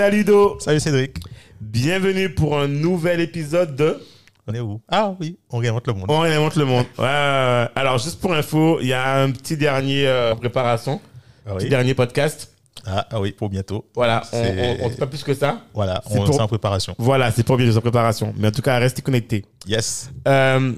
[0.00, 1.18] Salut Do, Salut Cédric.
[1.60, 4.00] bienvenue pour un nouvel épisode de
[4.46, 4.80] On est où?
[4.88, 6.06] Ah oui, on réinvente le monde.
[6.08, 6.86] On réinvente le monde.
[6.96, 7.68] Ouais, ouais, ouais.
[7.76, 11.02] Alors juste pour info, il y a un petit dernier euh, préparation,
[11.46, 12.50] Ah petit dernier podcast.
[12.86, 13.84] Ah, ah oui, pour bientôt.
[13.94, 15.60] Voilà, on, on dit pas plus que ça.
[15.74, 16.94] Voilà, C'est on pour- est en préparation.
[16.96, 18.32] Voilà, c'est pour bientôt en préparation.
[18.38, 19.44] Mais en tout cas, restez connectés.
[19.66, 20.10] Yes.
[20.26, 20.72] Euh,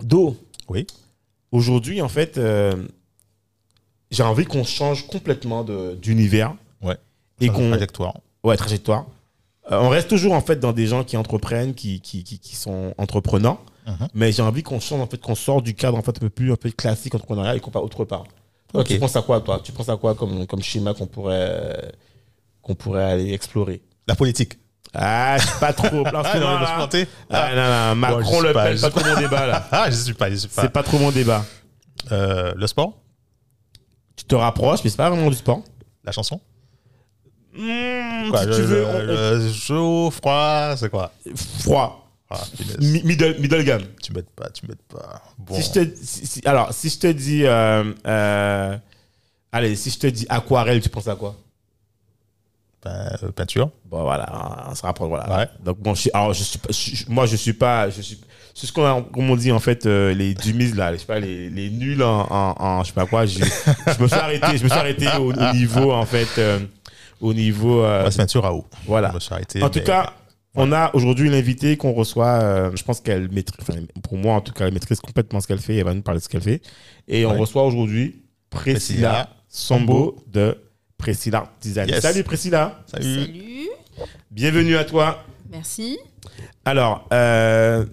[0.00, 0.36] Do,
[0.68, 0.86] Oui.
[1.50, 2.86] aujourd'hui en fait, euh,
[4.12, 5.64] j'ai envie qu'on change complètement
[6.00, 6.54] d'univers.
[6.80, 6.96] Ouais.
[7.40, 8.14] Et qu'on trajectoire.
[8.44, 9.06] Ouais, trajectoire.
[9.72, 12.54] Euh, on reste toujours en fait dans des gens qui entreprennent, qui, qui, qui, qui
[12.54, 13.58] sont entreprenants.
[13.86, 14.08] Mhm.
[14.14, 16.30] Mais j'ai envie qu'on change en fait, qu'on sort du cadre en fait un peu
[16.30, 18.24] plus un peu classique entrepreneurial et qu'on part autre part.
[18.86, 19.60] Tu penses à quoi toi?
[19.62, 21.92] Tu penses à quoi comme, comme schéma qu'on pourrait
[22.60, 23.82] qu'on pourrait aller explorer?
[24.06, 24.58] La politique.
[24.92, 25.86] Ah, je suis pas trop.
[26.06, 26.66] Ah, moment, non, là.
[26.68, 27.08] je planter.
[27.30, 29.68] Ah, non, non, Macron, je sais Le pas, Pen, pas trop mon débat là.
[29.72, 30.62] Ah, je suis pas, je suis pas.
[30.62, 31.44] C'est pas trop mon débat.
[32.12, 32.94] Euh, le sport?
[34.16, 35.62] Tu te rapproches, mais c'est pas vraiment du sport.
[36.04, 36.40] La chanson?
[37.54, 41.12] Quoi, si le, tu veux, le- on- chaud, froid, c'est quoi?
[41.60, 42.40] Froid, ah,
[42.80, 43.82] middle, middle gamme.
[44.02, 45.22] Tu m'aides pas, tu m'aides pas.
[45.38, 45.54] Bon.
[45.54, 48.76] Si je te, si- si- alors, si je te dis, euh, euh,
[49.52, 51.36] allez, si je te dis aquarelle, tu penses à quoi?
[52.84, 53.70] Ben, euh, peinture.
[53.86, 55.38] Bon, voilà, on se rapproche, voilà.
[55.38, 55.48] Ouais.
[55.64, 58.20] Donc bon, je, suis- alors, je suis, pas- je- moi, je suis pas, je suis,
[58.52, 61.06] c'est ce qu'on a, comme on dit en fait, euh, les dummies là, je sais
[61.06, 63.24] pas, les, les nuls en, en, en- je sais pas quoi.
[63.26, 66.28] je me suis arrêté, je me suis arrêté au, au niveau en fait,
[67.20, 68.64] au niveau, euh, peinture à eau.
[68.86, 69.08] voilà.
[69.12, 69.18] En
[69.70, 70.12] tout mais- cas,
[70.54, 72.26] on a aujourd'hui une invitée qu'on reçoit.
[72.42, 75.46] euh, je pense qu'elle maîtrise, enfin, pour moi en tout cas, elle maîtrise complètement ce
[75.48, 75.76] qu'elle fait.
[75.76, 76.60] Elle va nous parler de ce qu'elle fait.
[77.08, 78.74] Et on reçoit aujourd'hui Priscilla
[79.10, 80.56] Priscilla Sombo de
[80.96, 81.88] Priscilla Design.
[81.88, 82.00] Yes.
[82.02, 83.20] Salut Priscilla, Salut.
[83.24, 83.68] Salut,
[84.30, 85.24] bienvenue à toi.
[85.50, 85.98] merci.
[86.64, 87.84] Alors, euh,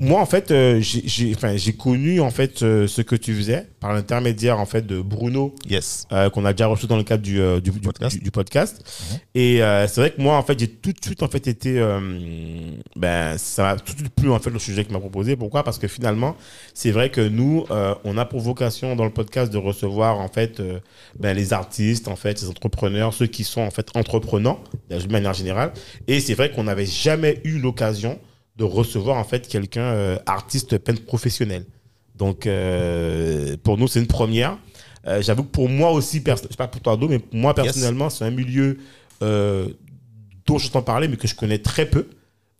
[0.00, 3.92] moi en fait, euh, j'ai- enfin, connu en fait euh, ce que tu faisais par
[3.92, 6.06] l'intermédiaire en fait de Bruno Yes.
[6.12, 8.16] euh, qu'on a déjà reçu dans le cadre du, du, du- Podcast.
[8.16, 8.82] du- du podcast.
[9.12, 9.18] Mhm.
[9.34, 9.56] Et
[9.88, 11.80] c'est vrai que moi, en fait, j'ai tout de suite en fait été,
[12.96, 15.36] ben, ça m'a tout de suite plu en fait le sujet qu'il m'a proposé.
[15.36, 15.62] Pourquoi?
[15.64, 16.36] Parce que finalement,
[16.72, 17.64] c'est vrai que nous,
[18.04, 20.62] on a pour vocation dans le podcast de recevoir en fait,
[21.18, 25.34] ben, les artistes, en fait, les entrepreneurs, ceux qui sont en fait entreprenants de manière
[25.34, 25.72] générale.
[26.08, 28.18] Et c'est vrai qu'on n'avait jamais eu l'occasion
[28.56, 31.64] de recevoir en fait quelqu'un euh, artiste peintre professionnel.
[32.16, 34.58] Donc euh, pour nous, c'est une première.
[35.06, 37.52] Euh, J'avoue que pour moi aussi, je sais pas pour toi, Do, mais pour moi
[37.54, 38.78] personnellement, c'est un milieu
[39.20, 42.06] dont je t'en parlais, mais que je connais très peu.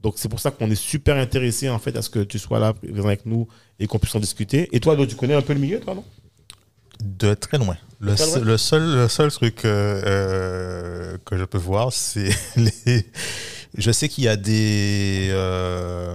[0.01, 2.59] Donc c'est pour ça qu'on est super intéressé en fait à ce que tu sois
[2.59, 3.47] là présent avec nous
[3.79, 4.69] et qu'on puisse en discuter.
[4.73, 6.05] Et toi, Do, tu connais un peu le milieu, toi, non?
[7.03, 7.77] De très loin.
[8.01, 13.07] Le, Très loin seul- le seul, le seul truc que je peux voir, c'est les.
[13.77, 16.15] Je sais qu'il y a des euh,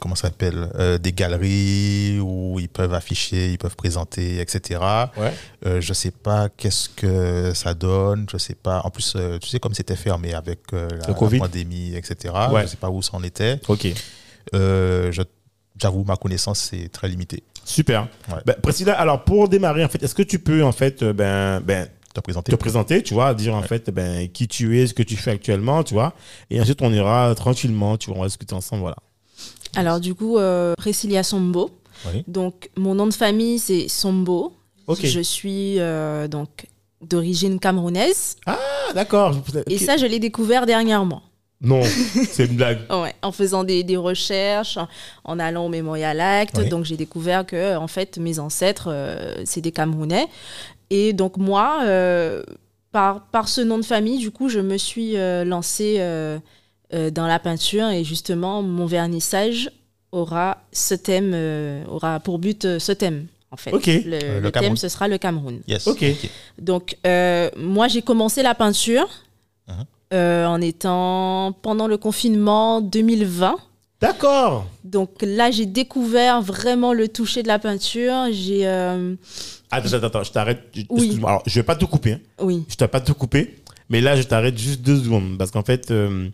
[0.00, 4.80] comment ça s'appelle euh, des galeries où ils peuvent afficher, ils peuvent présenter, etc.
[5.16, 5.32] Ouais.
[5.66, 8.26] Euh, je sais pas qu'est-ce que ça donne.
[8.30, 8.80] Je sais pas.
[8.84, 12.34] En plus, euh, tu sais comme c'était fermé avec la, pandémie, etc.
[12.50, 12.62] Ouais.
[12.62, 13.60] Je sais pas où ça en était.
[13.68, 13.88] Ok.
[15.80, 17.44] J'avoue, ma connaissance c'est très limitée.
[17.64, 18.08] Super.
[18.28, 18.38] Ouais.
[18.44, 21.88] Ben, Priscilla, alors pour démarrer, en fait, est-ce que tu peux en fait ben, ben,
[22.14, 22.52] Te présenter.
[22.52, 25.30] te présenter, tu vois, dire en fait ben, qui tu es, ce que tu fais
[25.30, 26.14] actuellement, tu vois,
[26.50, 28.96] et ensuite on ira tranquillement, tu vois, on va discuter ensemble, voilà.
[29.76, 31.70] Alors du coup, euh, Priscilla Sombo.
[32.06, 32.24] Oui.
[32.26, 34.54] Donc mon nom de famille c'est Sombo.
[34.86, 35.04] Ok.
[35.04, 36.66] Je suis euh, donc
[37.02, 38.36] d'origine camerounaise.
[38.46, 38.58] Ah,
[38.94, 39.36] d'accord.
[39.68, 41.22] Et ça, je l'ai découvert dernièrement.
[41.60, 41.82] Non,
[42.30, 42.78] c'est une blague.
[42.90, 44.78] Ouais, en faisant des, des recherches,
[45.24, 46.56] en allant au Memorial Act.
[46.58, 46.68] Oui.
[46.68, 50.26] Donc j'ai découvert que en fait mes ancêtres euh, c'est des Camerounais.
[50.90, 52.42] Et donc moi, euh,
[52.92, 56.38] par, par ce nom de famille, du coup, je me suis euh, lancée euh,
[56.94, 59.70] euh, dans la peinture et justement mon vernissage
[60.12, 63.26] aura ce thème, euh, aura pour but euh, ce thème.
[63.50, 63.86] En fait, Ok.
[63.86, 65.60] le, Euh, le le thème ce sera le Cameroun.
[65.68, 65.86] Yes.
[65.86, 66.04] Ok.
[66.58, 69.08] Donc, euh, moi, j'ai commencé la peinture
[70.12, 73.56] euh, en étant pendant le confinement 2020.
[74.00, 74.66] D'accord.
[74.84, 78.26] Donc là, j'ai découvert vraiment le toucher de la peinture.
[78.30, 79.14] J'ai, euh,
[79.70, 80.62] Attends, attends, attends, je t'arrête.
[80.74, 80.86] Oui.
[80.90, 81.30] Excuse-moi.
[81.30, 82.12] Alors, je vais pas te couper.
[82.12, 82.20] hein.
[82.40, 83.56] oui, Je ne vais pas te couper.
[83.90, 85.36] Mais là, je t'arrête juste deux secondes.
[85.36, 86.28] Parce qu'en fait, euh,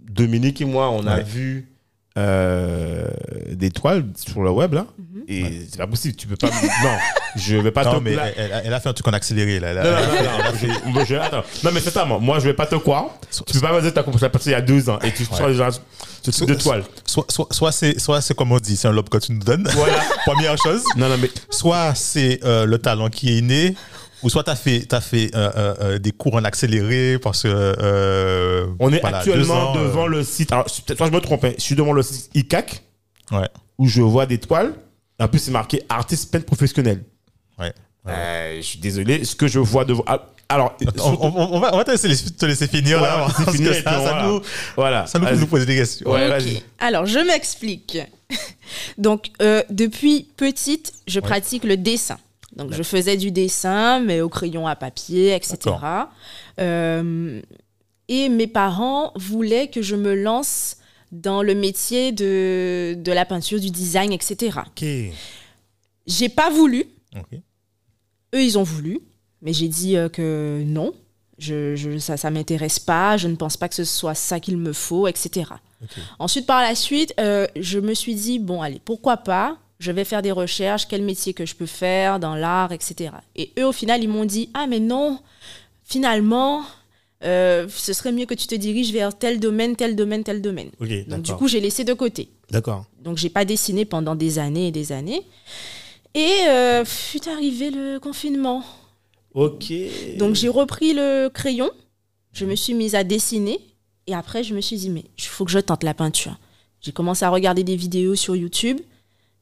[0.00, 1.68] Dominique et moi, on a vu
[2.16, 3.06] euh,
[3.52, 4.86] des toiles sur le web là.
[4.98, 5.22] Mhm.
[5.28, 6.48] Et c'est pas possible, tu peux pas.
[6.48, 6.96] non,
[7.36, 8.04] je vais pas Non, te.
[8.04, 9.70] mais là- elle, a fait un truc en accéléré, là.
[9.70, 11.42] A- non, non, non, non, je- moi, je- attends.
[11.64, 12.18] Non, mais c'est ça, moi.
[12.20, 13.06] Moi, je vais pas te croire.
[13.46, 14.98] Tu peux pas me dire que t'as commencé à passer il y a deux ans
[15.00, 15.68] et tu sors déjà
[16.22, 16.84] ce type de toile.
[17.04, 19.40] Soit, soit, soit c'est, soit c'est comme on dit, c'est un lobe que tu nous
[19.42, 19.68] donnes.
[19.74, 19.98] Voilà.
[20.26, 20.82] Première chose.
[20.96, 21.30] Non, non, mais.
[21.50, 23.74] Soit c'est euh, le talent qui est né,
[24.26, 27.42] ou soit tu as fait, t'as fait euh, euh, euh, des cours en accéléré parce
[27.44, 27.48] que.
[27.48, 30.50] euh, On est voilà, actuellement ans, euh, devant le site.
[30.52, 30.66] Alors,
[30.98, 31.52] pas je me trompe, hein.
[31.56, 32.82] je suis devant le site ICAC
[33.32, 34.74] Ouais, où je vois des toiles.
[35.18, 37.02] En plus, c'est marqué artiste peintre professionnel.
[37.58, 37.72] ouais.
[38.08, 40.04] Euh, je suis désolé, ce que je vois devant.
[40.06, 43.26] ah, Alors, On, on- on va, on va te, laisser, te laisser finir Voilà, là,
[43.36, 44.40] c'est parce fini, que et ça, ça nous,
[44.76, 45.06] voilà.
[45.08, 46.08] ça nous nous poser des questions.
[46.10, 46.30] Ouais.
[46.78, 47.98] Alors, je m'explique.
[48.98, 52.18] Donc, euh, depuis petite, je pratique le dessin.
[52.56, 55.56] Donc, je faisais du dessin, mais au crayon à papier, etc.
[56.58, 57.40] Euh,
[58.08, 60.76] et mes parents voulaient que je me lance
[61.12, 64.58] dans le métier de, de la peinture, du design, etc.
[64.66, 64.84] Ok.
[66.06, 66.84] J'ai pas voulu.
[67.14, 67.38] Ok.
[68.34, 69.00] Eux, ils ont voulu.
[69.42, 70.92] Mais j'ai dit euh, que non.
[71.38, 73.16] Je, je- ça ça m'intéresse pas.
[73.18, 75.50] Je ne pense pas que ce soit ça qu'il me faut, etc.
[76.18, 80.04] Ensuite, par la suite, euh, je me suis dit, bon, allez, pourquoi pas Je vais
[80.04, 83.10] faire des recherches, quel métier que je peux faire dans l'art, etc.
[83.34, 85.20] Et eux, au final, ils m'ont dit, ah, mais non,
[85.84, 86.64] finalement,
[87.24, 90.70] euh, ce serait mieux que tu te diriges vers tel domaine, tel domaine, tel domaine.
[91.08, 92.30] Donc, du coup, j'ai laissé de côté.
[92.50, 92.86] D'accord.
[93.02, 95.22] Donc, j'ai pas dessiné pendant des années et des années.
[96.14, 98.64] Et euh, fut arrivé le confinement.
[99.36, 99.70] Ok.
[100.16, 101.70] Donc j'ai repris le crayon,
[102.32, 103.60] je me suis mise à dessiner
[104.06, 106.38] et après je me suis dit mais il faut que je tente la peinture.
[106.80, 108.80] J'ai commencé à regarder des vidéos sur YouTube,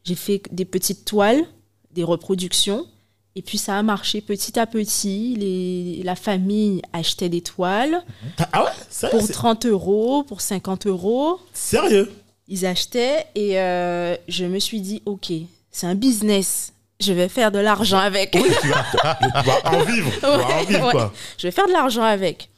[0.05, 1.45] j'ai fait des petites toiles,
[1.93, 2.87] des reproductions
[3.37, 5.35] et puis ça a marché petit à petit.
[5.37, 8.05] Les, la famille achetait des toiles
[8.53, 11.41] Ah ouais Sérieux pour c'est- 30 euros, pour 50 euros.
[11.53, 12.13] Sérieux?
[12.47, 15.33] Ils achetaient et euh, je me suis dit ok
[15.71, 18.35] c'est un business, je vais faire de l'argent avec.
[18.37, 20.13] Oui, tu vas, tu vas en vivre.
[20.15, 20.93] Tu vas en vivre, ouais.
[20.93, 21.13] quoi.
[21.37, 22.49] je vais faire de l'argent avec.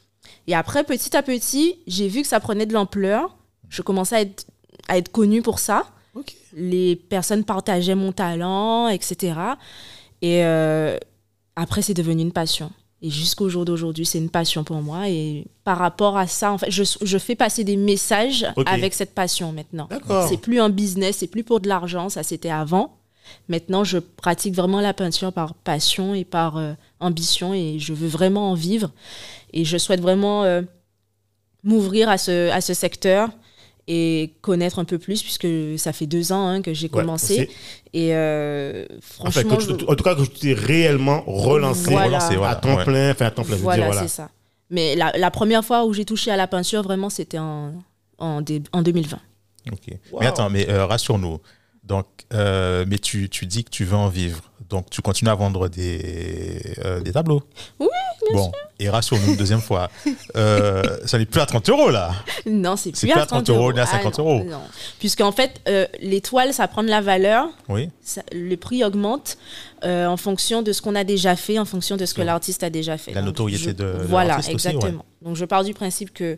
[0.47, 3.35] Et après, petit à petit, j'ai vu que ça prenait de l'ampleur.
[3.71, 4.47] Je commençais à être,
[4.89, 5.87] à être connue pour ça.
[6.17, 6.35] Ok.
[6.55, 9.35] Les personnes partageaient mon talent, etc.
[10.23, 10.97] Et euh,
[11.57, 12.71] après, c'est devenu une passion.
[13.03, 15.09] Et jusqu'au jour d'aujourd'hui, c'est une passion pour moi.
[15.09, 19.15] Et par rapport à ça, en fait, je, je fais passer des messages avec cette
[19.15, 19.87] passion maintenant.
[19.91, 20.27] D'accord.
[20.27, 22.97] C'est plus un business, c'est plus pour de l'argent, ça c'était avant.
[23.49, 28.09] Maintenant, je pratique vraiment la peinture par passion et par euh, ambition et je veux
[28.09, 28.93] vraiment en vivre.
[29.53, 30.63] Et je souhaite vraiment euh,
[31.65, 33.31] m'ouvrir à ce, à ce secteur
[33.89, 35.47] et connaître un peu plus puisque
[35.79, 37.49] ça fait deux ans hein, que j'ai Ouais, commencé.
[37.93, 42.07] Et euh, franchement, que tu- je- en tout cas, que tu t'es réellement relancé Voilà.
[42.19, 42.53] Relancé, voilà.
[42.53, 42.85] à temps Ouais.
[42.85, 44.03] plein, enfin à temps plein, je veux voilà, dire, voilà.
[44.09, 44.31] c'est ça.
[44.71, 47.75] Mais la, la première fois où j'ai touché à la peinture, vraiment, c'était en,
[48.19, 48.43] en,
[48.73, 49.19] en 2020.
[49.73, 49.79] Ok.
[50.13, 50.21] Wow.
[50.21, 51.39] Mais attends, mais euh, rassure-nous.
[51.87, 54.41] Donc, euh, mais tu, tu dis que tu veux en vivre.
[54.69, 57.43] Donc, tu continues à vendre des, euh, des tableaux.
[57.79, 57.87] Oui,
[58.33, 58.51] bon.
[58.81, 59.89] Et rassure-nous une deuxième fois.
[60.35, 62.11] Euh, ça n'est plus à 30 euros, là.
[62.45, 63.73] Non, c'est plus plus à à 30 30 euros, euros.
[63.73, 64.45] ni à 50 Ah, non, euros.
[64.45, 64.61] Non.
[64.99, 67.47] Puisqu'en fait, euh, l'étoile, ça prend de la valeur.
[67.69, 67.89] Oui.
[68.03, 69.39] ça- le prix augmente
[69.85, 72.71] en fonction de ce qu'on a déjà fait, en fonction de ce que l'artiste a
[72.71, 73.13] déjà fait.
[73.13, 75.05] La Donc, notoriété je- de- Voilà, aussi, exactement.
[75.23, 76.37] Donc je pars du principe que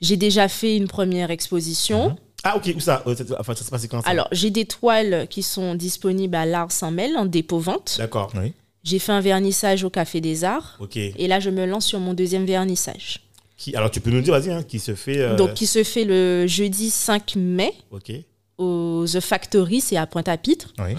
[0.00, 2.10] j'ai déjà fait une première exposition.
[2.10, 2.16] Mhm.
[2.44, 5.26] Ah, ok, où ça Euh, Enfin, ça se passe quand ça Alors j'ai des toiles
[5.28, 7.96] qui sont disponibles à l'Art Saint-Mel en dépôt-vente.
[7.98, 8.30] D'accord.
[8.36, 8.52] Oui.
[8.84, 10.76] J'ai fait un vernissage au Café des Arts.
[10.78, 10.96] Ok.
[10.98, 13.20] Et là, je me lance sur mon deuxième vernissage.
[13.56, 15.18] Qui, alors, tu peux nous dire, vas-y, hein, qui se fait.
[15.18, 18.12] euh, Donc, qui se fait le jeudi 5 mai Ok.
[18.58, 20.74] au The Factory, c'est à Pointe-à-Pitre.
[20.80, 20.96] Oui.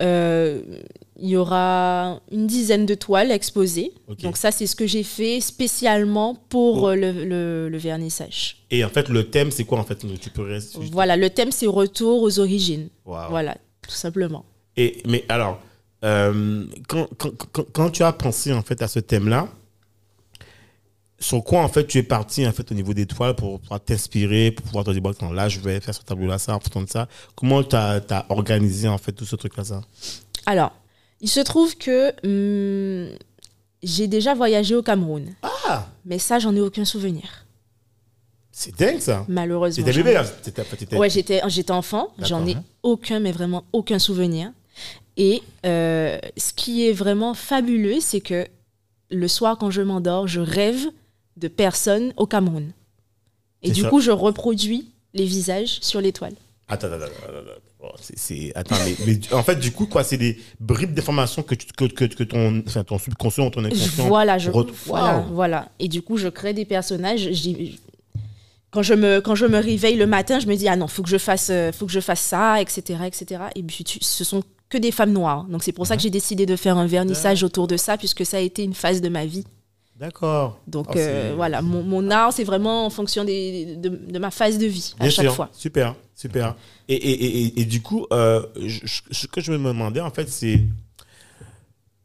[0.00, 0.60] Euh,
[1.20, 3.92] il y aura une dizaine de toiles exposées.
[4.22, 6.88] Donc ça, c'est ce que j'ai fait spécialement pour Oh.
[6.90, 8.58] euh, le, le- le vernissage.
[8.70, 10.78] Et en fait, le thème, c'est quoi en fait Tu peux rester.
[10.92, 12.88] Voilà, le thème, c'est retour aux origines.
[13.04, 14.44] Voilà, tout simplement.
[14.76, 15.60] Et, mais alors,
[16.04, 19.48] euh, quand, quand, quand, quand tu as pensé en fait à ce thème-là,
[21.20, 23.80] sur quoi en fait tu es parti en fait au niveau des toiles pour pouvoir
[23.80, 26.82] t'inspirer, pour pouvoir te dire, bon, là je vais faire ce tableau-là, ça, en fonction
[26.82, 27.08] de ça.
[27.34, 29.80] Comment tu as, organisé en fait tout ce truc-là, ça?
[30.46, 30.72] Alors,
[31.20, 33.16] il se trouve que hum,
[33.82, 35.34] j'ai déjà voyagé au Cameroun.
[35.42, 37.44] Ah Mais ça, j'en ai aucun souvenir.
[38.50, 39.86] C'est dingue ça Malheureusement.
[39.86, 42.62] Ai- bébé là T'étais- t'étais- Ouais, j'étais, j'étais enfant, j'en ai D'accord.
[42.82, 44.52] aucun, mais vraiment aucun souvenir.
[45.16, 48.46] Et euh, ce qui est vraiment fabuleux, c'est que
[49.10, 50.86] le soir, quand je m'endors, je rêve
[51.36, 52.72] de personnes au Cameroun.
[53.62, 53.90] Et C'est du ça.
[53.90, 56.34] coup, je reproduis les visages sur l'étoile.
[56.68, 57.50] Attends, attends, attends.
[58.00, 61.54] C'est- c'est- Attends, mais, mais en fait, du coup, quoi, c'est des bribes d'informations que,
[61.54, 64.06] tu- que, que, que ton, enfin, ton subconscient ou ton inconscient.
[64.08, 65.34] Voilà, je, voilà, Waouh.
[65.34, 65.68] voilà.
[65.78, 67.28] Et du coup, je crée des personnages.
[68.70, 71.02] quand je me quand je me réveille le matin, je me dis ah non, faut
[71.02, 73.42] que je fasse euh, faut que je fasse ça, etc., etc.
[73.54, 75.44] Et puis tu- ce sont que des femmes noires.
[75.44, 78.26] Donc c'est pour ça que j'ai décidé de faire un vernissage autour de ça, puisque
[78.26, 79.44] ça a été une phase de ma vie.
[79.98, 80.60] D'accord.
[80.68, 84.18] Donc Oh, c'est- euh, voilà, mon, mon art, c'est vraiment en fonction des, de, de
[84.20, 85.34] ma phase de vie à Bien chaque sûr.
[85.34, 85.48] fois.
[85.52, 86.54] Super, super.
[86.88, 90.62] Et, et, et, du coup, euh, je- ce que je me demandais, en fait, c'est.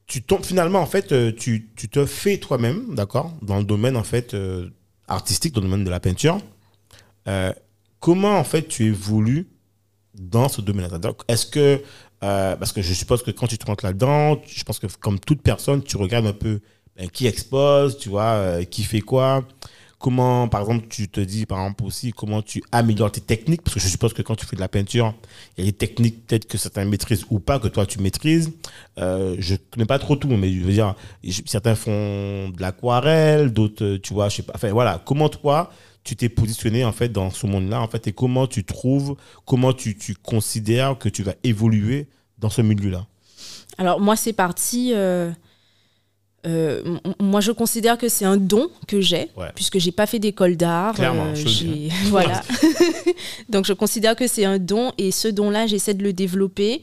[0.07, 3.95] Tu tombes finalement, en fait, euh, tu, tu te fais toi-même, d'accord, dans le domaine,
[3.95, 4.69] en fait, euh,
[5.07, 6.39] artistique, dans le domaine de la peinture.
[8.00, 9.47] Comment, en fait, tu évolues
[10.15, 10.97] dans ce domaine-là?
[11.27, 11.81] Est-ce que.
[12.19, 15.41] parce que je suppose que quand tu te rentres là-dedans, je pense que comme toute
[15.41, 16.59] personne, tu regardes un peu
[16.97, 19.45] ben, qui expose, tu vois, euh, qui fait quoi.
[19.97, 23.75] Comment, par exemple, tu te dis, par exemple, aussi, comment tu améliores tes techniques Parce
[23.75, 25.13] que je suppose que quand tu fais de la peinture,
[25.57, 28.51] il y a des techniques, peut-être que certains maîtrisent ou pas, que toi, tu maîtrises.
[28.97, 30.93] Euh, je connais pas trop tout, mais je veux dire,
[31.45, 34.51] certains font de l'aquarelle, d'autres, tu vois, je sais pas.
[34.55, 35.01] Enfin, voilà.
[35.05, 35.71] Comment toi,
[36.03, 39.71] tu t'es positionné, en fait, dans ce monde-là, en fait, et comment tu trouves, comment
[39.71, 42.07] tu, tu considères que tu vas évoluer
[42.39, 43.07] dans ce milieu-là?
[43.77, 44.91] Alors moi, c'est parti.
[44.93, 45.31] euh,
[46.45, 49.47] euh, moi, je considère que c'est un don que j'ai, Ouais.
[49.55, 50.95] puisque j'ai pas fait d'école d'art.
[51.35, 52.41] J'ai- voilà.
[53.50, 56.81] Donc, je considère que c'est un don, et ce don-là, j'essaie de le développer.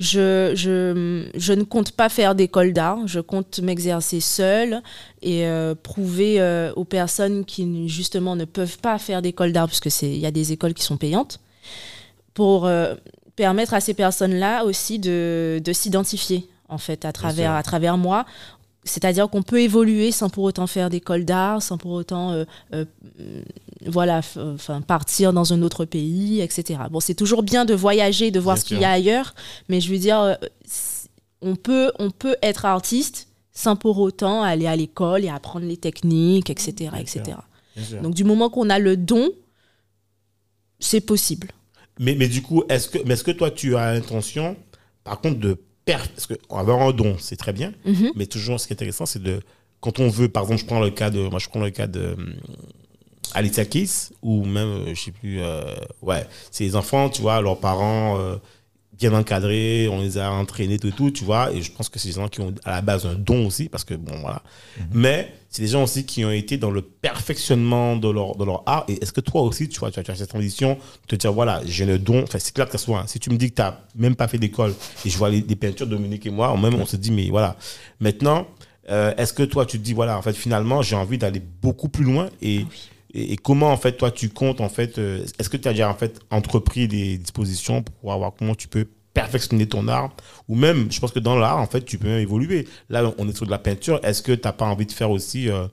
[0.00, 2.98] Je, je, je ne compte pas faire d'école d'art.
[3.06, 4.82] Je compte m'exercer seule
[5.20, 9.90] et euh, prouver euh, aux personnes qui justement ne peuvent pas faire d'école d'art, puisque
[9.90, 11.38] c'est il y a des écoles qui sont payantes,
[12.34, 12.94] pour euh,
[13.36, 18.24] permettre à ces personnes-là aussi de, de s'identifier en fait à travers, à travers moi.
[18.84, 22.84] C'est-à-dire qu'on peut évoluer sans pour autant faire d'école d'art, sans pour autant euh, euh,
[23.86, 26.80] voilà, f- enfin, partir dans un autre pays, etc.
[26.90, 29.34] Bon, c'est toujours bien de voyager, de voir Bien ce qu'il y a ailleurs,
[29.68, 30.34] mais je veux dire, euh,
[31.42, 35.76] on peut, on peut être artiste sans pour autant aller à l'école et apprendre les
[35.76, 36.72] techniques, etc.
[36.78, 37.22] Bien etc.
[37.76, 38.02] Bien.
[38.02, 39.30] Donc du moment qu'on a le don,
[40.80, 41.48] c'est possible.
[42.00, 44.56] Mais, mais du coup, est-ce que, mais est-ce que toi, tu as l'intention,
[45.04, 48.12] par contre, de Parce qu'avoir un don, c'est très bien, Mhm.
[48.14, 49.40] mais toujours, ce qui est intéressant, c'est de.
[49.80, 51.28] Quand on veut, par exemple, je prends le cas de.
[51.28, 52.16] Moi, je prends le cas de.
[53.34, 55.40] Alicia Keys, ou même, euh, je sais plus.
[55.40, 55.62] euh,
[56.02, 58.18] ouais, c'est les enfants, tu vois, leurs parents.
[58.18, 58.36] euh,
[59.08, 62.08] bien encadrés, on les a entraînés, tout, tout, tu vois, et je pense que c'est
[62.08, 64.42] des gens qui ont à la base un don aussi, parce que bon, voilà.
[64.92, 68.62] Mais c'est des gens aussi qui ont été dans le perfectionnement de leur, de leur
[68.66, 68.84] art.
[68.88, 71.16] Et est-ce que toi aussi, tu vois, tu as, tu as cette ambition de te
[71.16, 72.22] dire, voilà, j'ai le don?
[72.22, 73.04] Enfin, c'est clair que ça soit.
[73.06, 75.42] Si tu me dis que tu n'as même pas fait d'école et je vois les,
[75.42, 77.56] peintures de Dominique et moi, même on se dit, mais voilà.
[78.00, 78.46] Maintenant,
[78.88, 81.88] euh, est-ce que toi, tu te dis, voilà, en fait, finalement, j'ai envie d'aller beaucoup
[81.88, 82.66] plus loin et.
[83.14, 85.72] Et, et comment en fait toi tu comptes en fait euh, est-ce que tu as
[85.72, 90.14] déjà en fait entrepris des dispositions pour voir comment tu peux perfectionner ton art
[90.48, 92.66] ou même je pense que dans l'art en fait tu peux même évoluer.
[92.88, 94.00] Là on est sur de la peinture.
[94.02, 95.66] Est-ce que tu n'as pas envie de faire aussi euh,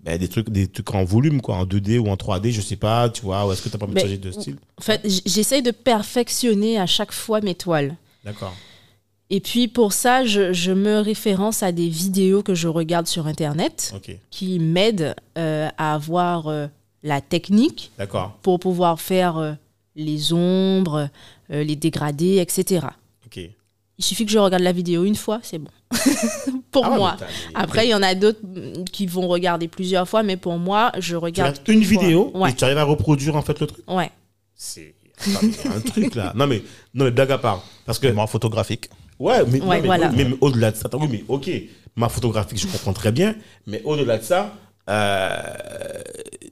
[0.00, 2.76] ben, des trucs des trucs en volume quoi en 2D ou en 3D je sais
[2.76, 4.56] pas tu vois ou est-ce que tu n'as pas envie de Mais- changer de style?
[4.78, 7.96] En fait, j'essaye de perfectionner à chaque fois mes toiles.
[8.24, 8.54] d'accord.
[9.30, 13.26] Et puis pour ça, je, je me référence à des vidéos que je regarde sur
[13.26, 13.94] Internet
[14.30, 16.66] qui m'aident euh, à avoir euh,
[17.04, 19.52] la technique d'accord pour pouvoir faire euh,
[19.94, 21.08] les ombres,
[21.52, 22.86] euh, les dégradés, etc.
[23.26, 23.38] ok
[23.98, 25.70] Il suffit que je regarde la vidéo une fois, c'est bon.
[26.72, 27.16] pour Ah moi.
[27.54, 30.90] Après, il y en a d'autres mm, qui vont regarder plusieurs fois, mais pour moi,
[30.98, 31.58] je tu regarde.
[31.58, 32.02] regardes une fois.
[32.02, 32.50] vidéo Ouais.
[32.50, 33.84] et tu arrives à reproduire en fait le truc?
[33.86, 34.10] Ouais.
[34.56, 34.94] c'est
[35.66, 36.60] un truc là non mais
[36.92, 38.90] non mais blague à part parce que Mémoire photographique.
[39.20, 40.10] Ouais, mais, non, Ouais, mais, voilà.
[40.10, 41.48] mais- mais au-delà de ça, attends, oui, mais ok,
[41.94, 43.36] ma photographie, je comprends très bien,
[43.68, 44.52] mais au-delà de ça,
[44.90, 46.02] euh,
[46.40, 46.43] tu-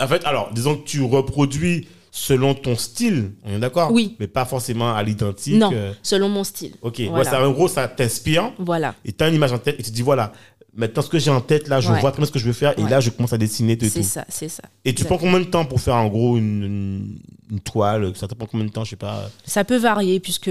[0.00, 3.90] en fait, alors, disons que tu reproduis selon ton style, on est d'accord?
[3.92, 4.16] Oui.
[4.18, 5.54] Mais pas forcément à l'identique.
[5.56, 6.72] Non, euh, selon mon style.
[6.82, 7.30] ok, ouais, Voilà.
[7.30, 8.94] ça, en gros, ça t'inspire, Voilà.
[9.04, 10.32] et tu as une image en tête, et tu te dis, voilà,
[10.74, 12.00] maintenant, ce que j'ai en tête, là, je Ouais.
[12.00, 13.86] vois très bien ce que je veux faire, et là, je commence à dessiner tout
[13.90, 14.62] C'est ça, c'est ça.
[14.84, 17.18] Et tu prends combien de temps pour faire, en gros, une, une,
[17.50, 18.12] une toile?
[18.16, 20.50] Ça te prend combien de temps, je sais pas Ça peut varier puisque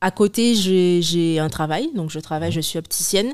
[0.00, 3.32] à côté j'ai j'ai un travail, donc je travaille, je suis opticienne.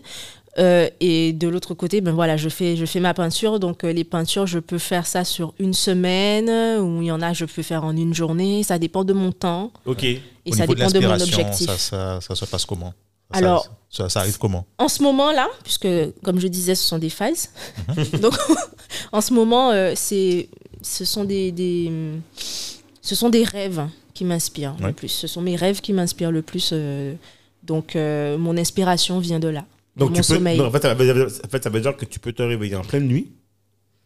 [0.59, 3.61] Euh, et de l'autre côté, ben voilà, je fais, je fais ma peinture.
[3.61, 6.49] Donc euh, les peintures, je peux faire ça sur une semaine,
[6.80, 8.62] ou il y en a, je peux faire en une journée.
[8.64, 10.02] Ça dépend de mon temps Ok.
[10.04, 11.69] et Au ça dépend de, mon objectif.
[11.71, 12.92] Ça, ça, ça se passe comment?
[13.33, 14.66] Ça- Alors- ça, ça arrive comment?
[14.78, 15.88] En ce moment-là, puisque
[16.25, 17.50] comme je disais, ce sont des phases.
[18.21, 18.35] Donc
[19.12, 20.49] en ce moment, euh, c'est,
[20.83, 21.92] ce sont des, des,
[23.02, 24.88] ce sont des rêves qui m'inspirent Ouais.
[24.88, 25.09] le plus.
[25.09, 26.71] Ce sont mes rêves qui m'inspirent le plus.
[26.73, 27.14] euh,
[27.62, 29.64] donc euh, mon inspiration vient de là.
[29.97, 30.59] Donc mon tu peux, sommeil.
[30.59, 32.42] non, en, fait, ça veut dire, en fait, ça veut dire que tu peux te
[32.42, 33.32] réveiller en pleine nuit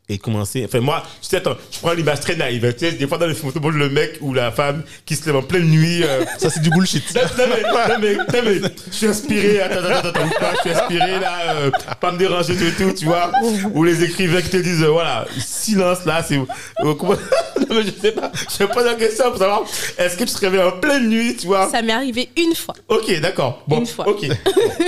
[0.09, 0.65] et commencer.
[0.67, 2.71] Enfin, moi, tu sais, attends, je prends l'image très naïve.
[2.75, 5.25] Tu sais, des fois dans les photos, bon, le mec ou la femme qui se
[5.27, 6.03] lève en pleine nuit.
[6.05, 7.03] euh, Ça, c'est du bullshit.
[7.15, 8.25] non, mais, non, mais, non,
[8.63, 11.71] mais, je suis inspiré, attends, attends, attends, attends, je suis inspiré là, euh,
[12.01, 13.33] pas me déranger du tout, tu vois.
[13.73, 16.37] Ou les écrivains qui te disent, euh, voilà, silence là, c'est.
[16.37, 17.15] euh, comment...
[17.61, 19.63] non, mais je sais pas, je pose la question pour savoir,
[19.97, 21.71] est-ce que tu te réveilles en pleine nuit, tu vois?
[21.71, 22.75] Ça m'est arrivé une fois.
[22.89, 23.63] Ok, d'accord.
[23.67, 24.07] Bon, Une fois.
[24.09, 24.27] ok.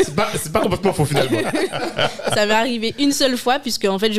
[0.04, 1.38] C'est pas, c'est pas complètement faux finalement.
[2.35, 4.12] Ça m'est arrivé une seule fois puisque en fait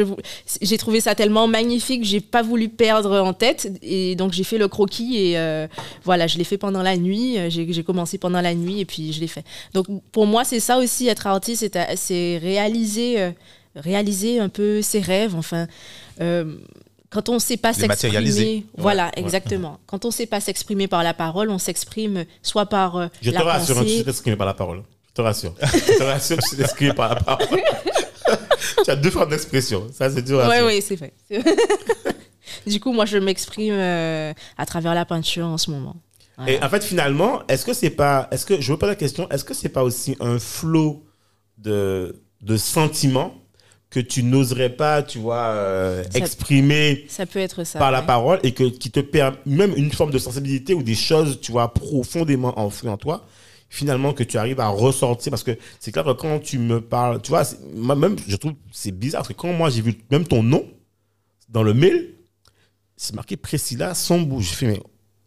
[0.62, 4.58] j'ai trouvé ça tellement magnifique, j'ai pas voulu perdre en tête et donc j'ai fait
[4.58, 5.68] le croquis et euh,
[6.04, 9.14] voilà, je l'ai fait pendant la nuit, euh, j'ai commencé pendant la nuit et puis
[9.14, 9.44] je l'ai fait.
[9.74, 13.32] Donc pour moi, c'est ça aussi être artiste, c'est c'est réaliser euh,
[13.76, 15.68] réaliser un peu ses rêves enfin
[16.22, 16.56] euh,
[17.10, 19.80] quand on sait pas s'exprimer, voilà, exactement.
[19.86, 23.42] Quand on sait pas s'exprimer par la parole, on s'exprime soit par euh, Je te
[23.42, 24.84] rassure, hein, tu t'exprimer par la parole.
[25.10, 25.56] Je te rassure.
[25.62, 27.48] Je te rassure, tu sais t'exprimer par la parole.
[28.84, 29.88] tu as deux formes d'expression.
[29.94, 31.14] Ça, c'est dur à Oui, oui, c'est vrai.
[32.68, 35.96] du coup, moi, je m'exprime euh, à travers la peinture en ce moment.
[36.38, 36.52] Voilà.
[36.52, 39.28] Et en fait, finalement, est-ce que c'est pas, est-ce que, je veux pas la question,
[39.30, 41.04] est-ce que c'est pas aussi un flot
[41.58, 43.34] de, de sentiments
[43.90, 47.80] que tu n'oserais pas, tu vois, euh, Ça- exprimer Ça peut être ça.
[47.80, 50.94] par la parole et que, qui te permet même une forme de sensibilité ou des
[50.96, 53.26] choses, tu vois, profondément enfouies en toi,
[53.70, 55.30] finalement, que tu arrives à ressortir.
[55.30, 57.44] Parce que c'est clair que quand tu me parles, tu vois,
[57.74, 60.66] moi même, je trouve, c'est bizarre parce que quand moi j'ai vu même ton nom
[61.50, 62.14] dans le mail,
[62.96, 64.42] c'est marqué Priscilla Sambou.
[64.42, 64.82] J'ai fait, mais,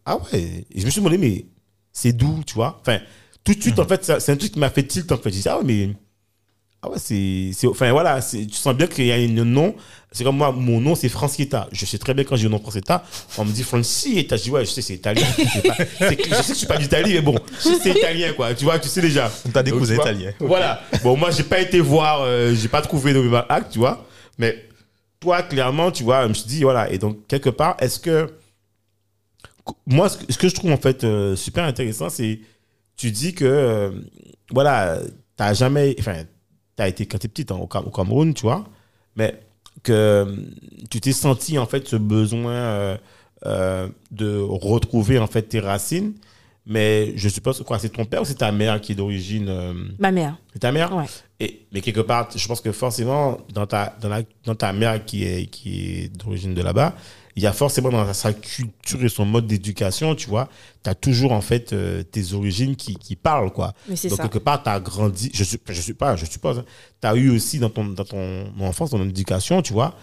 [0.05, 0.65] ah ouais.
[0.71, 1.45] Et je me suis demandé, mais
[1.93, 2.79] c'est d'où, tu vois?
[2.81, 2.99] Enfin,
[3.43, 5.31] tout de suite, en fait, c'est un truc qui m'a fait tilt, en fait.
[5.31, 5.95] J'ai dit, ah ouais, mais.
[6.83, 7.51] Ah ouais, c'est.
[7.67, 9.75] Enfin, voilà, tu sens bien qu'il y a un nom.
[10.11, 11.69] C'est comme moi, mon nom, c'est Francietta.
[11.71, 13.03] Je sais très bien quand j'ai le nom Francietta,
[13.37, 14.35] on me dit Francietta.
[14.35, 15.25] Je dis, ouais, je sais, c'est italien.
[15.37, 18.53] C'est pas- je sais que je suis pas d'Italie, mais bon, je c'est italien, quoi.
[18.55, 19.31] Tu vois, tu sais déjà.
[19.53, 20.33] T'as des Donc, cousins italiens.
[20.39, 20.81] Voilà.
[21.03, 24.05] Bon, moi, j'ai pas été voir, euh, j'ai pas trouvé de acte, tu vois.
[24.39, 24.65] Mais
[25.19, 26.91] toi, clairement, tu vois, je me suis dit, voilà.
[26.91, 28.27] Et donc, quelque part, est-ce que.
[29.85, 32.39] Moi, ce que, ce que je trouve, en fait, euh, super intéressant, c'est.
[32.97, 33.91] Tu dis que, euh,
[34.49, 34.97] voilà,
[35.37, 35.95] t'as jamais.
[35.99, 36.23] Enfin,
[36.75, 38.65] t'as été quand t'es petite hein, au, Cam- au Cameroun, tu vois.
[39.15, 39.39] Mais
[39.83, 40.35] que euh,
[40.89, 42.97] tu t'es senti, en fait, ce besoin euh,
[43.45, 46.13] euh, de retrouver, en fait, tes racines.
[46.65, 49.47] Mais je suppose que quoi, c'est ton père ou c'est ta mère qui est d'origine.
[49.49, 50.37] euh, Ma mère.
[50.53, 50.95] c'est ta mère?
[50.95, 51.05] Ouais.
[51.39, 55.03] et, Mais quelque part, je pense que forcément, dans ta, dans la, dans ta mère
[55.03, 56.93] qui est, qui est d'origine de là-bas,
[57.35, 60.49] il y a forcément dans sa culture et son mode d'éducation, tu vois,
[60.83, 63.73] tu as toujours en fait euh, tes origines qui, qui parlent, quoi.
[63.87, 64.23] Mais c'est Donc ça.
[64.23, 66.63] quelque part, tu as grandi, je suis, je suis pas, je suppose,
[67.01, 69.95] tu as eu aussi dans ton, dans ton enfance, dans ton éducation, tu vois,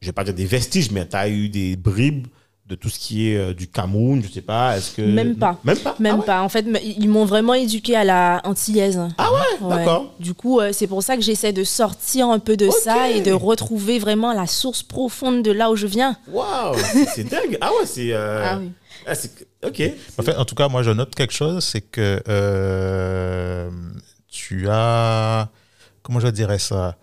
[0.00, 2.26] je vais pas dire des vestiges, mais tu as eu des bribes
[2.66, 5.02] de tout ce qui est euh, du Cameroun, je sais pas, est-ce que...
[5.02, 5.58] Même pas.
[5.64, 6.42] Même pas Même Ah ouais pas.
[6.42, 8.98] En fait, ils m'ont vraiment éduquée à la antillaise.
[9.18, 9.76] Ah ouais, Ouais.
[9.76, 10.14] d'accord.
[10.18, 13.20] Du coup, euh, c'est pour ça que j'essaie de sortir un peu de ça et
[13.20, 16.16] de retrouver vraiment la source profonde de là où je viens.
[16.28, 16.74] Waouh,
[17.14, 17.58] c'est- dingue.
[17.60, 18.12] Ah ouais, c'est...
[18.14, 18.70] euh, Ah oui.
[19.06, 19.12] ah,
[19.66, 19.82] ok.
[20.18, 23.68] En fait, en tout cas, moi, je note quelque chose, c'est que euh,
[24.28, 25.50] tu as,
[26.02, 26.96] comment je dirais ça?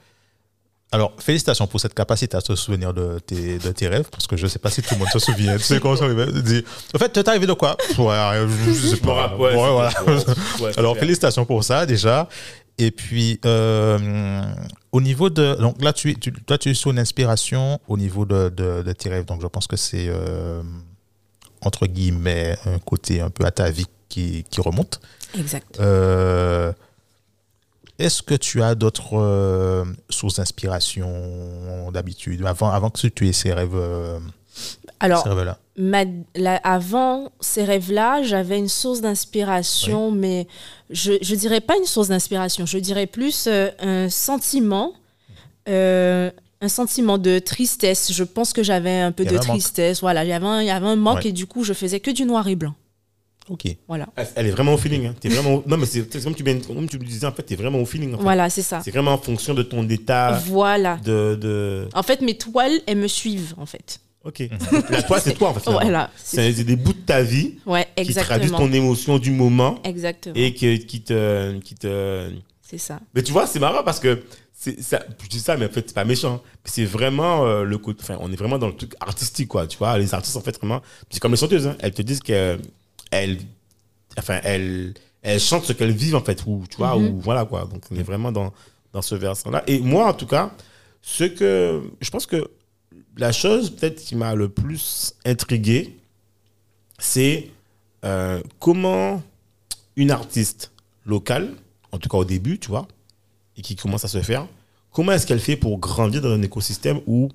[0.93, 4.35] Alors, félicitations pour cette capacité à se souvenir de tes, de tes rêves, parce que
[4.35, 5.55] je ne sais pas si tout le monde se souvient.
[5.57, 7.77] tu sais comment ça arrive Dis, En fait, t'es arrivé de quoi?
[7.97, 9.33] Ouais, je, sais pas.
[9.37, 9.89] Ouais, voilà.
[10.77, 10.99] Alors, clair.
[10.99, 12.27] félicitations pour ça, déjà.
[12.77, 14.41] Et puis, euh,
[14.91, 15.55] au niveau de.
[15.55, 18.91] Donc là, tu, tu- toi, tu es sur une inspiration au niveau de, de, de
[18.91, 19.25] tes rêves.
[19.25, 20.61] Donc, je pense que c'est, euh,
[21.61, 24.99] entre guillemets, un côté un peu atavique qui, qui remonte.
[25.37, 25.79] Exact.
[25.79, 26.73] Euh,
[28.01, 33.53] Est-ce que tu as d'autres euh, sources d'inspiration d'habitude avant, avant que tu aies ces
[33.53, 34.19] rêves, euh,
[34.99, 35.57] Alors, ces rêves-là?
[35.77, 40.47] ma- la- avant ces rêves-là, j'avais une source d'inspiration, mais
[40.89, 44.93] je ne dirais pas une source d'inspiration, je dirais plus euh, un sentiment,
[45.67, 48.11] un sentiment de tristesse.
[48.13, 49.41] Je pense que j'avais un peu de manque.
[49.43, 50.01] tristesse.
[50.01, 51.27] Voilà, il y avait un, il y avait un manque Ouais.
[51.29, 52.73] et du coup, je faisais que du noir et blanc.
[53.49, 53.63] Ok.
[53.87, 55.07] Voilà, Elle- est vraiment au feeling.
[55.07, 55.15] Hein.
[55.23, 55.63] Vraiment.
[55.65, 58.13] Non, mais c'est comme tu, comme tu le disais, en fait, t'es vraiment au feeling.
[58.13, 58.23] en fait.
[58.23, 58.81] voilà, c'est ça.
[58.83, 60.97] C'est vraiment en fonction de ton état Voilà.
[61.03, 61.37] de.
[61.41, 61.87] de...
[61.93, 63.99] En fait, mes toiles, elles me suivent, en fait.
[64.23, 64.43] Ok.
[64.91, 65.69] La toi, c'est toi, en fait.
[65.71, 66.11] Voilà.
[66.15, 68.17] C'est des bouts de ta vie Ouais, qui traduisent
[68.51, 68.59] exactement.
[68.59, 70.35] ton émotion du moment Exactement.
[70.35, 71.57] et que- qui te.
[71.59, 72.29] Qui te...
[72.61, 72.99] C'est ça.
[73.15, 74.21] Mais tu vois, c'est marrant parce que.
[74.53, 76.41] c'est Ça, je dis ça, mais en fait, c'est pas méchant.
[76.63, 77.99] C'est vraiment euh, le côté.
[78.03, 79.65] Enfin, on est vraiment dans le truc artistique, quoi.
[79.65, 80.81] Tu vois, les artistes, en fait, vraiment.
[81.09, 81.75] C'est comme les chanteuses, hein.
[81.79, 82.21] Elles te disent
[83.11, 83.37] qu'elles.
[84.17, 86.43] Enfin, elles, elles chantent ce qu'elles vivent, en fait.
[86.47, 87.07] Ou, tu vois, Mhm.
[87.09, 87.65] ou voilà, quoi.
[87.65, 88.51] Donc, on est vraiment dans,
[88.93, 89.63] dans ce versant-là.
[89.67, 90.51] Et moi, en tout cas,
[91.01, 91.81] ce que.
[92.01, 92.49] Je pense que
[93.17, 95.97] la chose, peut-être, qui m'a le plus intrigué,
[96.99, 97.49] c'est
[98.05, 99.21] euh, comment
[99.95, 100.71] une artiste
[101.05, 101.53] locale,
[101.91, 102.87] en tout cas au début, tu vois,
[103.57, 104.47] et qui commence à se faire,
[104.91, 107.29] comment est-ce qu'elle fait pour grandir dans un écosystème où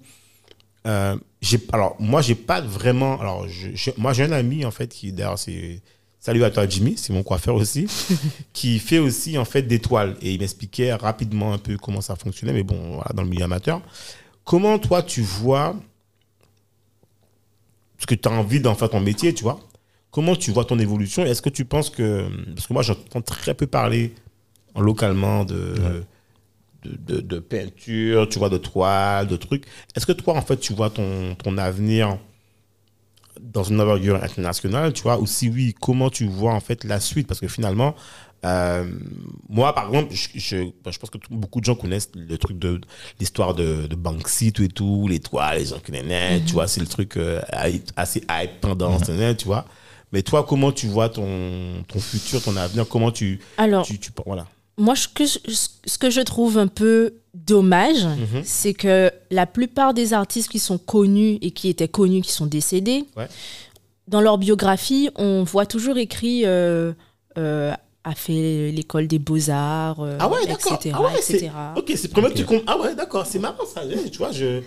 [0.87, 1.17] euh,
[1.73, 3.21] alors, moi, j'ai pas vraiment.
[3.21, 5.81] Alors, je- je- moi, j'ai un ami, en fait, qui, d'ailleurs, c'est.
[6.19, 7.87] Salut à toi, Jimmy, c'est mon coiffeur aussi,
[8.53, 10.17] qui fait aussi, en fait, des toiles.
[10.23, 13.45] Et il m'expliquait rapidement un peu comment ça fonctionnait, mais bon, voilà, dans le milieu
[13.45, 13.81] amateur.
[14.45, 15.77] Comment, toi, tu vois.
[17.97, 19.61] Parce que tu as envie d'en faire ton métier, tu vois?
[20.11, 21.25] Comment tu vois ton évolution?
[21.25, 22.27] Est-ce que tu penses que.
[22.55, 24.13] Parce que moi, j'entends très peu parler
[24.77, 26.05] localement de, de,
[27.07, 29.65] de- de peinture, tu vois, de toile, de trucs.
[29.95, 32.19] Est-ce que toi, en fait, tu vois ton, ton avenir
[33.41, 37.01] dans une envergure internationale, tu vois, ou si oui, comment tu vois, en fait, la
[37.01, 37.27] suite?
[37.27, 37.95] Parce que finalement,
[38.45, 38.91] euh,
[39.49, 40.57] moi, par exemple, je, je,
[40.91, 42.81] je pense que tout- beaucoup de gens connaissent le truc de
[43.21, 46.03] l'histoire de, de Banksy, tout et tout, les toiles, les gens qui les
[46.47, 49.67] tu vois, c'est le truc euh, hype- assez hype, tendance, tu vois.
[50.13, 52.89] Mais toi, comment tu vois ton, ton futur, ton avenir?
[52.89, 54.47] Comment tu, Alors, tu, tu- voilà.
[54.79, 55.39] Moi, ce que, je-
[55.87, 58.43] ce que je trouve un peu dommage, Mhm.
[58.45, 62.47] c'est que la plupart des artistes qui sont connus et qui étaient connus, qui sont
[62.47, 63.29] décédés, Ouais.
[64.09, 66.93] dans leur biographie, on voit toujours écrit euh,
[67.39, 67.73] euh,
[68.05, 70.93] a fait l'école des beaux-arts, euh, Ah ouais, etc.
[70.95, 71.51] Ah ouais, etc.
[71.77, 72.63] Ok, c'est que tu comptes.
[72.69, 73.83] Ah ouais, d'accord, c'est marrant ça.
[74.13, 74.63] Tu vois, je.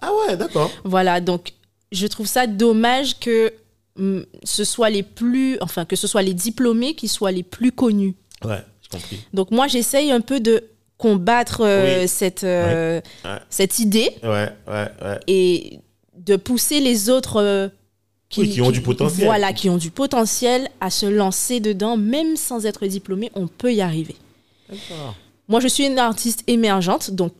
[0.00, 0.68] Ah ouais, d'accord.
[0.84, 1.52] Voilà, donc
[1.92, 3.52] je trouve ça dommage que
[3.98, 7.70] hum, ce soit les plus, enfin que ce soit les diplômés qui soient les plus
[7.70, 8.14] connus.
[8.44, 9.20] Ouais, compris.
[9.34, 10.64] Donc moi j'essaye un peu de
[10.98, 12.08] combattre euh, Oui.
[12.08, 13.30] cette euh, Ouais.
[13.50, 14.48] cette idée Ouais,
[15.26, 15.80] et
[16.16, 17.68] de pousser les autres euh,
[18.36, 19.26] Oui, qui ont du potentiel.
[19.26, 23.72] Voilà, qui ont du potentiel à se lancer dedans, même sans être diplômé, on peut
[23.74, 24.14] y arriver.
[25.48, 27.32] Moi, je suis une artiste émergente, donc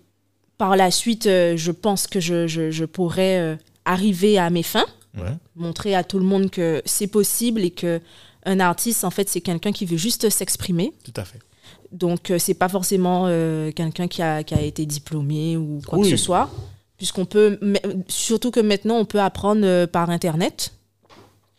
[0.59, 4.87] par la suite, je pense que je, je- je pourrais arriver à mes fins,
[5.57, 8.01] montrer à tout le monde que c'est possible et que
[8.45, 10.93] un artiste, en fait, c'est quelqu'un qui veut juste s'exprimer.
[11.05, 11.39] Tout à fait.
[11.93, 15.99] Donc, euh, c'est pas forcément euh, quelqu'un qui a, qui a été diplômé ou quoi
[15.99, 16.11] Oui.
[16.11, 16.51] que ce soit,
[16.97, 17.59] puisqu'on peut,
[18.09, 20.73] surtout que maintenant, on peut apprendre euh, par Internet,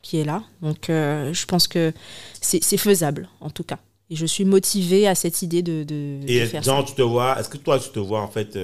[0.02, 0.44] qui est là.
[0.62, 1.94] Donc, euh, je pense que
[2.42, 3.80] c'est faisable, en tout cas.
[4.10, 7.02] Et je suis motivée à cette idée de, de, de Et faire genre, tu te
[7.02, 8.58] vois, est-ce que toi, tu te vois en fait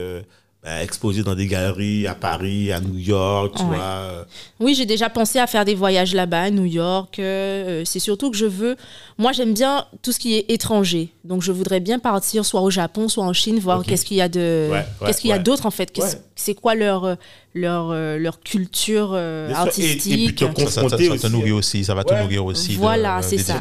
[0.65, 3.69] euh, bah, exposé dans des galeries à Paris, à New York, tu Ouais.
[3.77, 4.23] vois euh,
[4.59, 7.17] Oui, j'ai déjà pensé à faire des voyages là-bas, à New York.
[7.19, 8.75] euh, c'est surtout que je veux.
[9.17, 11.09] Moi, j'aime bien tout ce qui est étranger.
[11.23, 14.21] Donc, je voudrais bien partir soit au Japon, soit en Chine, voir qu'est-ce qu'il y
[14.21, 14.67] a de.
[14.69, 15.91] Ouais, ouais, qu'est-ce qu'il y a d'autre, en fait.
[15.91, 16.21] Qu'est-ce- Ouais.
[16.35, 17.15] C'est quoi leur, euh,
[17.53, 20.25] leur, euh, leur culture euh, sûr, et- et artistique.
[20.27, 22.45] puis te Ça, ça, ça, confronter ça te nourrit euh, aussi, ça va te nourrir
[22.45, 22.75] aussi.
[22.75, 23.57] Voilà, euh, c'est ça.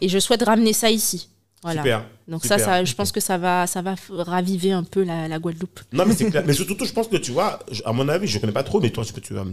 [0.00, 1.28] Et je souhaite ramener ça ici.
[1.64, 1.82] Voilà.
[1.82, 2.04] Super.
[2.28, 2.58] Donc Super.
[2.60, 5.80] ça, ça, je pense que ça va, ça va raviver un peu la, la Guadeloupe.
[5.92, 6.44] Non, mais c'est clair.
[6.46, 8.90] Mais surtout, je pense que tu vois, à mon avis, je connais pas trop, mais
[8.90, 9.50] toi, je sais que tu vas me.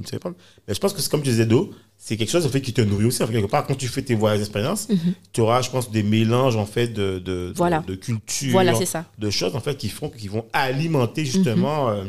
[0.67, 2.73] Mais je pense que c'est comme tu disais, Do, c'est quelque chose en fait, qui
[2.73, 3.23] te nourrit aussi.
[3.23, 4.87] En fait, quelque part, quand tu fais tes voyages d'expérience,
[5.33, 7.79] tu auras, je pense, des mélanges en fait de, de, de- Voilà.
[7.87, 9.05] de, culture, Voilà, c'est ça.
[9.17, 11.89] de choses en fait qui font, qui vont alimenter justement.
[11.89, 12.03] euh,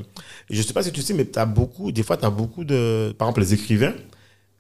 [0.51, 2.31] et je sais pas si tu sais, mais tu as beaucoup, des fois, tu as
[2.31, 3.15] beaucoup de.
[3.17, 3.95] Par exemple, les écrivains,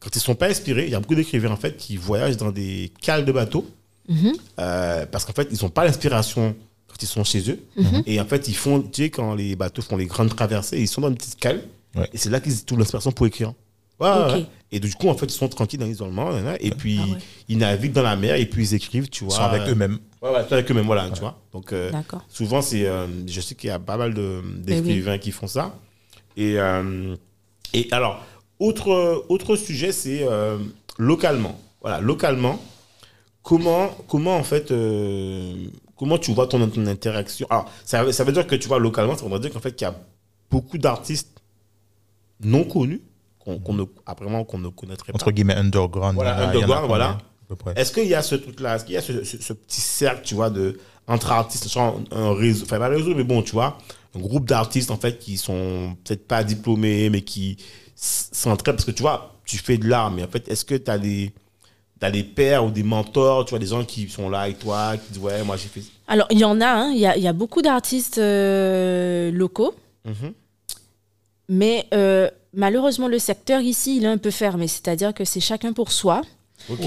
[0.01, 2.51] quand ils sont pas inspirés, il y a beaucoup d'écrivains en fait qui voyagent dans
[2.51, 3.67] des cales de bateaux
[4.09, 4.33] Mhm.
[4.59, 6.55] euh, parce qu'en fait, ils n'ont pas l'inspiration
[6.89, 7.61] quand ils sont chez eux.
[7.77, 8.03] Mhm.
[8.07, 10.89] Et en fait, ils font, tu sais, quand les bateaux font les grandes traversées, ils
[10.89, 11.63] sont dans une petite cale.
[11.95, 12.09] Ouais.
[12.13, 13.53] Et c'est là qu'ils trouvent l'inspiration pour écrire.
[14.01, 14.47] Ouais, ouais.
[14.73, 16.31] Et du coup, en fait, ils sont tranquilles dans l'isolement.
[16.59, 17.19] Et puis, Ah ouais.
[17.49, 19.37] ils naviguent dans la mer et puis ils écrivent, tu Ils vois.
[19.37, 19.99] sont avec eux-mêmes.
[20.23, 21.39] Ouais, ouais, ils avec eux-mêmes, voilà, tu vois.
[21.53, 21.91] Donc, euh,
[22.29, 24.81] souvent, c'est, euh, je sais qu'il y a pas mal de, Eh oui.
[24.81, 25.77] d'écrivains qui font ça.
[26.37, 27.15] Et, euh,
[27.75, 28.25] et alors,
[28.59, 30.57] autre, autre sujet, c'est euh,
[30.99, 31.61] localement.
[31.83, 32.61] Voilà, localement,
[33.43, 35.55] comment, comment en fait, euh,
[35.97, 37.47] comment tu vois ton, ton interaction?
[37.51, 39.73] Alors, ça, veut- ça veut dire que tu vois localement, ça veut dire qu'en fait,
[39.75, 39.95] qu'il y a
[40.51, 41.41] beaucoup d'artistes
[42.41, 43.03] non connus,
[43.39, 45.17] qu'on, qu'on ne, qu'on ne connaîtrait pas.
[45.17, 46.15] Entre guillemets, underground.
[46.15, 47.19] Voilà, a underground, voilà.
[47.77, 48.77] Est-ce qu'il y a ce truc-là?
[48.77, 52.01] Est-ce qu'il y a ce, ce- ce petit cercle, tu vois, de, entre artistes, genre
[52.11, 53.79] un réseau, enfin pas un réseau, mais bon, tu vois,
[54.15, 57.57] un groupe d'artistes, en fait, qui sont peut-être pas diplômés, mais qui
[57.97, 60.75] s- s'entraident, parce que tu vois, tu fais de l'art, mais en fait, est-ce que
[60.77, 61.33] tu as des,
[62.03, 64.97] t'as des pères ou des mentors, tu vois, des gens qui sont là avec toi,
[64.97, 65.83] qui disent, ouais, moi j'ai fait.
[66.09, 69.31] Alors, il y en a, hein, il y, a, il y a beaucoup d'artistes euh,
[69.31, 69.73] locaux,
[70.05, 70.33] Mhm.
[71.49, 74.67] mais euh, malheureusement, le secteur ici, il est un peu fermé.
[74.67, 76.23] C'est-à-dire que c'est chacun pour soi.
[76.69, 76.81] Ok.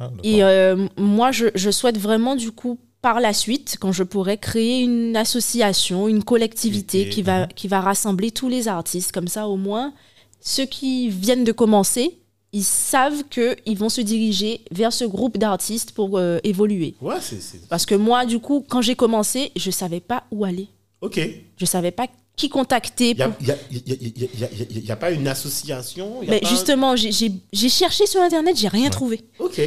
[0.00, 0.10] Ah.
[0.24, 4.36] Et euh, moi, je, je souhaite vraiment, du coup, par la suite, quand je pourrais
[4.38, 9.46] créer une association, une collectivité qui va, qui va rassembler tous les artistes, comme ça,
[9.46, 9.92] au moins,
[10.40, 12.18] ceux qui viennent de commencer,
[12.58, 16.94] ils savent qu'ils vont se diriger vers ce groupe d'artistes pour euh, évoluer.
[17.00, 17.40] Ouais, c'est.
[17.42, 20.68] c'est- Parce que moi, du coup, quand j'ai commencé, je savais pas où aller.
[21.02, 21.20] Ok.
[21.58, 23.10] Je savais pas qui contacter.
[23.10, 27.68] Il n'y a, pas une association y a Mais pas un- justement, j'ai- j'ai j'ai
[27.68, 29.20] cherché sur Internet, j'ai rien trouvé.
[29.38, 29.60] Ok.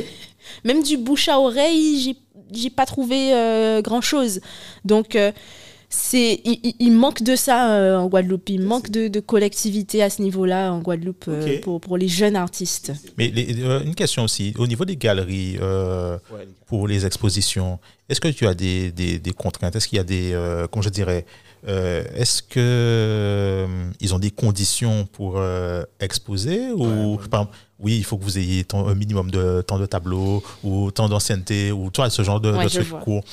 [0.64, 2.16] Même du bouche à oreille, j'ai
[2.52, 3.18] j'ai pas trouvé
[3.84, 4.40] grand chose.
[4.84, 5.32] Donc, euh,
[5.90, 8.50] c'est il, il- manque de ça euh, en Guadeloupe.
[8.50, 12.36] Il manque de, de collectivité à ce niveau-là en Guadeloupe euh, pour, pour les jeunes
[12.36, 12.92] artistes.
[13.18, 17.80] Mais les- euh, une question aussi, au niveau des galeries, euh, Ouais, pour les expositions,
[18.08, 19.76] est-ce que tu as des, des, des contraintes?
[19.76, 21.26] Est-ce qu'il y a des, euh, comment je dirais,
[21.68, 23.68] euh, est-ce que euh,
[24.00, 27.18] ils ont des conditions pour euh, exposer ou
[27.82, 31.72] oui, il faut que vous ayez un minimum de temps de tableau ou temps d'ancienneté
[31.72, 33.00] ou toi ce genre de, Ouais, de trucs vois.
[33.00, 33.24] courts.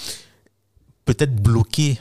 [1.05, 1.99] Peut-être bloquer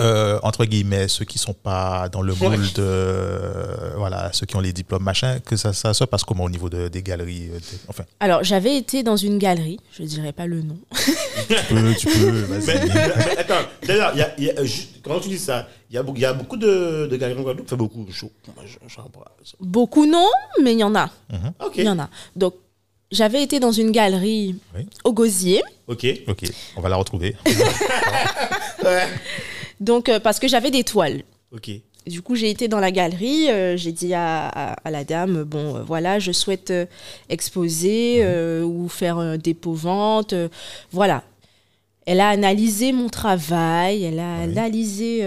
[0.00, 4.56] euh, entre guillemets ceux qui sont pas dans le moule de euh, voilà ceux qui
[4.56, 7.50] ont les diplômes machin que ça, ça se passe comment au niveau de- des galeries
[7.52, 10.78] euh, des- enfin Alors j'avais été dans une galerie, je dirais pas le nom.
[11.48, 13.54] tu peux tu peux Mais, vas-y mais attends,
[13.86, 16.02] d'ailleurs, il y a- il y a, juste- quand tu dis ça, il y a,
[16.02, 18.30] beaucoup- il y a beaucoup de, de galeries en Guadeloupe, fait beaucoup chaud.
[18.64, 19.52] Je- je.
[19.60, 20.28] Beaucoup non,
[20.62, 21.10] mais il y en a.
[21.64, 21.74] Ok.
[21.76, 22.08] Il y en a.
[22.34, 22.54] Donc
[23.10, 24.86] j'avais été dans une galerie Oui.
[25.04, 25.62] au Gosier.
[25.86, 26.06] Ok.
[26.28, 26.44] ok
[26.76, 27.36] on va la retrouver
[28.84, 29.06] Ouais.
[29.82, 31.22] Donc euh, parce que j'avais des toiles.
[31.52, 31.70] Ok.
[32.06, 35.44] Du coup, j'ai été dans la galerie, euh, j'ai dit à, à- à la dame,
[35.44, 36.72] bon, euh, voilà, je souhaite
[37.28, 38.24] exposer
[38.64, 40.34] ou faire un dépôt-vente.
[40.90, 41.22] voilà.
[42.04, 45.20] Elle a analysé mon travail, elle a analysé...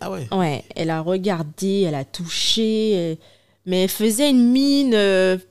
[0.00, 0.28] Ah ouais.
[0.32, 3.18] ouais, elle a regardé, elle a touché,
[3.64, 4.94] mais elle faisait une mine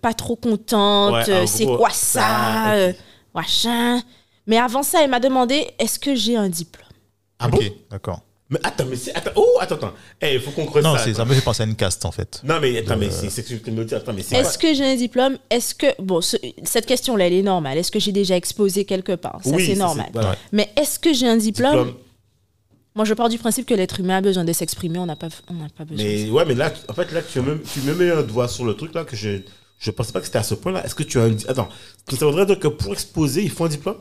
[0.04, 1.28] pas trop contente.
[1.28, 2.74] Ouais, C'est quoi ça, ça ok.
[2.78, 2.94] euh,
[3.34, 4.02] Machin.
[4.46, 6.86] Mais avant ça, elle m'a demandé, est-ce que j'ai un diplôme?
[7.40, 9.14] Ah ok bon d'accord Mais attends, mais c'est.
[9.16, 9.94] Attends, oh, attends, attends.
[10.22, 11.04] Eh, il faut qu'on creuse non ça.
[11.04, 13.30] c'est ça me fait penser à une caste en fait Non, mais attends, mais c'est
[13.30, 13.94] c'est que je me dis.
[13.96, 14.36] Attends, mais c'est.
[14.38, 15.38] Est-ce que j'ai un diplôme?
[15.50, 17.78] Est-ce que bon, ce- cette question-là, elle est normale.
[17.78, 19.40] Est-ce que j'ai déjà exposé quelque part?
[19.44, 20.10] Ça, Oui, c'est ça, normal.
[20.14, 20.36] voilà.
[20.52, 21.96] Mais est-ce que j'ai un diplôme, Diplôme.
[22.96, 24.98] Moi, je pars du principe que l'être humain a besoin de s'exprimer.
[25.00, 26.04] On n'a pas, on n'a pas besoin.
[26.04, 26.32] de Mais ça.
[26.34, 28.74] ouais, mais là, en fait, là, tu me, tu me mets un doigt sur le
[28.74, 29.42] truc là que je.
[29.78, 30.84] Je pensais pas que c'était à ce point-là.
[30.84, 31.36] Est-ce que tu as un.
[31.48, 31.70] Attends.
[32.10, 33.98] Ça voudrait dire que pour exposer, il faut un diplôme?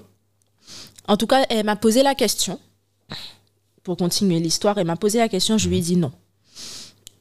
[1.06, 2.58] En tout cas, elle m'a posé la question.
[3.82, 5.58] Pour continuer l'histoire, elle m'a posé la question.
[5.58, 6.12] Je lui ai dit non.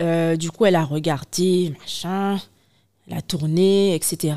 [0.01, 2.39] Euh, du coup, elle a regardé, machin,
[3.07, 4.35] elle a tourné, etc.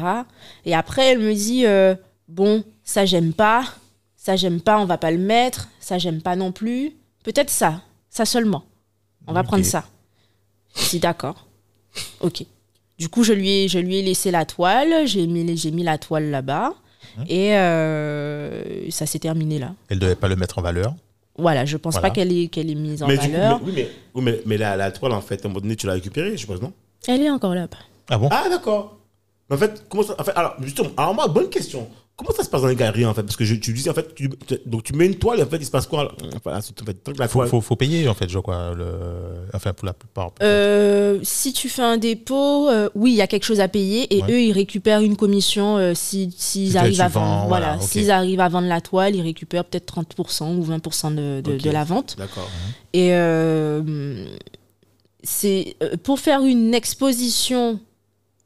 [0.64, 1.94] Et après, elle me dit euh,
[2.28, 3.64] bon, ça j'aime pas,
[4.16, 6.92] ça j'aime pas, on va pas le mettre, ça j'aime pas non plus.
[7.24, 8.64] Peut-être ça, ça seulement.
[9.26, 9.84] On va prendre ça.
[10.76, 11.46] Je dis d'accord.
[12.20, 12.44] Ok.
[12.98, 15.82] Du coup, je lui ai, je lui ai laissé la toile, j'ai mis, j'ai mis
[15.82, 16.74] la toile là-bas.
[17.28, 19.74] Et euh, ça s'est terminé là.
[19.88, 20.94] elle devait pas le mettre en valeur
[21.40, 22.08] Voilà, je pense Voilà.
[22.08, 23.60] pas qu'elle est, qu'elle est mise en mais, du coup, valeur.
[23.60, 25.76] mais, oui, mais, oui, mais, mais la, la toile, en fait, à un moment donné,
[25.76, 26.72] tu l'as récupérée, je suppose, non?
[27.08, 27.78] Elle est encore là-bas.
[28.10, 28.28] ah bon?
[28.30, 28.96] Ah, d'accord.
[29.50, 30.14] En fait, comment ça.
[30.18, 31.88] En fait, alors, justement, alors, moi, bonne question.
[32.22, 33.22] Comment ça se passe dans les galeries, en fait?
[33.22, 35.42] Parce que je, tu disais, en fait, tu, tu- donc tu mets une toile, et
[35.42, 36.12] en fait, il se passe quoi?
[36.36, 37.48] Enfin, là, c'est- en fait, tant que la faut, toile.
[37.48, 38.84] faut, faut payer en fait je crois le
[39.54, 40.32] enfin pour la plupart.
[40.42, 44.14] Euh, si tu fais un dépôt, euh, oui, il y a quelque chose à payer
[44.14, 44.32] et Ouais.
[44.32, 47.46] eux, ils récupèrent une commission euh, si- s'ils Si arrivent à vendre.
[47.48, 51.56] Voilà, s'ils arrivent à vendre la toile, ils récupèrent peut-être 30% ou 20% de, de,
[51.56, 52.16] de la vente.
[52.18, 52.50] D'accord.
[52.92, 54.26] Et euh,
[55.22, 57.80] c'est euh, pour faire une exposition,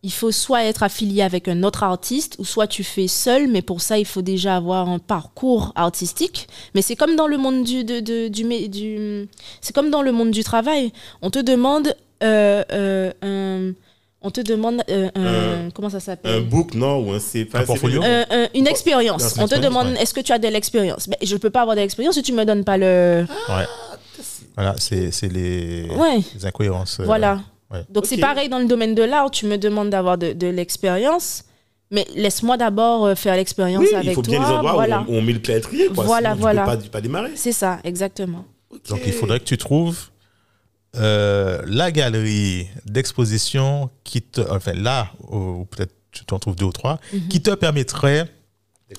[0.05, 3.62] il faut soit être affilié avec un autre artiste ou soit tu fais seul, mais
[3.62, 6.47] pour ça il faut déjà avoir un parcours artistique.
[6.75, 9.29] Mais c'est comme dans le monde du, de- de- du, du
[9.62, 10.93] c'est comme dans le monde du travail.
[11.23, 13.73] On te demande euh, euh, un-
[14.27, 17.47] on te demande euh, un- comment ça Un s'appelle book, non Ou un C.
[17.49, 18.01] enfin, Un portfolio?
[18.03, 19.23] c'est- Euh, euh, une expérience.
[19.35, 20.03] C'est On te demande ouais.
[20.03, 21.09] est-ce que tu as de l'expérience?
[21.09, 23.27] Mais je peux pas avoir de l'expérience si tu me donnes pas le.
[23.49, 23.67] ouais
[24.57, 26.21] voilà c'est c'est les, Ouais.
[26.35, 27.40] les incohérences euh, Voilà.
[27.75, 27.85] Ouais.
[27.91, 31.45] Donc c'est pareil dans le domaine de l'art, tu me demandes d'avoir de, de l'expérience,
[31.91, 34.31] mais laisse-moi d'abord euh, faire l'expérience Oui, avec il faut toi.
[34.39, 35.01] bien les endroits voilà.
[35.03, 36.05] où, on, où on met le pied à l'étrier, quoi.
[36.05, 36.65] Voilà, sinon tu voilà.
[36.65, 37.31] peux pas, pas démarrer.
[37.37, 38.45] C'est ça, exactement.
[38.89, 40.09] donc il faudrait que tu trouves
[40.97, 46.73] euh, la galerie d'exposition qui te enfin là ou peut-être tu t'en trouves deux ou
[46.73, 47.29] trois Mhm.
[47.29, 48.29] qui te permettrait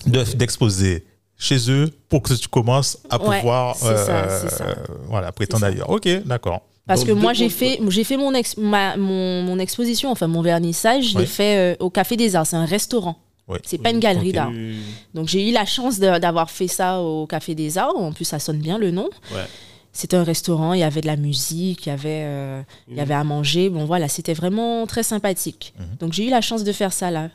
[0.06, 1.06] de- d'exposer
[1.38, 4.76] chez eux pour que tu commences à Ouais, pouvoir ça, c'est ça.
[5.08, 8.58] voilà prétendre ailleurs ok d'accord Parce Donc, que moi j'ai fait, j'ai fait mon, ex-
[8.58, 11.22] ma- mon, mon exposition, enfin mon vernissage, je Ouais.
[11.22, 13.18] l'ai fait euh, au Café des Arts, c'est un restaurant.
[13.48, 13.60] Ouais.
[13.64, 14.36] C'est pas une galerie Ok.
[14.36, 14.52] d'art.
[15.14, 17.96] Donc j'ai eu la chance d'avoir fait ça au Café des Arts.
[17.96, 19.10] En plus, ça sonne bien le nom.
[19.34, 19.46] Ouais.
[19.94, 23.00] C'était un restaurant, il y avait de la musique, il y avait, euh, il y
[23.00, 23.70] avait à manger.
[23.70, 25.74] Bon voilà, c'était vraiment très sympathique.
[25.80, 25.86] Mhm.
[26.00, 27.30] Donc j'ai eu la chance de faire ça là.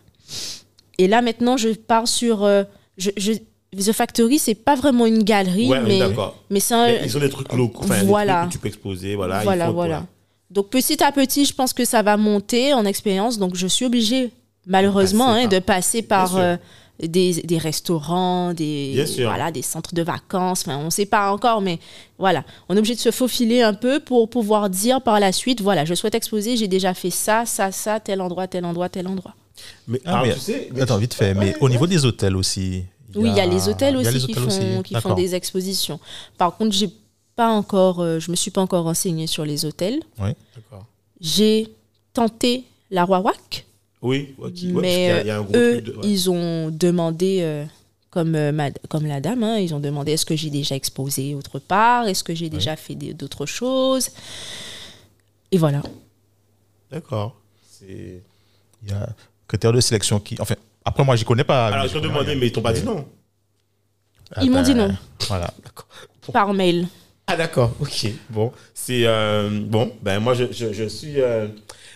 [0.99, 2.45] Et là maintenant, je pars sur.
[2.45, 2.65] euh,
[2.99, 3.33] je, je-
[3.77, 6.37] The Factory, c'est pas vraiment une galerie, Ouais, mais, d'accord.
[6.51, 6.87] mais c'est un.
[6.87, 7.83] Mais Ils ont des trucs locaux.
[7.85, 8.41] Enfin, des voilà.
[8.41, 9.15] trucs que tu peux exposer.
[9.15, 9.41] Voilà.
[9.43, 10.07] il Voilà, faut- voilà.
[10.51, 13.39] Donc petit à petit, je pense que ça va monter en expérience.
[13.39, 14.33] Donc je suis obligée,
[14.67, 16.57] malheureusement, Passer hein, par- de passer par euh,
[17.01, 20.63] des, des restaurants, des, voilà, des centres de vacances.
[20.67, 21.79] Enfin, on ne sait pas encore, mais
[22.19, 22.43] voilà.
[22.69, 25.85] On est obligé de se faufiler un peu pour pouvoir dire par la suite, voilà,
[25.85, 29.35] je souhaite exposer, j'ai déjà fait ça, ça, ça, tel endroit, tel endroit, tel endroit.
[29.87, 31.71] Mais, Ah, alors, mais- tu sais, mais- Attends, vite fait, mais Ouais, au ouais.
[31.71, 32.83] niveau des hôtels aussi.
[33.17, 34.83] Oui, il y a les hôtels aussi les qui, hôtels font, aussi.
[34.95, 35.99] qui font des expositions.
[36.39, 36.91] Par contre, j'ai
[37.37, 40.01] pas encore, euh, je me suis pas encore renseignée sur les hôtels.
[40.19, 40.87] D'accord.
[41.21, 41.69] J'ai
[42.13, 43.67] tenté la Wawac,
[44.03, 44.45] Oui, ok.
[44.45, 46.09] Ouais, parce qu'il y mais a- y a un gros eux, truc de- ouais.
[46.09, 47.65] ils ont demandé, euh,
[48.11, 51.35] comme, euh, ma- comme la dame, hein, ils ont demandé est-ce que j'ai déjà exposé
[51.35, 54.09] autre part, est-ce que j'ai déjà fait d'autres choses?
[55.53, 55.83] Et voilà.
[56.91, 57.37] D'accord.
[57.71, 58.23] C'est.
[58.83, 59.09] Il y a
[59.47, 60.37] critères de sélection qui.
[60.41, 61.69] Enfin, après, moi, j'y connais pas.
[61.69, 62.41] Alors, je connais demandais, rien.
[62.41, 63.07] mais ils t'ont pas dit non.
[64.35, 64.97] Ah Ils m'ont ben, dit non.
[65.29, 65.53] Voilà.
[66.33, 66.87] Par mail.
[67.27, 68.07] Ah d'accord, ok.
[68.31, 69.93] Bon, c'est euh, bon.
[70.03, 71.21] Ben moi je, je, je suis.
[71.21, 71.47] euh,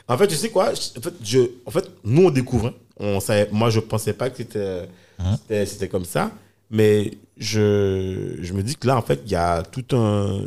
[0.09, 2.69] En fait, tu sais quoi En fait, je, en fait, nous on découvre.
[2.69, 2.75] hein.
[2.99, 5.37] On savait, moi je pensais pas que c'était, Hein?
[5.49, 6.31] c'était, comme ça,
[6.71, 10.43] mais je, je me dis que là en fait il y a toute un,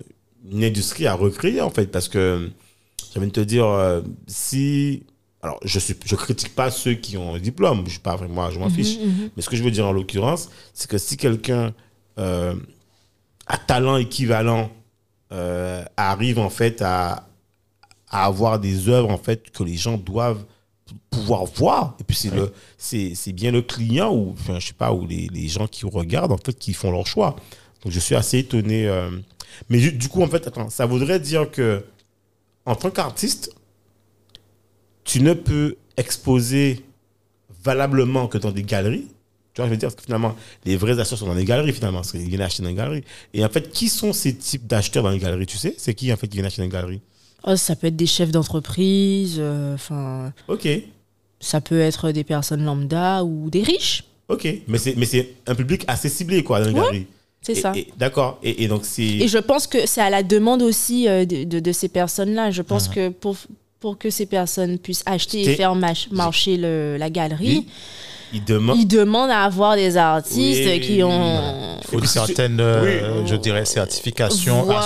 [0.49, 2.49] une industrie à recréer en fait parce que
[3.13, 5.03] j'ai envie de te dire euh, si
[5.41, 7.83] alors je je critique pas ceux qui ont un diplôme.
[7.85, 8.97] Je suis pas vraiment, je m'en fiche.
[9.35, 11.73] Mais ce que je veux dire en l'occurrence, c'est que si quelqu'un
[12.17, 12.55] euh,
[13.45, 14.71] à talent équivalent
[15.31, 17.27] euh, arrive en fait à,
[18.09, 20.43] à avoir des œuvres en fait que les gens doivent
[21.09, 24.73] pouvoir voir et puis c'est le c'est c'est bien le client ou enfin je sais
[24.73, 27.35] pas ou les, les gens qui regardent en fait qui font leur choix
[27.83, 29.09] donc je suis assez étonné euh.
[29.67, 31.83] mais du, du coup en fait attends ça voudrait dire que
[32.65, 33.53] en tant qu'artiste
[35.07, 36.83] tu ne peux exposer
[37.63, 39.07] valablement que dans des galeries
[39.53, 41.73] tu vois, je veux dire, parce que finalement, les vrais acheteurs sont dans les galeries,
[41.73, 43.03] finalement, parce qu'ils viennent acheter dans les galeries.
[43.33, 46.13] Et en fait, qui sont ces types d'acheteurs dans les galeries, tu sais C'est qui,
[46.13, 47.01] en fait, qui viennent acheter dans les galeries?
[47.43, 50.67] Oh, ça peut être des chefs d'entreprise, euh, enfin, Ok,
[51.39, 54.03] ça peut être des personnes lambda ou des riches.
[54.27, 54.47] ok.
[54.67, 57.07] Mais c'est, mais c'est un public assez ciblé, quoi, dans les Ouais, galeries.
[57.41, 57.73] C'est ça.
[57.97, 58.37] D'accord.
[58.43, 59.01] Et, et donc, c'est...
[59.07, 62.51] Et je pense que c'est à la demande aussi euh, de, de- de ces personnes-là.
[62.51, 63.35] Je pense que pour,
[63.79, 65.75] pour que ces personnes puissent acheter et faire
[66.11, 67.67] marcher le- la galerie, Oui.
[68.33, 68.77] Ils demandent...
[68.77, 71.77] ils demandent à avoir des artistes Oui, qui ont...
[71.81, 73.27] Il faut une puis si tu- certaine, euh, Oui.
[73.27, 74.79] je dirais, certification, Voilà,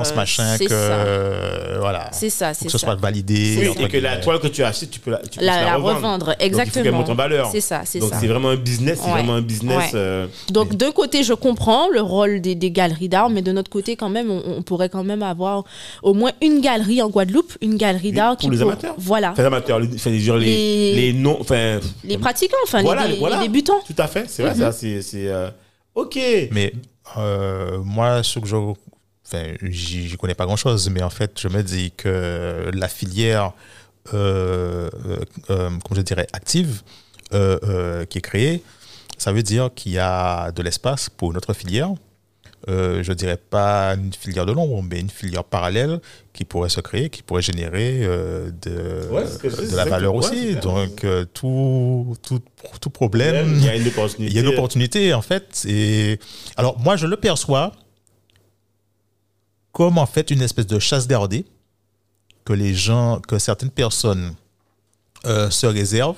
[0.00, 0.68] assurance, machin, que.
[0.68, 0.74] ça.
[0.74, 2.08] euh, voilà.
[2.12, 2.86] C'est ça, Faut c'est que ce ça.
[2.86, 3.56] soit validé.
[3.76, 5.64] Oui, et que la toile que tu as achetée, tu peux la, tu La, la
[5.64, 5.96] la revendre.
[5.96, 6.98] revendre, Donc, il faut qu'elle exactement.
[6.98, 7.48] monte en valeur.
[7.52, 8.18] C'est ça, c'est Donc, ça.
[8.20, 9.92] c'est vraiment un business, c'est vraiment un business...
[9.92, 9.98] Ouais.
[9.98, 13.68] euh, Donc d'un côté, je comprends le rôle des, des galeries d'art, mais de notre
[13.70, 15.64] côté, quand même, on, on pourrait quand même avoir
[16.02, 18.94] au moins une galerie en Guadeloupe, une galerie d'art pour qui les pour- amateurs.
[18.96, 21.36] Voilà, Enfin, les amateurs, les, les, les, Les- les non...
[21.40, 23.36] Enfin, les pratiquants, enfin Voilà, les, les- voilà.
[23.40, 23.80] les débutants.
[23.86, 24.58] tout à fait, c'est vrai, Mhm.
[24.60, 25.02] ça, c'est...
[25.14, 25.50] euh,
[25.94, 26.16] Ok.
[26.52, 26.72] Mais
[27.18, 28.56] euh, moi, ce que je.
[28.56, 33.52] Enfin, j'y connais pas grand chose, mais en fait, je me dis que la filière,
[34.14, 35.16] euh, euh,
[35.50, 36.82] euh, comment je dirais, active,
[37.32, 38.62] euh, euh, qui est créée,
[39.18, 41.90] ça veut dire qu'il y a de l'espace pour une autre filière.
[42.68, 46.00] Euh, je dirais pas une filière de l'ombre, mais une filière parallèle
[46.34, 49.24] qui pourrait se créer, qui pourrait générer euh, de, Ouais,
[49.72, 50.56] la valeur aussi.
[50.56, 52.40] Donc, euh, tout, tout,
[52.80, 54.30] tout problème, Il y a une opportunité.
[54.30, 55.64] il y a une opportunité, en fait.
[55.66, 56.18] Et
[56.56, 57.72] alors, moi, je le perçois
[59.72, 61.46] comme, en fait, une espèce de chasse gardée
[62.44, 64.34] que les gens, que certaines personnes
[65.26, 66.16] euh, se réservent.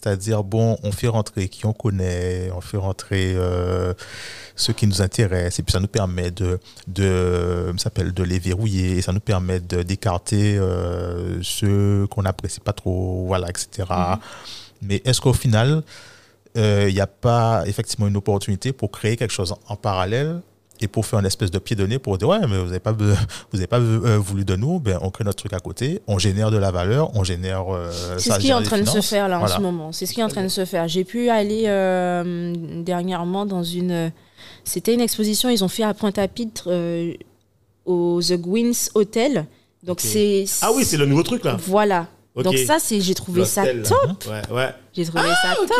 [0.00, 3.94] C'est-à-dire, bon, on fait rentrer qui on connaît, on fait rentrer euh,
[4.54, 8.38] ceux qui nous intéressent, et puis ça nous permet de, de, ça s'appelle de les
[8.38, 13.88] verrouiller, et ça nous permet de- d'écarter euh, ceux qu'on n'apprécie pas trop, voilà, etc.
[14.82, 15.82] Mais est-ce qu'au final,
[16.54, 20.40] il n'y a pas effectivement une opportunité pour créer quelque chose en parallèle
[20.80, 22.80] et pour faire une espèce de pied de nez pour dire ouais mais vous n'avez
[22.80, 22.92] pas
[23.52, 26.18] vous avez pas euh, voulu de nous ben on crée notre truc à côté on
[26.18, 29.00] génère de la valeur on génère euh, C'est ce qui est en train de se
[29.00, 29.56] faire là en Voilà.
[29.56, 29.92] ce moment.
[29.92, 30.86] C'est ce qui est en train de se faire.
[30.88, 34.12] J'ai pu aller euh, dernièrement dans une.
[34.64, 35.48] C'était une exposition.
[35.48, 37.12] Ils ont fait à Pointe-à-Pitre euh,
[37.84, 39.46] au The Gwyn's Hotel.
[39.82, 40.44] Donc c'est.
[40.62, 41.56] Ah oui, c'est le nouveau truc, là.
[41.66, 42.08] Voilà.
[42.36, 44.24] Donc ça, c'est j'ai trouvé ça top.
[44.28, 44.68] Ouais, ouais.
[44.92, 45.70] J'ai trouvé Ah, ça top.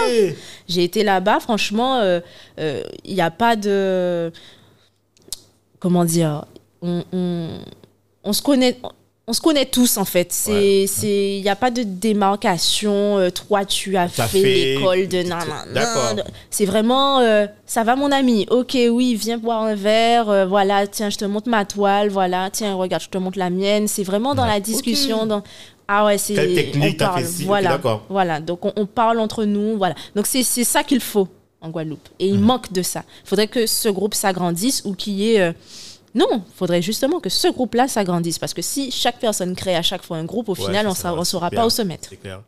[0.68, 2.20] J'ai été là-bas, franchement, euh,
[2.58, 4.32] euh, il n'y a pas de.
[5.86, 6.44] Comment dire
[6.82, 7.48] on, on,
[8.24, 8.76] on se connaît.
[9.28, 10.32] On se connaît tous en fait.
[10.32, 10.86] C'est, Ouais.
[11.38, 13.18] il n'y a pas de démarcation.
[13.18, 15.44] euh, toi, tu as fait, fait- l'école de nan.
[16.50, 18.46] C'est vraiment, euh, ça va mon ami.
[18.50, 20.28] Ok, oui, viens boire un verre.
[20.28, 22.08] euh, voilà, tiens, je te montre ma toile.
[22.08, 23.86] Voilà, tiens, regarde, je te montre la mienne.
[23.86, 25.22] C'est vraiment dans la discussion.
[25.22, 25.28] Ok.
[25.28, 25.42] Dans...
[25.86, 26.34] Ah ouais, c'est.
[26.34, 27.20] Quelle technique on t'as parle.
[27.22, 28.40] fait ci, Voilà, voilà.
[28.40, 29.76] Donc on, on parle entre nous.
[29.78, 29.94] Voilà.
[30.16, 31.28] Donc c'est, c'est ça qu'il faut
[31.60, 32.08] en Guadeloupe.
[32.18, 33.04] Et il manque de ça.
[33.24, 35.40] Il faudrait que ce groupe s'agrandisse ou qu'il y ait.
[35.40, 35.52] euh,
[36.14, 38.38] Non, il faudrait justement que ce groupe-là s'agrandisse.
[38.38, 41.18] Parce que si chaque personne crée à chaque fois un groupe, au Ouais, final, on
[41.18, 42.08] ne saura pas où se mettre.
[42.10, 42.42] C'est clair.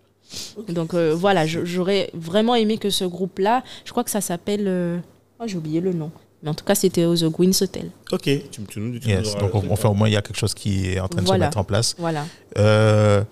[0.69, 4.65] Donc euh, voilà, j'aurais vraiment aimé que ce groupe-là, je crois que ça s'appelle.
[4.67, 4.99] euh,
[5.41, 6.11] Oh, j'ai oublié le nom.
[6.43, 7.91] Mais en tout cas, c'était au The Gwyn's Hotel.
[8.13, 10.23] Ok, tu, me- tu nous tu Yes, donc on- enfin au moins il y a
[10.23, 12.27] quelque chose qui est en train de se mettre en place Voilà.
[12.59, 13.23] Euh,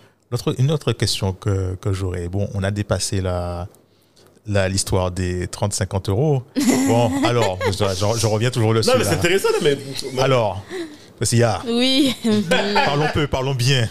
[0.58, 2.28] une autre question que, que j'aurais.
[2.28, 3.68] Bon, on a dépassé la,
[4.46, 6.42] là, l'histoire des 30-50 euros.
[6.88, 8.88] Bon, alors, je, je- je reviens toujours dessus.
[8.88, 9.76] Non, mais c'est intéressant, mais.
[10.20, 10.62] Alors,
[11.18, 12.14] parce y a, Oui.
[12.84, 13.88] parlons peu, parlons bien.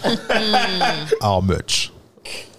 [1.20, 1.92] How much?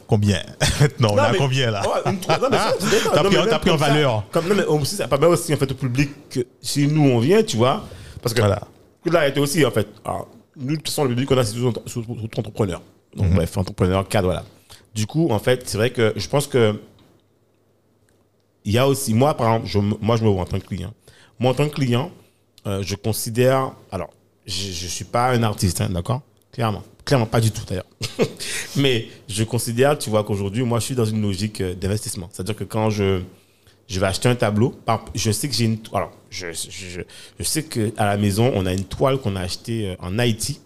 [0.07, 0.41] Combien?
[0.79, 1.81] Maintenant, on à mais- combien là?
[1.81, 3.09] Ouais, c'est.
[3.11, 4.23] T'as pris pris en comme ça, valeur.
[4.31, 7.19] Comme, non, mais aussi, ça permet aussi, en fait, au public que si nous, on
[7.19, 7.83] vient, tu vois.
[8.21, 8.61] Parce que Voilà.
[9.05, 9.87] là, était aussi, en fait.
[10.05, 12.81] Alors, nous, de toute façon, le public qu'on a, c'est tous tous- tous entrepreneurs.
[13.15, 13.23] Mhm.
[13.23, 14.43] Donc, bref, entrepreneurs, cadre, voilà.
[14.95, 16.79] Du coup, en fait, c'est vrai que je pense que.
[18.67, 20.65] Il y a aussi, moi, par exemple, je, moi, je me vois en tant que
[20.65, 20.93] client.
[21.39, 22.11] Moi, en tant que client,
[22.65, 23.71] euh, je considère.
[23.93, 24.09] Alors,
[24.45, 26.21] je ne suis pas un artiste, hein, d'accord?
[26.51, 26.83] Clairement.
[27.05, 27.85] Clairement, pas du tout, d'ailleurs.
[28.75, 32.27] Mais je considère, tu vois, qu'aujourd'hui, moi, je suis dans une logique euh, d'investissement.
[32.29, 33.21] C'est-à-dire que quand je,
[33.87, 34.75] je vais acheter un tableau,
[35.15, 35.77] je sais que j'ai une.
[35.93, 36.99] Alors, je, je,
[37.39, 40.59] je, sais qu'à la maison, on a une toile qu'on a achetée euh, en Haïti.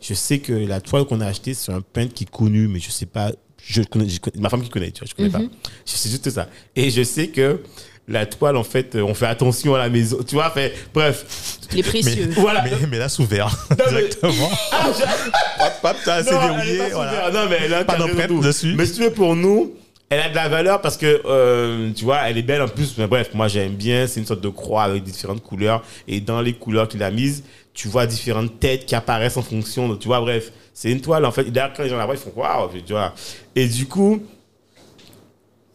[0.00, 2.80] Je sais que la toile qu'on a achetée, c'est un peintre qui est connu, mais
[2.80, 3.32] je sais pas.
[3.68, 5.40] Je connais, je connais- ma femme qui connaît, tu vois, je connais pas.
[5.84, 6.48] Je sais juste ça.
[6.76, 7.60] Et je sais que
[8.08, 10.18] la toile, en fait, euh, on fait attention à la maison.
[10.26, 11.58] Tu vois, fait, bref.
[11.72, 12.28] Les précieux.
[12.36, 12.62] Voilà.
[12.62, 14.50] mais, mais là, sous verre, mais- directement.
[14.72, 16.78] Ah, je- Hop, hop, t'as assez Non, elle est verrouillé.
[16.78, 17.10] pas Voilà.
[17.26, 17.32] super.
[17.32, 18.74] Non, mais elle a un Pas d'empreinte dessus.
[18.76, 19.74] Mais si tu veux, pour nous,
[20.10, 22.94] elle a de la valeur parce que, euh, tu vois, elle est belle en plus.
[22.98, 24.06] Mais bref, moi, j'aime bien.
[24.06, 25.82] C'est une sorte de croix avec différentes couleurs.
[26.06, 27.42] Et dans les couleurs qu'il a mises,
[27.74, 30.52] tu vois différentes têtes qui apparaissent en fonction de, tu vois, bref.
[30.78, 31.44] C'est une toile, en fait.
[31.44, 33.14] D'ailleurs, quand les gens la voient, ils font waouh, tu vois.
[33.54, 34.22] Et du coup,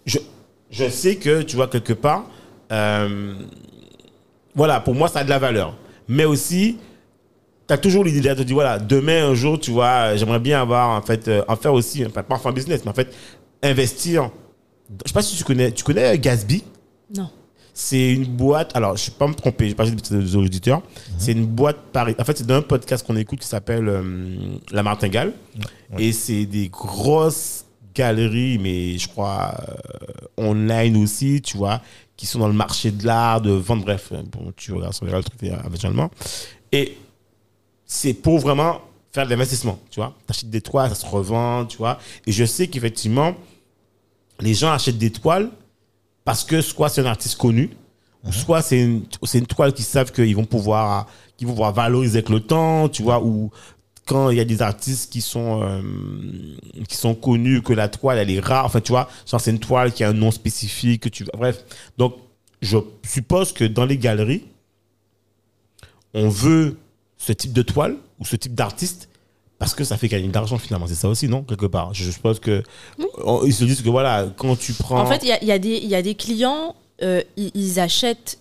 [0.06, 0.20] je,
[0.70, 2.26] je sais que, tu vois, quelque part,
[2.72, 3.34] euh,
[4.54, 5.76] voilà, pour moi, ça a de la valeur.
[6.08, 6.78] Mais aussi,
[7.68, 10.62] tu as toujours l'idée de te dire, voilà, demain, un jour, tu vois, j'aimerais bien
[10.62, 13.12] avoir, en fait, euh, en faire aussi, enfin, pas en faire business, mais en fait,
[13.64, 14.30] investir.
[15.04, 16.64] Je sais pas si tu connais, tu connais Gatsby?
[17.18, 17.32] Non.
[17.74, 20.82] C'est une boîte, alors je ne vais pas me tromper, je vais pas des auditeurs.
[21.18, 22.16] C'est une boîte Paris.
[22.20, 25.34] En fait, c'est d'un podcast qu'on écoute qui s'appelle euh, La Martingale.
[25.98, 31.82] Et c'est des grosses galeries, mais je crois euh, online aussi, tu vois,
[32.16, 35.06] qui sont dans le marché de l'art, de vente, bref, euh, bon, tu regardes sur
[35.06, 36.10] le truc éventuellement.
[36.72, 36.98] Et
[37.86, 40.14] c'est pour vraiment faire de l'investissement, tu vois.
[40.26, 42.00] Tu achètes des toiles, ça se revend, tu vois.
[42.26, 43.36] Et je sais qu'effectivement,
[44.40, 45.50] les gens achètent des toiles
[46.26, 47.70] parce que soit c'est un artiste connu,
[48.24, 49.06] ou soit c'est une,
[49.48, 51.08] toile qu'ils savent qu'ils vont pouvoir,
[51.38, 53.50] qu'ils vont pouvoir valoriser avec le temps, tu vois, ou
[54.06, 55.82] quand il y a des artistes qui sont, euh,
[56.88, 59.60] qui sont connus, que la toile, elle est rare, enfin, tu vois, genre c'est une
[59.60, 61.64] toile qui a un nom spécifique, que tu bref.
[61.98, 62.16] Donc,
[62.62, 64.44] je suppose que dans les galeries,
[66.14, 66.78] on veut
[67.18, 69.10] ce type de toile ou ce type d'artiste
[69.62, 70.88] parce que ça fait gagner de l'argent finalement.
[70.88, 71.94] C'est ça aussi, non Quelque part?
[71.94, 72.64] Je suppose que.
[73.24, 75.00] on- Ils se disent que voilà, quand tu prends.
[75.00, 78.40] En fait, il y a, y a y a des clients, euh, ils, ils achètent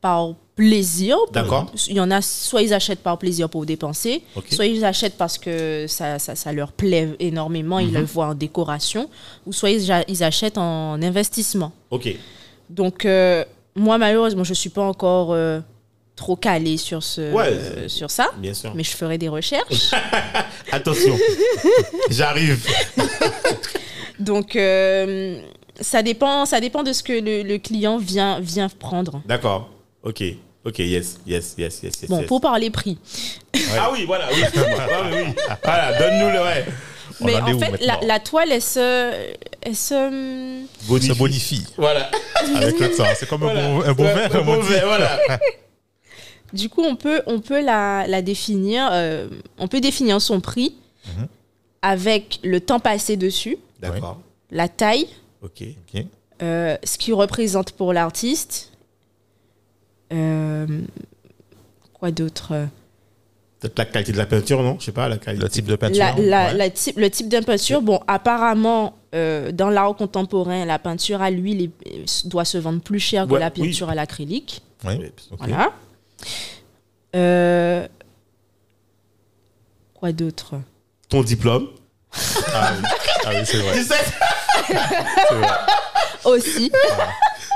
[0.00, 1.16] par plaisir.
[1.32, 1.66] D'accord.
[1.88, 5.38] Il y en a, soit ils achètent par plaisir pour dépenser, soit ils achètent parce
[5.38, 7.94] que ça, ça, ça leur plaît énormément, ils Mhm.
[7.94, 9.08] le voient en décoration,
[9.46, 11.72] ou soit ils achètent en investissement.
[11.90, 12.14] Ok.
[12.68, 13.44] Donc, euh,
[13.74, 15.60] moi, malheureusement, je ne suis pas encore euh,
[16.20, 17.48] trop calée sur, ce, Ouais.
[17.48, 18.72] euh, sur ça, Bien sûr.
[18.74, 19.90] mais je ferai des recherches.
[20.70, 21.16] Attention.
[22.10, 22.60] J'arrive.
[24.18, 25.40] Donc, euh,
[25.80, 29.22] ça, dépend, ça dépend de ce que le, le client vient, vient prendre.
[29.26, 29.70] D'accord.
[30.02, 30.22] Ok.
[30.62, 32.10] Ok, yes, yes, yes, yes, yes.
[32.10, 32.26] Bon, yes.
[32.26, 32.98] pour parler prix.
[33.78, 34.42] Ah oui, voilà, oui.
[34.54, 34.60] Ah
[35.10, 35.34] oui, oui.
[35.64, 36.64] Voilà, donne-nous le ouais.
[37.22, 39.10] On Mais en fait, la, toile, elle se,
[39.62, 42.10] elle se, Se bonifie Voilà.
[42.56, 43.04] avec le temps.
[43.18, 43.64] C'est comme Voilà.
[43.64, 44.68] un bon, un bon vin, un comme bon on dit.
[44.68, 45.18] vin, voilà.
[46.52, 49.28] Du coup, on peut, on peut la, la définir, euh,
[49.58, 50.74] on peut définir son prix
[51.16, 51.26] Mhm.
[51.82, 54.20] avec le temps passé dessus, D'accord.
[54.50, 55.06] la taille,
[55.42, 55.62] Ok.
[55.94, 56.04] Ok.
[56.42, 58.72] euh, ce qu'il représente pour l'artiste.
[60.12, 60.66] Euh,
[61.94, 62.66] quoi d'autre?
[63.60, 64.76] Peut-être la qualité de la peinture, non?
[64.80, 65.42] Je sais pas, la qualité.
[65.44, 65.98] Le type de peinture.
[65.98, 66.54] La- la- ouais.
[66.54, 71.30] la type- Le type de peinture, bon, apparemment, euh, dans l'art contemporain, la peinture à
[71.30, 71.70] l'huile
[72.24, 73.66] doit se vendre plus cher que la oui.
[73.68, 74.62] peinture à l'acrylique.
[74.84, 74.94] Oui.
[74.98, 75.38] Oui, ok.
[75.40, 75.72] Voilà.
[77.16, 77.86] Euh,
[79.94, 80.54] quoi d'autre?
[81.08, 81.68] Ton diplôme.
[82.54, 82.88] Ah oui,
[83.26, 83.82] Ah oui, c'est vrai.
[83.82, 85.46] Vrai.
[86.24, 86.70] Aussi.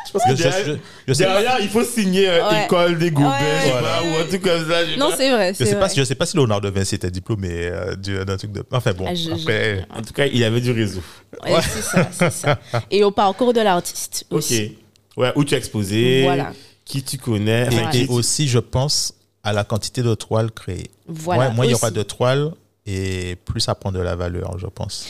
[0.07, 0.73] Je pense que Je, je- derrière, je-
[1.09, 2.65] je sais, derrière, il faut signer euh, Ouais.
[2.65, 3.71] école des Goubets, Ouais.
[3.71, 3.89] Voilà.
[3.99, 4.87] pas, ou un truc comme ça.
[4.87, 5.53] je Non, c'est vrai.
[5.59, 5.89] je sais pas vrai.
[5.91, 8.65] si je sais pas si Léonard de Vinci était diplômé euh, du- d'un truc de.
[8.73, 9.07] Enfin bon.
[9.09, 11.03] Ah, je- je- après, En tout cas, il avait du réseau.
[11.45, 12.59] Ouais, c'est ça, c'est ça.
[12.91, 14.39] Et au parcours de l'artiste Ok.
[14.39, 14.79] aussi.
[15.17, 16.53] Ouais, où tu as exposé, Voilà.
[16.85, 17.69] Qui tu connais.
[17.95, 20.91] et, aussi, je pense à la quantité de toiles créées.
[21.07, 21.49] Voilà.
[21.49, 22.53] Ouais, moins il y aura de toiles
[22.87, 25.07] et plus ça prend de la valeur, je pense.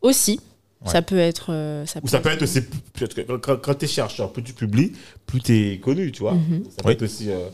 [0.00, 0.40] Aussi.
[0.84, 0.90] Ouais.
[0.90, 1.52] Ça peut être.
[1.52, 2.60] euh, ça Ou ça peut être aussi,
[3.40, 4.92] quand, quand tu es chercheur, plus tu publies,
[5.26, 6.34] plus tu es connu, tu vois.
[6.34, 6.64] Mhm.
[6.76, 6.92] Ça peut Oui.
[6.94, 7.48] être aussi, euh,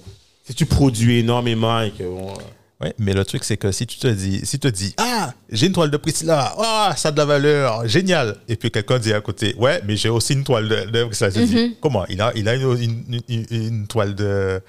[0.44, 2.32] si tu produis énormément et que, bon,
[2.81, 5.33] Ouais, mais le truc, c'est que si tu te dis, si tu te dis, ah,
[5.51, 8.37] j'ai une toile de Priscilla, ah, ça a de la valeur, génial.
[8.49, 11.31] Et puis quelqu'un dit à côté, ouais, mais j'ai aussi une toile de, de Priscilla.
[11.31, 11.74] Dis, Mhm.
[11.81, 12.07] comment?
[12.09, 14.61] Il a, il a une, une, une- une toile de,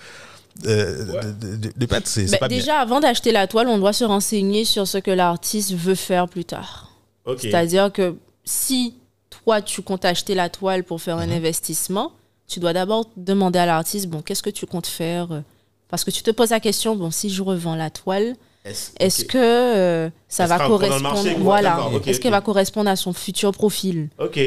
[0.63, 0.69] de,
[1.39, 2.57] de, de- c'est c'est Bah, pas bien.
[2.57, 6.27] déjà, avant d'acheter la toile, on doit se renseigner sur ce que l'artiste veut faire
[6.27, 6.91] plus tard.
[7.37, 8.95] C'est-à-dire que si
[9.29, 11.29] toi, tu comptes acheter la toile pour faire Mhm.
[11.29, 12.11] un investissement,
[12.47, 15.41] tu dois d'abord demander à l'artiste, bon, qu'est-ce que tu comptes faire euh,
[15.89, 19.37] Parce que tu te poses la question, bon, si je revends la toile, Est-ce que
[19.37, 21.35] euh, ça va correspondre marché.
[21.39, 21.89] Voilà.
[22.05, 24.09] Est-ce qu'elle va correspondre à son futur profil?
[24.19, 24.39] Ok.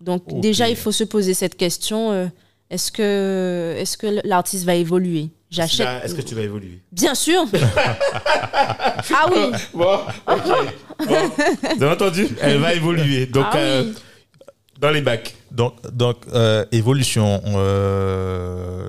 [0.00, 2.26] Donc déjà, il faut se poser cette question euh,
[2.72, 5.28] est-ce que, est que l'artiste va évoluer?
[5.50, 5.86] J'achète.
[6.04, 6.80] Est-ce que tu vas évoluer?
[6.90, 7.44] Bien sûr
[8.16, 10.42] Ah oui Bon, ok.
[11.06, 11.14] Bon,
[11.76, 13.26] vous avez entendu Elle va évoluer.
[13.26, 13.94] Donc, Ah euh, oui.
[14.80, 15.34] dans les bacs.
[15.52, 18.86] Donc, donc euh, évolution, euh,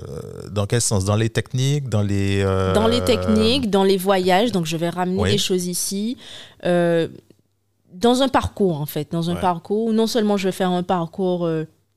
[0.50, 1.04] dans quel sens?
[1.04, 2.40] Dans les techniques, dans les...
[2.42, 5.30] euh, Dans les techniques, dans les voyages, donc je vais ramener Oui.
[5.30, 6.16] des choses ici.
[6.62, 9.12] dans un parcours, en fait.
[9.12, 9.40] Dans un Ouais.
[9.40, 11.42] parcours, non seulement je vais faire un parcours,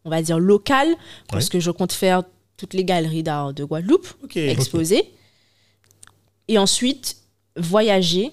[0.06, 0.88] on va dire, local,
[1.30, 1.50] parce Oui.
[1.52, 2.24] que je compte faire
[2.58, 4.38] toutes les galeries d'art de Guadeloupe, Ok.
[4.38, 5.12] exposées.
[6.50, 7.18] Et ensuite,
[7.58, 8.32] voyager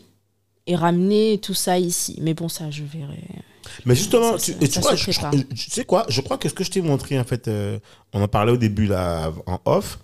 [0.66, 2.18] et ramener tout ça ici.
[2.20, 3.22] Mais bon, ça, je verrai.
[3.86, 5.30] Mais justement, Ça, tu, ça- tu ça vois, se je- je- prépare.
[5.54, 7.78] tu sais quoi Je crois que ce que je t'ai montré, en fait, euh,
[8.12, 9.98] on en parlait au début, là, en off,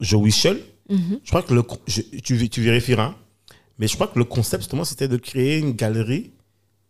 [0.00, 0.60] je whistle.
[0.88, 1.20] Mhm.
[1.22, 3.14] Je crois que le, je- tu, tu vérifieras,
[3.78, 6.30] mais je crois que le concept, justement, c'était de créer une galerie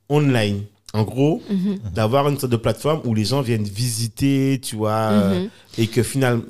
[0.09, 0.62] online.
[0.95, 1.78] En gros, Mhm.
[1.95, 5.51] d'avoir une sorte de plateforme où les gens viennent visiter, tu vois, euh, Mhm.
[5.78, 6.43] et que finalement,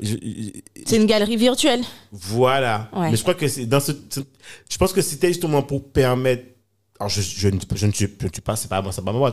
[0.84, 1.82] C'est une galerie virtuelle.
[2.10, 2.90] voilà.
[2.92, 3.10] Ouais.
[3.12, 3.92] Mais je crois que c'est dans ce-
[4.68, 6.42] je pense que c'était justement pour permettre.
[7.02, 9.12] Alors, je, je, ne, je ne suis, je ne suis pas, c'est pas, c'est pas
[9.12, 9.32] moi.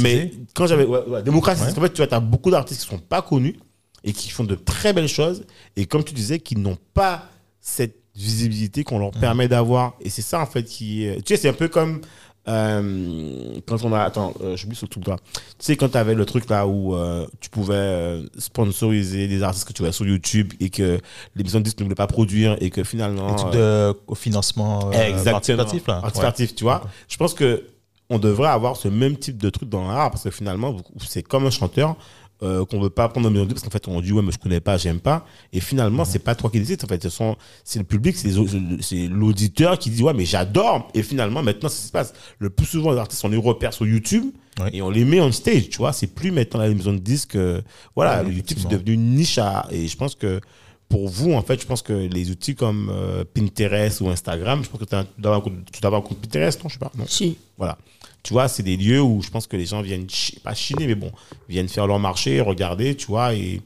[0.00, 1.72] Mais quand j'avais, ouais, ouais, démocratie, Ouais.
[1.74, 3.56] qu'en fait, tu vois, as beaucoup d'artistes qui sont pas connus
[4.04, 5.44] et qui font de très belles choses.
[5.74, 7.28] Et comme tu disais, qui n'ont pas
[7.60, 9.94] cette visibilité qu'on leur permet d'avoir.
[10.00, 11.08] Et c'est ça, en fait, qui.
[11.26, 12.02] Tu sais, c'est un peu comme.
[12.48, 14.00] Euh, quand on a.
[14.00, 15.16] Attends, euh, j'oublie ce truc là.
[15.34, 19.42] Tu sais, quand tu avais le truc là où euh, tu pouvais euh, sponsoriser des
[19.42, 20.98] artistes que tu vois sur YouTube et que
[21.36, 23.30] de disques ne voulaient pas produire et que finalement.
[23.30, 24.90] Les trucs euh, de financement
[25.24, 26.00] participatif, là.
[26.00, 26.82] Participatif, tu vois.
[27.08, 27.64] Je pense que
[28.10, 30.76] on devrait avoir ce même type de truc dans l'art parce que finalement,
[31.06, 31.96] c'est comme un chanteur
[32.42, 34.38] euh, qu'on veut pas prendre en maison parce qu'en fait, on dit ouais, mais je
[34.38, 35.26] connais pas, j'aime pas.
[35.52, 36.82] Et finalement, c'est pas toi qui décides.
[36.84, 40.88] En fait, ce sont, c'est le public, c'est l'auditeur qui dit ouais, mais j'adore.
[40.94, 42.12] Et finalement, maintenant, qui se passe.
[42.38, 44.24] Le plus souvent, les artistes, on les repère sur YouTube.
[44.60, 44.70] Ouais.
[44.72, 45.92] Et on les met on stage, tu vois.
[45.92, 47.36] C'est plus maintenant la maison de disques.
[47.36, 47.60] euh,
[47.94, 50.40] voilà, Ouais, YouTube, c'est devenu une niche à, et je pense que
[50.88, 54.68] pour vous, en fait, je pense que les outils comme euh, Pinterest ou Instagram, je
[54.70, 56.68] pense que t'as- tu dois avoir un compte- tu dois avoir un compte Pinterest, non?
[56.68, 56.90] Je sais pas.
[56.96, 57.04] Non?
[57.06, 57.36] Si.
[57.58, 57.76] Voilà.
[58.22, 60.06] Tu vois, c'est des lieux où je pense que les gens viennent,
[60.42, 61.12] pas chiner, mais bon,
[61.48, 63.34] viennent faire leur marché, regarder, tu vois.
[63.34, 63.62] Et,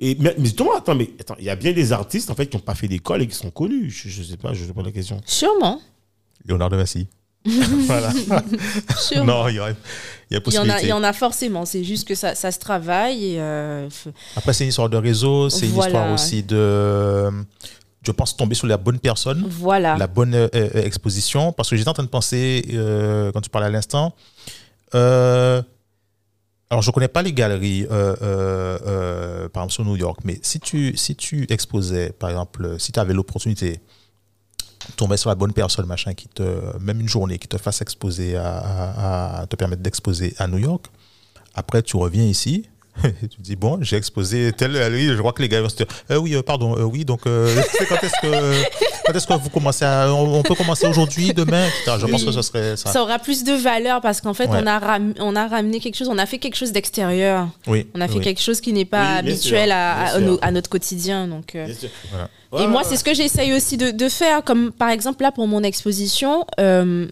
[0.00, 2.46] et mais, mais justement, attends, mais attends, il y a bien des artistes, en fait,
[2.46, 3.90] qui n'ont pas fait d'école et qui sont connus.
[3.90, 5.20] Je, je sais pas, je sais pas la question.
[5.24, 5.80] Sûrement.
[6.44, 7.06] Léonard de Vinci.
[7.44, 8.10] voilà.
[8.98, 9.44] Sûrement.
[9.44, 9.70] Non, il y, il y a
[10.30, 10.82] Il y, en a, possibilité.
[10.82, 13.34] il y en a forcément, c'est juste que ça, ça se travaille.
[13.34, 13.88] Et, euh,
[14.34, 17.30] Après, c'est une histoire de réseau, c'est une histoire aussi de,
[18.06, 19.96] je pense, tomber sur la bonne personne, voilà.
[19.96, 21.52] la bonne euh, euh, exposition.
[21.52, 24.14] Parce que j'étais en train de penser, euh, quand tu parlais à l'instant,
[24.94, 25.60] euh,
[26.70, 31.14] alors je connais pas les galeries, par exemple sur New York, mais si tu, si
[31.16, 33.80] tu exposais, par exemple, si tu avais l'opportunité,
[34.96, 38.36] tomber sur la bonne personne, machin, qui te, même une journée, qui te fasse exposer,
[38.36, 40.86] à, à- à te permettre d'exposer à New York,
[41.54, 42.68] après tu reviens ici,
[43.22, 45.76] et tu dis bon, j'ai exposé tel, oui, je crois que les gars vont se
[45.76, 48.64] dire, Euh, oui, euh, pardon, euh, oui, donc euh, c'est quand est-ce que,
[49.06, 51.96] quand est-ce que vous commencez à, on, on peut commencer aujourd'hui, demain, etc.
[52.00, 52.26] Je pense Oui.
[52.26, 52.90] que ce serait ça.
[52.92, 54.58] Ça aura plus de valeur parce qu'en fait, Ouais.
[54.62, 57.48] on, a ram- on a ramené quelque chose, on a fait quelque chose d'extérieur.
[57.66, 57.86] Oui.
[57.94, 58.20] On a fait oui.
[58.24, 60.20] quelque chose qui n'est pas Oui, habituel sûr, à, bien à sûr.
[60.20, 61.26] nos- à notre quotidien.
[61.28, 61.66] Donc, euh.
[61.66, 61.88] Bien sûr.
[62.10, 62.28] Voilà.
[62.52, 64.42] Ouais, Et moi, ouais, c'est ce que j'essaye aussi de, de faire.
[64.44, 67.06] Comme par exemple, là, pour mon exposition, euh,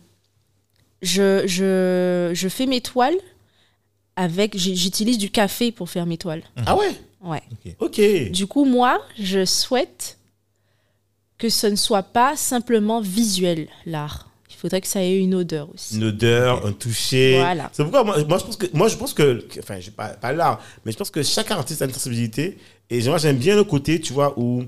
[1.03, 3.17] je, je, je fais mes toiles
[4.17, 4.57] avec.
[4.57, 6.43] J'utilise du café pour faire mes toiles.
[6.67, 6.93] Ah ouais?
[7.23, 7.43] Ouais.
[7.81, 8.01] Ok.
[8.31, 10.19] Du coup, moi, je souhaite
[11.39, 14.29] que ce ne soit pas simplement visuel, l'art.
[14.51, 15.97] Il faudrait que ça ait une odeur aussi.
[15.97, 17.39] Une odeur, un toucher.
[17.39, 17.69] Voilà.
[17.73, 20.33] C'est pourquoi moi, moi, je pense que, moi, je pense que, enfin, j'ai pas, pas
[20.33, 22.57] l'art, mais je pense que chaque artiste a une sensibilité.
[22.89, 24.63] Et moi, j'aime bien le côté, tu vois, où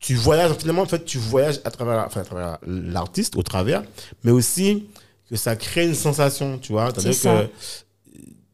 [0.00, 3.84] tu voyages, finalement, en fait, tu voyages à travers, enfin, à travers l'artiste, au travers,
[4.24, 4.86] mais aussi
[5.30, 6.86] que ça crée une sensation, tu vois.
[6.90, 7.42] C'est-à-dire C'est ça.
[7.44, 7.50] que,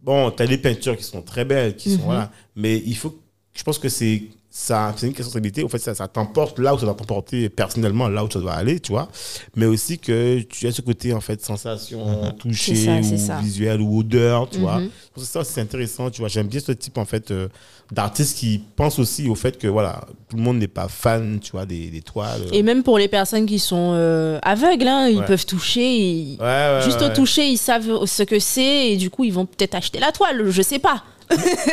[0.09, 2.05] bon, tu as des peintures qui sont très belles, qui sont, Mhm.
[2.05, 3.15] voilà, mais il faut,
[3.55, 4.23] je pense que c'est,
[4.61, 5.63] ça, c'est une responsabilité.
[5.63, 8.55] Au fait, ça, ça t'emporte là où ça doit t'emporter personnellement, là où ça doit
[8.55, 9.09] aller, tu vois.
[9.55, 13.81] Mais aussi que tu as ce côté, en fait, sensation, toucher, C'est ça, ou visuel,
[13.81, 14.81] ou odeur, tu vois.
[14.81, 14.91] Mhm.
[15.17, 16.29] C'est ça, c'est intéressant, tu vois.
[16.29, 17.47] J'aime bien ce type, en fait, euh,
[17.93, 21.53] d'artiste qui pense aussi au fait que, voilà, tout le monde n'est pas fan, tu
[21.53, 22.43] vois, des, des toiles.
[22.53, 25.25] Et même pour les personnes qui sont euh, aveugles, hein, ils Ouais.
[25.25, 25.89] peuvent toucher.
[25.89, 29.33] ils- Ouais, ouais, Juste au toucher, ils savent ce que c'est et du coup, ils
[29.33, 30.51] vont peut-être acheter la toile.
[30.51, 31.05] Je sais pas.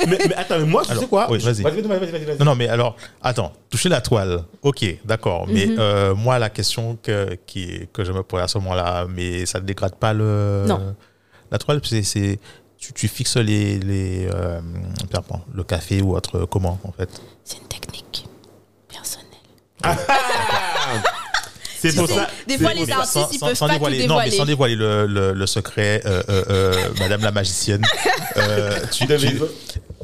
[0.08, 1.62] Mais, mais attends, mais moi, tu Alors, sais quoi oui, vas-y.
[1.64, 2.38] Vas-y, vas-y.
[2.39, 5.45] Non, non, mais alors, attends, toucher la toile, ok, d'accord.
[5.47, 5.76] Mais Mhm.
[5.80, 9.60] euh, moi, la question que, qui, que je me pose à ce moment-là, mais ça
[9.60, 10.95] ne dégrade pas le, Non.
[11.51, 12.39] la toile, c'est, c'est-
[12.78, 14.60] tu, tu fixes les, les, euh,
[15.12, 17.10] pardon, le café ou autre, comment, en fait?
[17.43, 18.26] C'est une technique
[18.88, 19.26] personnelle.
[21.91, 22.27] C'est pour ça.
[22.47, 24.38] Des fois, les artistes, sans, ils peuvent sans pas dévoiler, tout non, mais dévoiler.
[24.38, 27.83] sans dévoiler le, le, le secret, euh, euh, euh, Madame la magicienne.
[28.38, 29.39] euh, tu, tu-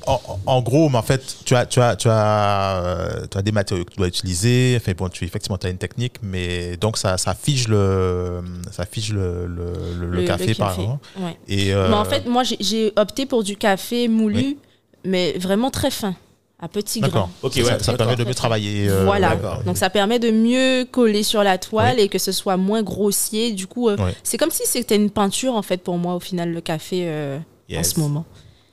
[0.07, 3.51] en, en gros, mais en fait, tu as, tu as, tu as, tu as des
[3.51, 4.75] matériaux que tu dois utiliser.
[4.81, 8.85] Enfin, bon, tu, effectivement, tu as une technique, mais donc ça, ça fige le, ça
[8.85, 11.05] fige le, le, le- le café, par exemple.
[11.19, 11.37] Ouais.
[11.47, 14.57] Et, euh, Mais en fait, moi, j'ai- j'ai opté pour du café moulu, Oui.
[15.05, 16.15] mais vraiment très fin,
[16.61, 17.23] à petits d'accord.
[17.23, 17.29] grains.
[17.41, 18.87] Ok, ça, ouais, ça permet de mieux travailler.
[18.89, 19.29] euh, voilà.
[19.29, 19.63] d'accord.
[19.65, 23.51] Donc ça permet de mieux coller sur la toile et que ce soit moins grossier.
[23.51, 26.51] Du coup, euh, c'est comme si c'était une peinture en fait pour moi au final
[26.53, 27.37] le café euh,
[27.75, 28.25] en ce moment.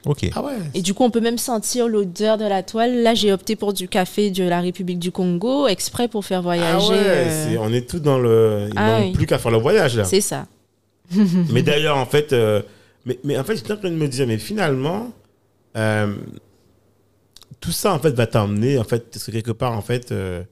[0.06, 0.30] Ok.
[0.34, 0.52] Ah ouais.
[0.74, 3.02] Et du coup, on peut même sentir l'odeur de la toile.
[3.02, 6.42] Là, j'ai opté pour du café de la République du Congo, exprès pour faire Ah
[6.42, 6.88] voyager.
[6.90, 8.68] ouais, euh, on est tous dans le.
[8.70, 9.12] Il Ah manque oui.
[9.12, 10.04] plus qu'à faire le voyage là.
[10.04, 10.46] c'est ça.
[11.50, 12.62] Mais d'ailleurs, en fait, euh,
[13.06, 15.10] mais, mais en fait, j'étais en train de me dire, mais finalement,
[15.76, 16.14] euh,
[17.60, 20.42] tout ça en fait va t'emmener, en fait, parce que quelque part, en fait, euh,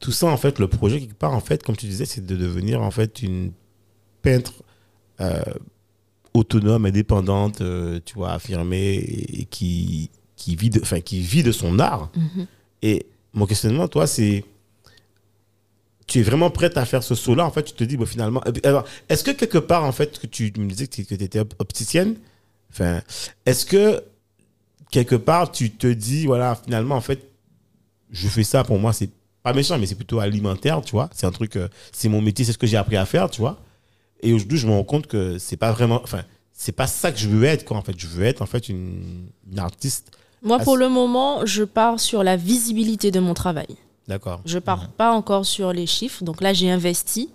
[0.00, 2.36] tout ça, en fait, le projet quelque part, en fait, comme tu disais, c'est de
[2.36, 3.52] devenir en fait une
[4.22, 4.62] peintre
[5.20, 5.42] euh,
[6.32, 11.42] autonome, indépendante, euh, tu vois, affirmée et, et qui qui vit de, enfin, qui vit
[11.42, 12.10] de son art.
[12.16, 12.46] Mhm.
[12.82, 14.44] Et mon questionnement, toi, c'est
[16.06, 18.42] tu es vraiment prête à faire ce saut-là, en fait, tu te dis, bon, finalement.
[18.62, 22.16] Alors, est-ce que quelque part, en fait, que tu me disais que tu étais opticienne,
[22.70, 23.00] enfin,
[23.46, 24.02] est-ce que
[24.94, 27.28] quelque part, tu te dis, voilà, finalement, en fait,
[28.12, 29.10] je fais ça pour moi, c'est
[29.42, 31.10] pas méchant, mais c'est plutôt alimentaire, tu vois.
[31.12, 33.40] C'est un truc, euh, c'est mon métier, c'est ce que j'ai appris à faire, tu
[33.40, 33.58] vois.
[34.22, 36.22] Et aujourd'hui, je me rends compte que c'est pas vraiment, enfin,
[36.52, 37.98] c'est pas ça que je veux être, quoi, en fait.
[37.98, 40.12] Je veux être, en fait, une, une artiste.
[40.42, 43.74] Moi, pour le moment, je pars sur la visibilité de mon travail.
[44.06, 44.42] D'accord.
[44.46, 46.22] Je pars pas encore sur les chiffres.
[46.22, 47.30] Donc là, j'ai investi.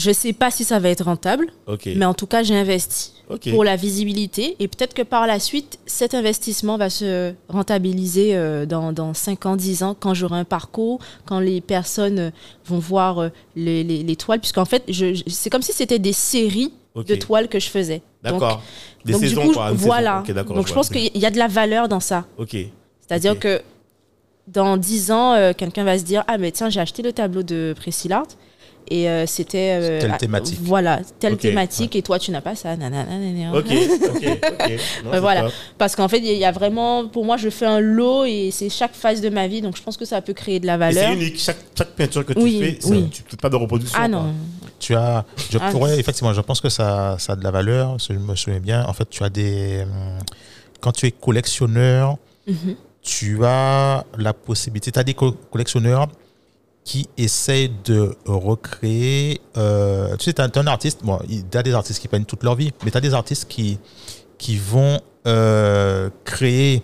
[0.00, 1.48] Je sais pas si ça va être rentable,
[1.96, 3.12] mais en tout cas, j'ai investi
[3.52, 4.56] pour la visibilité.
[4.58, 9.46] Et peut-être que par la suite, cet investissement va se rentabiliser euh, dans, dans 5
[9.46, 12.32] ans, 10 ans, quand j'aurai un parcours, quand les personnes
[12.64, 14.40] vont voir euh, les, les- les toiles.
[14.40, 18.02] Puisqu'en fait, je- je- c'est comme si c'était des séries de toiles que je faisais.
[18.22, 18.62] D'accord.
[19.04, 19.72] Des donc, saisons, du coup, quoi.
[19.72, 20.22] voilà.
[20.56, 22.24] Donc je pense qu'il y a de la valeur dans ça.
[22.38, 22.56] Ok.
[23.06, 23.60] C'est-à-dire que
[24.48, 27.42] dans 10 ans, euh, quelqu'un va se dire Ah, mais tiens, j'ai acheté le tableau
[27.42, 28.26] de Priscilla Art
[28.90, 29.78] et euh, c'était.
[29.80, 30.58] euh, Telle ah, thématique.
[30.62, 32.76] Voilà, telle thématique et toi, tu n'as pas ça.
[32.76, 33.56] nanana, nanana.
[33.58, 34.70] Ok, ok, ok.
[35.04, 35.42] Non, c'est voilà.
[35.42, 35.52] top.
[35.78, 37.06] Parce qu'en fait, il y, a- vraiment.
[37.08, 39.82] Pour moi, je fais un lot et c'est chaque phase de ma vie, donc je
[39.82, 41.08] pense que ça peut créer de la valeur.
[41.08, 41.38] c'est unique.
[41.38, 43.96] Chaque, chaque peinture que tu Oui, fais, ça- tu ne fais pas de reproduction.
[44.00, 44.18] Ah quoi.
[44.18, 44.34] non.
[44.78, 45.70] Tu as, je Ah.
[45.70, 48.60] pourrais, effectivement, je pense que ça, ça a de la valeur, si je me souviens
[48.60, 48.84] bien.
[48.86, 50.18] En fait, tu as des, hum,
[50.80, 52.16] quand tu es collectionneur,
[52.46, 52.74] Mhm.
[53.02, 56.08] tu as la possibilité, tu as des co- collectionneurs
[56.84, 61.62] qui essayent de recréer, euh, tu sais, tu as, un artiste, bon, il y a
[61.62, 63.78] des artistes qui peignent toute leur vie, mais tu as des artistes qui,
[64.38, 66.82] qui vont euh, créer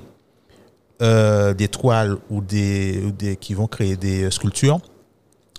[1.02, 4.80] euh, des toiles ou des, ou des, qui vont créer des sculptures,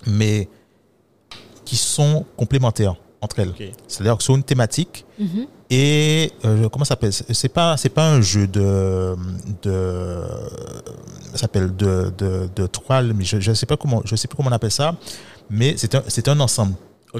[0.05, 0.47] mais
[1.65, 3.53] qui sont complémentaires entre elles.
[3.87, 5.47] C'est-à-dire que sur une thématique, Mhm.
[5.69, 7.11] Et euh, comment ça s'appelle?
[7.13, 9.15] C'est pas c'est pas un jeu de
[9.63, 10.21] de
[11.31, 14.37] ça s'appelle de, de de toile, mais je je sais pas comment je sais plus
[14.37, 14.95] comment on appelle ça,
[15.49, 16.75] mais c'est un c'est un ensemble.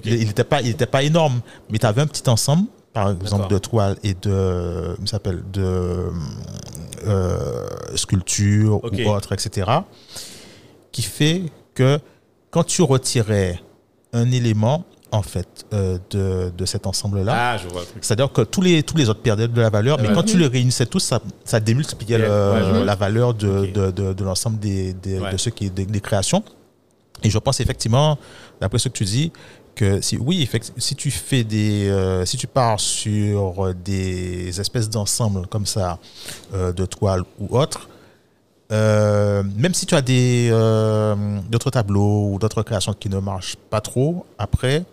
[0.06, 3.50] Il n'était pas il était pas énorme, mais tu avais un petit ensemble par exemple
[3.50, 5.44] de toile et de ça s'appelle?
[5.52, 6.10] De
[7.06, 9.70] euh, sculpture ou autre etc.
[10.92, 11.44] qui fait
[11.76, 12.00] que
[12.50, 13.62] quand tu retirais
[14.14, 18.42] un élément en fait euh, de, de cet ensemble là Ah, je vois c'est-à-dire que
[18.42, 20.14] tous les, tous les autres perdaient de la valeur, mais Ouais.
[20.14, 22.86] quand tu les réunissais tous, ça, ça démultipliait Ouais, le- ouais, je vois.
[22.86, 25.32] la valeur de, de, de, de l'ensemble des, des- Ouais.
[25.32, 26.44] de ceux qui des, des créations.
[27.24, 28.18] Et je pense effectivement,
[28.62, 29.32] d'après ce que tu dis,
[29.76, 34.90] que si, oui, effect- si tu fais des, euh, si tu pars sur des espèces
[34.90, 36.00] d'ensembles comme ça,
[36.54, 37.88] euh, de toiles ou autres,
[38.72, 41.16] euh, même si tu as des euh,
[41.50, 44.84] d'autres tableaux ou d'autres créations qui ne marchent pas trop après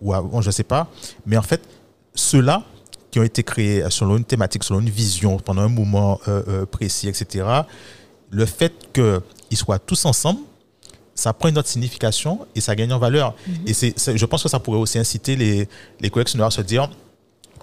[0.00, 0.88] ou avant, je sais pas,
[1.26, 1.60] mais en fait
[2.14, 2.62] ceux-là
[3.10, 6.66] qui ont été créés selon une thématique, selon une vision pendant un moment euh, euh,
[6.66, 7.44] précis, etc.
[8.30, 10.40] le fait qu'ils soient tous ensemble,
[11.14, 13.34] ça prend une autre signification et ça gagne en valeur.
[13.66, 15.68] Et c'est, je pense que ça pourrait aussi inciter les,
[16.00, 16.88] les collectionneurs à se dire,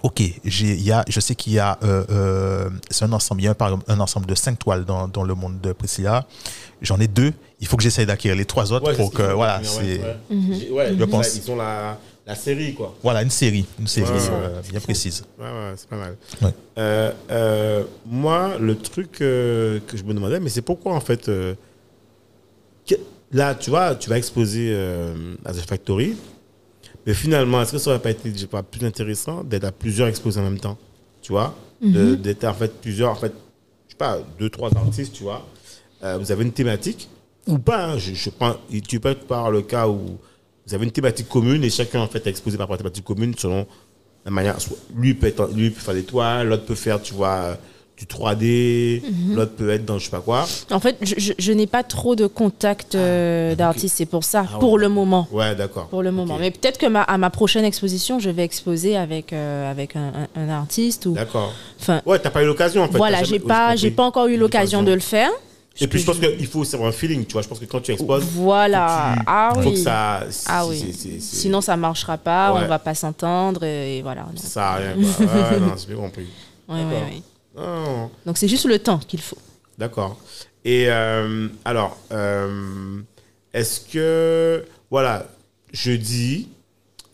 [0.04, 3.40] OK, j'ai, il y a, je sais qu'il y a, euh, euh, c'est un ensemble,
[3.40, 5.72] il y a par exemple un ensemble de cinq toiles dans, dans le monde de
[5.72, 6.24] Priscilla.
[6.82, 7.32] J'en ai deux.
[7.60, 10.36] Il faut que j'essaye d'acquérir les trois autres Ouais, pour que, voilà, c'est, ouais, ouais.
[10.52, 11.34] J'ai- ouais, Je pense.
[11.34, 11.98] Ils ont la,
[12.28, 12.94] la série, quoi.
[13.02, 15.24] voilà, une série, une série Ouais, euh, bien précise.
[15.38, 16.16] Ouais, ouais, c'est pas mal.
[16.42, 16.54] Ouais.
[16.78, 21.28] Euh, euh, moi, le truc euh, que je me demandais, mais c'est pourquoi, en fait,
[21.28, 21.54] euh,
[22.86, 22.94] que-
[23.32, 26.16] là, tu vois, tu vas exposer euh, à The Factory,
[27.06, 30.40] mais finalement, est-ce que ça aurait pas été pas, plus intéressant d'être à plusieurs exposés
[30.40, 30.76] en même temps
[31.22, 31.56] Tu vois?
[31.80, 33.32] De- D'être en fait plusieurs, en fait,
[33.86, 35.46] je sais pas, deux, trois artistes, tu vois?
[36.02, 37.08] Euh, vous avez une thématique,
[37.46, 38.56] ou pas, hein, je, je prends,
[38.86, 40.18] tu peux être par le cas où
[40.68, 42.82] vous avez une thématique commune et chacun, en fait, est exposé par rapport à la
[42.82, 43.66] thématique commune selon
[44.24, 44.56] la manière.
[44.94, 47.56] Lui peut, être, lui peut faire des toiles, l'autre peut faire, tu vois,
[47.96, 49.02] du 3D,
[49.34, 50.46] l'autre peut être dans je sais pas quoi.
[50.70, 54.44] En fait, je, je- je n'ai pas trop de contact euh, d'artistes, c'est pour ça,
[54.54, 55.26] Ah pour le moment.
[55.32, 55.88] Ouais, d'accord.
[55.88, 56.36] Pour le moment.
[56.38, 60.12] Mais peut-être que ma, à ma prochaine exposition, je vais exposer avec, euh, avec un,
[60.36, 61.06] un- un artiste.
[61.06, 61.52] Ou, D'accord.
[61.80, 62.98] enfin, Ouais, t'as pas eu l'occasion, en fait.
[62.98, 65.30] voilà, j'ai pas, j'ai pas encore eu l'occasion de le faire.
[65.80, 67.42] Et puis, je pense qu'il faut avoir un feeling, tu vois.
[67.42, 69.14] Je pense que quand tu exposes, Voilà.
[69.18, 69.76] tu- Ah oui.
[69.76, 70.20] ça.
[70.46, 70.78] Ah c'est- oui.
[70.78, 72.60] c'est- c'est- c'est- Sinon, ça marchera pas, Ouais.
[72.64, 74.22] on va pas s'entendre et, et voilà.
[74.22, 74.36] Non.
[74.36, 74.94] Ça à rien.
[75.20, 76.26] Ouais, non, c'est bien compris.
[76.68, 77.22] Ouais.
[77.56, 78.10] Non.
[78.26, 79.38] Donc, c'est juste le temps qu'il faut.
[79.78, 80.18] D'accord.
[80.64, 83.00] Et euh, alors, euh,
[83.54, 85.26] est-ce que, voilà,
[85.72, 86.48] jeudi,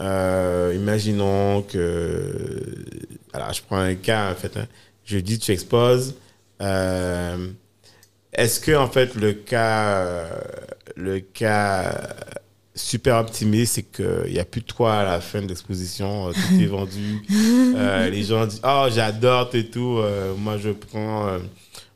[0.01, 2.75] euh, imaginons que,
[3.33, 4.67] alors je prends un cas en fait, hein.
[5.05, 6.15] jeudi tu exposes,
[6.63, 7.49] euh,
[8.35, 10.25] est-ce que en fait le cas,
[10.97, 12.15] le cas
[12.75, 16.33] super optimiste, c'est qu'il n'y a plus de toi à la fin de l'exposition, euh,
[16.33, 17.23] tout est vendu,
[17.77, 21.39] Euh, les gens disent oh j'adore et tout, euh, moi je prends, euh,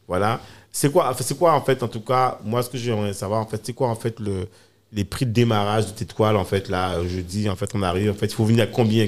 [0.07, 0.41] voilà.
[0.73, 3.47] C'est quoi, c'est quoi en fait en tout cas, moi ce que j'aimerais savoir en
[3.47, 4.49] fait, c'est quoi en fait le
[4.93, 8.11] les prix de démarrage de tes toiles en fait là jeudi en fait on arrive
[8.11, 9.07] en fait il faut venir à combien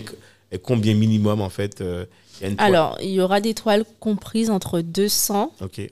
[0.63, 3.85] combien minimum en fait il y a une toile- Alors, il y aura des toiles
[3.99, 5.91] comprises entre 200 ok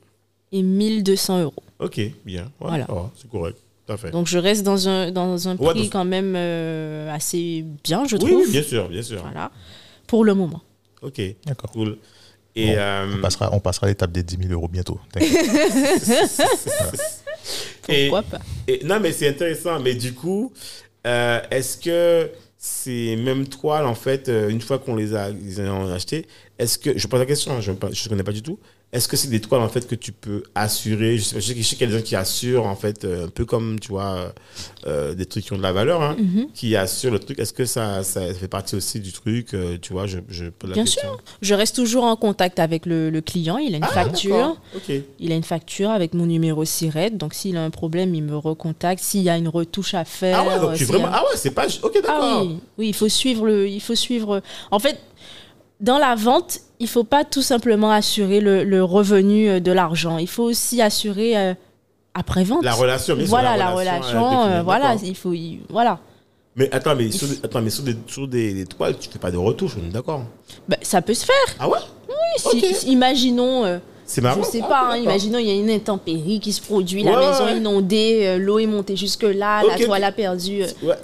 [0.53, 1.63] et 1200 euros.
[1.79, 2.87] ok bien Ouais, Voilà.
[2.89, 5.83] va, c'est correct tout à fait Donc, je reste dans un, dans un Ouais, prix
[5.85, 8.31] donc- quand même euh, assez bien, je trouve.
[8.45, 9.51] oui bien sûr bien sûr Voilà.
[10.07, 10.63] Pour le moment.
[11.03, 11.71] ok D'accord.
[11.73, 11.97] cool
[12.57, 14.99] et Bon, euh, On passera, on passera à l'étape des 10 000 euros bientôt.
[15.13, 15.47] T'inquiète.
[17.89, 19.79] et- Pourquoi pas Et- non, mais c'est intéressant.
[19.81, 20.53] Mais du coup,
[21.07, 25.93] euh, est-ce que ces mêmes toiles, en fait, une fois qu'on les a, les a
[25.95, 26.27] achetées,
[26.59, 28.59] est-ce que, je pose la question, hein, je ne connais pas du tout,
[28.91, 31.19] est-ce que c'est des toiles, en fait, que tu peux assurer?
[31.19, 33.29] Je sais, je sais, qu'il y a des gens qui assurent, en fait, euh, un
[33.29, 34.29] peu comme, tu vois, euh,
[34.87, 36.47] euh, des trucs qui ont de la valeur, hein, Mhm.
[36.55, 37.39] qui assurent le truc.
[37.39, 40.71] Est-ce que ça, ça fait partie aussi du truc euh, Tu vois, je, je pose
[40.71, 41.11] la Bien question.
[41.43, 43.59] Je reste toujours en contact avec le, le client.
[43.59, 44.57] Il a une Ah, facture.
[45.19, 47.11] Il a une facture avec mon numéro SIRET.
[47.11, 49.03] Donc, s'il a un problème, il me recontacte.
[49.05, 50.39] S'il y a une retouche à faire.
[50.41, 51.09] Ah ouais, donc tu vraiment.
[51.13, 51.67] Ah ouais, c'est pas.
[51.83, 52.15] Ok, d'accord.
[52.21, 54.41] Ah oui, oui, il faut suivre le, il faut suivre.
[54.71, 54.99] En fait,
[55.81, 60.19] dans la vente, il faut pas tout simplement assurer le, le revenu euh, de l'argent.
[60.19, 61.55] Il faut aussi assurer euh,
[62.15, 62.65] après vente.
[62.65, 65.35] La relation, Voilà la la relation euh, voilà, il faut,
[65.69, 65.99] voilà.
[66.57, 69.19] Mais attends, mais sur, des- attends, mais sur des, sur des, des toiles, tu fais
[69.19, 70.23] pas de retouches, on est d'accord
[70.69, 71.37] Ben, ça peut se faire.
[71.61, 71.79] Ah ouais?
[72.45, 72.65] Ok.
[72.75, 73.65] si- imaginons.
[73.65, 74.43] euh, C'est marrant.
[74.43, 77.13] je sais Ah, pas, hein, imaginons il y a une intempérie qui se produit, Ouais,
[77.13, 77.59] la maison ouais.
[77.59, 80.63] inondée, euh, l'eau est montée jusque là, Ok, la toile a perdu.
[80.63, 80.97] euh, Ouais.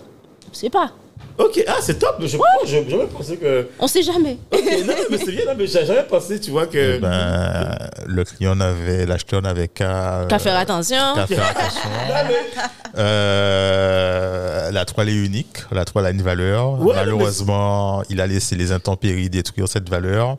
[0.53, 0.91] je sais pas.
[1.37, 2.17] Ok, ah, c'est top.
[2.21, 3.69] Je j'ai jamais pensé que.
[3.81, 4.39] On sait jamais.
[4.53, 6.99] Ok, non, mais c'est bien, non, mais j'ai jamais pensé, tu vois, que.
[6.99, 7.77] Ben,
[8.07, 11.15] le client n'avait, l'acheteur n'avait qu'à Qu'à faire attention.
[11.15, 11.91] qu'à faire attention.
[12.97, 16.81] Euh, la toile est unique, la toile a une valeur.
[16.81, 20.37] Ouais, Malheureusement, il a laissé les intempéries détruire cette valeur.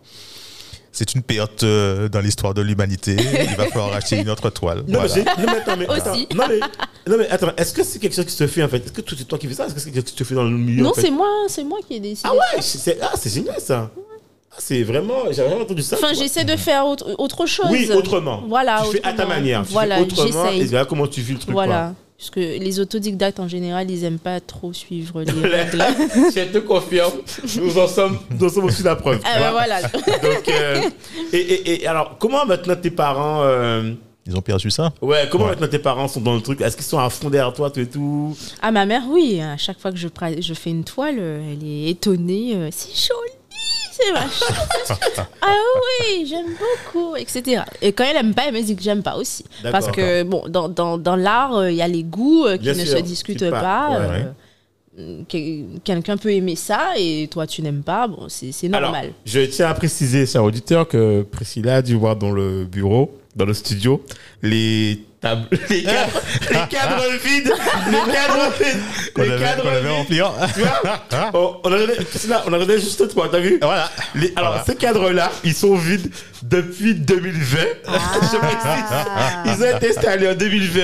[0.98, 3.18] C'est une perte euh, dans l'histoire de l'humanité.
[3.20, 4.78] Il va falloir acheter une autre toile.
[4.88, 5.14] Non, Voilà.
[5.14, 6.28] mais j'ai- non, mais attends, mais, attends, Aussi.
[6.34, 6.60] non, mais,
[7.06, 8.78] non, mais attends, est-ce que c'est quelque chose qui se fait en fait?
[8.78, 9.66] Est-ce que c'est toi qui fais ça?
[9.66, 11.02] Est-ce que c'est quelque chose qui se fait dans le milieu Non, en fait?
[11.02, 12.30] c'est moi, c'est moi qui ai décidé.
[12.32, 13.91] Ah ouais, c'est ah, c'est génial ça.
[14.52, 15.24] Ah, c'est vraiment.
[15.32, 15.98] J'avais jamais entendu ça.
[15.98, 17.66] Enfin, tu j'essaie de faire autre, autre chose.
[17.70, 18.43] Oui, autrement.
[18.48, 19.28] Voilà, Tu fais à ta autrement.
[19.36, 19.64] manière.
[19.66, 20.50] Tu Voilà, fais autrement.
[20.52, 21.52] Et voilà comment tu vis le truc.
[21.52, 21.93] Voilà.
[22.18, 25.84] Parce que les autodidactes, en général, ils aiment pas trop suivre les règles.
[26.34, 27.11] Je te confirme.
[27.57, 29.20] Nous en sommes, nous sommes aussi la preuve.
[29.26, 29.82] Ah ben voilà.
[29.82, 30.82] Donc, euh,
[31.34, 33.41] et, et, et alors, comment maintenant tes parents.
[33.43, 33.91] euh,
[34.26, 34.93] Ils ont perçu ça?
[35.01, 35.49] Ouais, comment Ouais.
[35.51, 36.61] maintenant tes parents sont dans le truc?
[36.61, 38.36] Est-ce qu'ils sont à fond derrière toi, tout et tout?
[38.61, 39.41] Ah, ma mère, oui.
[39.41, 40.07] À chaque fois que je,
[40.39, 42.70] je fais une toile, euh, elle est étonnée.
[42.72, 43.32] c'est joli,
[43.98, 44.12] c'est
[45.41, 45.54] ah
[46.10, 46.48] oui, j'aime
[46.93, 47.62] beaucoup, etc.
[47.82, 49.46] Et quand elle aime pas, elle me dit que j'aime pas aussi.
[49.72, 52.64] Parce que, bon, dans, dans, dans l'art, euh, il y a les goûts euh, qui
[52.64, 54.00] Bien ne sûr, se discutent pas- pas.
[54.00, 54.26] ouais,
[55.00, 58.96] euh, que- Quelqu'un peut aimer ça et toi tu n'aimes pas, bon, c'est c'est normal.
[58.96, 63.12] Alors, je tiens à préciser, cher auditeur, que Priscilla a dû voir dans le bureau
[63.36, 64.02] dans le studio,
[64.41, 65.00] les
[65.69, 66.21] les cadres,
[66.51, 67.53] les cadres vides,
[67.91, 69.89] les cadres vides, Qu'on les avait, cadres qu'on avait vides.
[69.91, 70.19] rempli.
[70.21, 70.32] hein.
[70.53, 73.57] Tu vois on, on, en regardait- c'est là, on en regardait juste toi, t'as vu
[73.61, 73.89] Voilà.
[74.15, 74.63] Les- alors, Voilà.
[74.65, 76.11] ces cadres-là, ils sont vides
[76.43, 77.57] depuis 2020.
[77.86, 79.57] Je précise.
[79.59, 80.82] Ils ont été installés en 2020.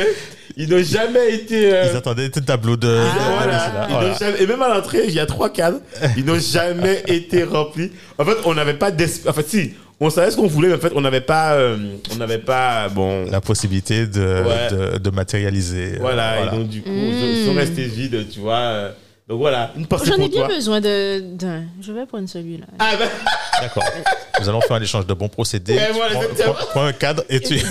[0.58, 1.74] Ils n'ont jamais été.
[1.74, 2.88] euh, Ils attendaient le tableau de.
[2.88, 2.98] de-
[3.38, 3.70] voilà.
[3.70, 4.14] de- Ils n'ont voilà.
[4.18, 5.80] jamais- et même à l'entrée, il y a trois cadres.
[6.18, 7.92] Ils n'ont jamais été remplis.
[8.18, 9.32] En fait, on n'avait pas d'espace.
[9.32, 11.54] En fait, si, on savait ce qu'on voulait, mais en fait, on n'avait pas.
[11.54, 11.78] euh,
[12.12, 12.90] on n'avait pas.
[12.90, 13.26] Bon.
[13.32, 14.68] La possibilité de, Ouais.
[14.94, 15.94] de, de matérialiser.
[15.96, 18.58] euh, Voilà, et donc du coup, ils sont restés vides, tu vois.
[18.58, 18.92] euh,
[19.30, 20.48] Donc voilà, une pensée J'en ai bien toi.
[20.50, 21.64] besoin de- d'un.
[21.82, 22.66] Je vais prendre celui-là.
[22.80, 23.08] Ah ben,
[23.62, 23.84] D'accord.
[24.42, 25.76] Nous allons faire un échange de bons procédés.
[25.76, 27.56] Ouais, voilà, prends, prends- prends un cadre et tu.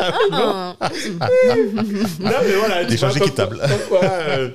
[0.00, 0.78] Ah,
[2.20, 2.82] Non, mais voilà.
[2.82, 3.58] L'échange comme équitable.
[3.58, 4.48] quoi- comme quoi, euh,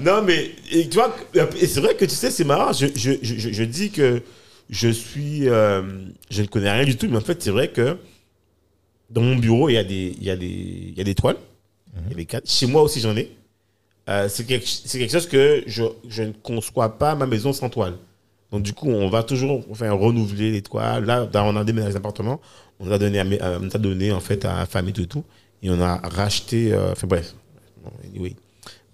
[0.00, 1.14] non, mais et tu vois,
[1.60, 2.72] et c'est vrai que tu sais, c'est marrant.
[2.72, 4.22] Je, je, je, je dis que
[4.70, 5.48] je suis.
[5.48, 5.82] euh,
[6.30, 7.98] je ne connais rien du tout, mais en fait, c'est vrai que
[9.10, 11.14] dans mon bureau, il y a des, il y a des, il y a des
[11.14, 11.36] toiles.
[12.06, 12.46] Il y a des cadres.
[12.48, 13.30] Chez moi aussi, j'en ai.
[14.08, 17.94] Euh, c'est quelque, quelque chose que je, je ne conçois pas ma maison sans toile.
[18.52, 21.04] Donc, du coup, on va toujours enfin, renouveler les toiles.
[21.04, 22.40] Là, on a déménagé d'appartement.
[22.80, 25.24] On a donné, à, euh, on a donné en fait à la famille et tout.
[25.62, 26.72] Et on a racheté.
[26.72, 27.34] euh, Enfin, bref.
[28.04, 28.34] Anyway.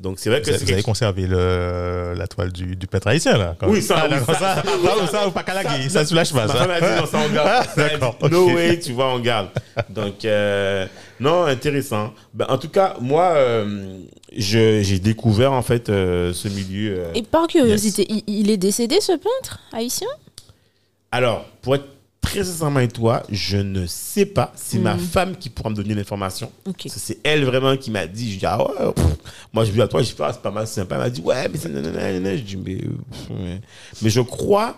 [0.02, 3.06] Donc, c'est vrai que Vous, c'est vous avez conservé le, la toile du, du peintre
[3.06, 3.82] haïtien, là quand Oui, même.
[3.82, 6.48] ça, Ah, oui, ça, ça, ça, ça, ou ça, ou pas calagui, ça soulage pas.
[6.48, 6.62] Ça.
[6.64, 7.66] a dit non, ça on garde.
[7.76, 9.48] D'accord, No way, tu vois, on garde.
[9.88, 10.86] Donc, euh,
[11.20, 12.12] non, intéressant.
[12.34, 13.98] Ben, en tout cas, moi, euh,
[14.36, 16.96] je- j'ai découvert en fait euh, ce milieu.
[16.98, 17.12] euh.
[17.14, 20.08] Et par curiosité, il, il est décédé ce peintre haïtien?
[21.12, 21.84] Alors, pour être
[22.22, 24.52] très sincèrement avec toi, je ne sais pas.
[24.56, 26.50] C'est ma femme qui pourra me donner l'information.
[26.86, 28.32] C'est elle vraiment qui m'a dit.
[28.32, 29.04] Je dis, ah ouais, pff.
[29.52, 30.94] moi je dis à toi, je dis, ah, c'est pas mal sympa.
[30.94, 32.34] Elle m'a dit, ouais, mais c'est nanana.
[32.36, 33.60] Je dis, mais, pff, ouais.
[34.00, 34.76] mais je crois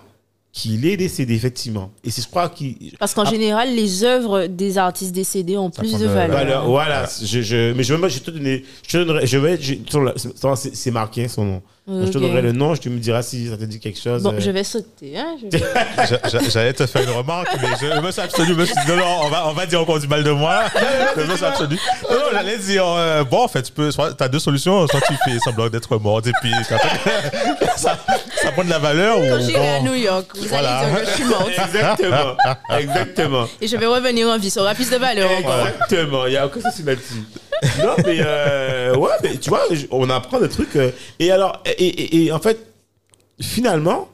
[0.52, 1.90] qu'il est décédé, effectivement.
[2.04, 2.76] Et c'est, je crois qu'il.
[2.98, 3.30] Parce qu'en Ah.
[3.30, 6.30] général, les œuvres des artistes décédés ont plus de valeur.
[6.36, 7.08] Voilà, voilà.
[7.22, 9.58] Je, je, mais je vais, je vais te donner, je donnerai, je vais,
[10.56, 11.62] c'est c'est marqué son nom.
[11.86, 14.00] Donc, je te donnerai le nom, je te me diras si ça te dit quelque
[14.00, 14.22] chose.
[14.22, 14.40] Bon, euh.
[14.40, 15.18] je vais sauter.
[15.18, 18.46] Hein, je vais- J'allais te faire une remarque, mais je me suis abstenu.
[18.48, 20.30] Je me suis dit, non, non, on va, on va dire encore du mal de
[20.30, 20.62] moi.
[21.14, 21.78] Je me suis abstenu.
[22.10, 24.86] Non, non, j'allais dire, euh, bon, en fait, tu peux, soit, as deux solutions.
[24.86, 26.78] Soit tu fais semblant d'être morte et puis ça,
[27.76, 29.16] ça prend de la valeur.
[29.18, 30.78] Quand j'irai à bon, New York, vous Voilà.
[30.78, 31.48] allez dire que je suis morte.
[31.50, 32.36] Exactement,
[32.78, 33.48] exactement.
[33.60, 34.48] Et je vais revenir en vie.
[34.48, 35.66] Ça aura plus de valeur encore.
[35.66, 37.24] Exactement, il n'y a aucun souci là-dessus.
[37.82, 40.76] Non, mais euh, ouais, mais tu vois, on apprend des trucs.
[40.76, 42.58] euh, et alors, et, en fait,
[43.40, 44.08] finalement,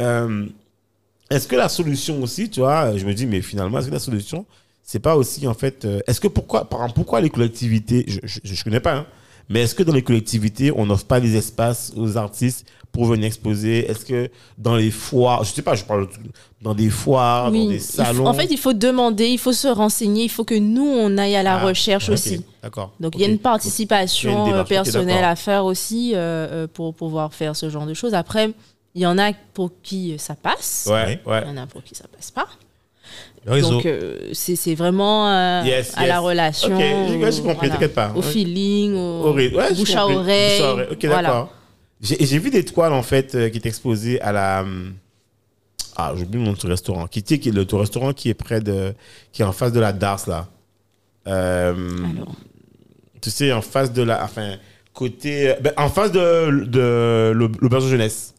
[0.00, 0.46] euh,
[1.30, 3.98] est-ce que la solution aussi, tu vois, je me dis, mais finalement, est-ce que la
[3.98, 4.46] solution,
[4.82, 8.64] c'est pas aussi, en fait, euh, est-ce que pourquoi, pourquoi les collectivités, je, je, je
[8.64, 9.06] connais pas, hein,
[9.48, 13.26] mais est-ce que dans les collectivités, on n'offre pas des espaces aux artistes pour venir
[13.26, 13.90] exposer?
[13.90, 16.12] Est-ce que dans les foires, je sais pas, je parle de-
[16.62, 17.64] dans des foires, Oui.
[17.64, 20.44] dans des faut- salons en fait, il faut demander, il faut se renseigner, il faut
[20.44, 22.42] que nous, on aille à la Ah, recherche aussi.
[22.62, 22.92] D'accord.
[23.00, 26.18] Donc, il y a une participation a une euh, personnelle à faire aussi euh,
[26.64, 28.14] euh, pour pouvoir faire ce genre de choses.
[28.14, 28.50] Après,
[28.94, 30.88] il y en a pour qui ça passe.
[30.90, 31.42] Ouais, ouais.
[31.44, 32.46] Il y en a pour qui ça passe pas.
[33.46, 36.08] Donc, euh, c'est vraiment euh, Yes, à yes.
[36.08, 36.74] la relation.
[36.74, 38.10] Ok, j'ai- j'ai compris, t'inquiète pas.
[38.14, 38.26] Au Ouais.
[38.26, 39.56] feeling, au, Horrible.
[39.56, 40.58] Ouais, bouche à oreille.
[40.58, 40.88] Bouche à oreille.
[40.90, 41.22] Ok, Voilà.
[41.28, 41.52] d'accord.
[42.00, 44.60] J'ai vu des toiles, en fait, euh, qui étaient exposées à la.
[44.62, 44.94] hum,
[45.96, 47.06] Ah, de ce restaurant.
[47.06, 48.94] Qui, est le tout restaurant qui est près de.
[49.32, 50.48] qui est en face de la Dars, là.
[51.28, 51.72] Euh,
[52.16, 52.34] Alors,
[53.20, 54.24] tu sais, en face de la.
[54.24, 54.56] Enfin,
[54.92, 55.54] côté.
[55.60, 58.33] ben, en face de, de l'auberge de jeunesse.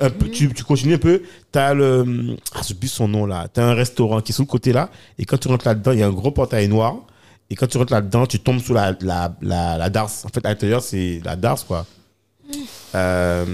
[0.00, 1.22] Un peu, tu, tu continues un peu,
[1.52, 2.36] tu as le.
[2.54, 3.46] Ah, j'ai oublié son nom là.
[3.52, 5.92] Tu as un restaurant qui est sur le côté là, et quand tu rentres là-dedans,
[5.92, 6.96] il y a un gros portail noir.
[7.48, 10.10] Et quand tu rentres là-dedans, tu tombes sous la, la, la, la Dars.
[10.24, 11.86] En fait, à l'intérieur, c'est la Dars, quoi.
[12.94, 13.44] Euh,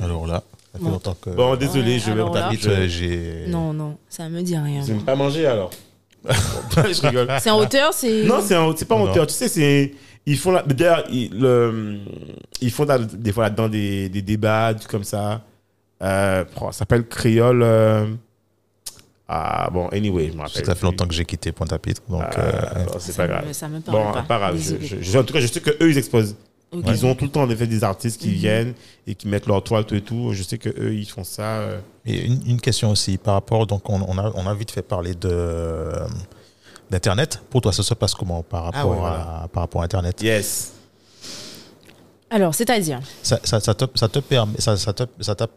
[0.00, 0.90] Alors là, ça fait Bon.
[0.92, 1.30] longtemps que.
[1.30, 2.68] bon, désolé, Ouais, je vais alors là- taper.
[2.68, 3.44] Euh, j'ai.
[3.48, 4.82] non, non, ça me dit rien.
[4.86, 5.70] Je n'aime pas manger alors?
[6.28, 7.28] je rigole.
[7.40, 8.24] C'est en hauteur, c'est.
[8.24, 9.10] Non, c'est en- c'est pas en Non.
[9.10, 9.26] hauteur.
[9.26, 9.94] Tu sais, c'est.
[10.30, 10.52] Ils font.
[10.66, 11.98] D'ailleurs, ils, le-
[12.60, 15.42] ils font des fois là-dedans des, des débats, du- comme ça.
[16.02, 17.62] Euh, oh, ça s'appelle Créole.
[17.62, 18.06] euh,
[19.30, 20.64] Ah, bon, anyway, je me rappelle.
[20.64, 22.02] Ça fait longtemps que j'ai quitté Pointe-à-Pitre.
[22.08, 23.52] Donc, Ah, euh, bon, c'est Ça pas grave.
[23.52, 24.22] Ça me parle Bon, pas.
[24.22, 24.56] pas grave.
[24.56, 24.86] Je, Désolée.
[24.86, 26.36] je- je- en tout cas, je sais que eux ils exposent.
[26.72, 28.28] Ils ont tout le temps en effet des artistes Mhm.
[28.28, 28.74] qui viennent
[29.06, 30.32] et qui mettent leur toile tout et tout.
[30.34, 31.42] Je sais que eux ils font ça.
[31.60, 31.78] euh.
[32.04, 34.82] Et une, une question aussi par rapport, donc on, on a, on a vite fait
[34.82, 35.90] parler de
[36.90, 37.40] d'internet.
[37.50, 39.40] Pour toi, ça se passe comment par rapport Ah ouais, voilà.
[39.44, 40.20] à par rapport à internet?
[40.22, 40.72] Yes.
[42.30, 43.00] Alors, c'est-à-dire?
[43.22, 45.48] Ça, ça, ça te, ça te permet, ça, ça te, ça t'a-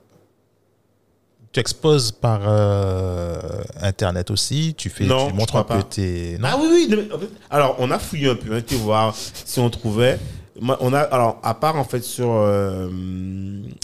[1.51, 3.37] tu exposes par euh,
[3.81, 4.73] internet aussi?
[4.77, 6.37] Tu fais, Non, tu montres un peu tes.
[6.39, 6.47] Non?
[6.49, 6.87] Ah oui, oui.
[6.89, 7.09] mais
[7.49, 10.17] alors, on a fouillé un peu, on a été voir si on trouvait.
[10.61, 12.89] On a, alors, à part en fait sur euh,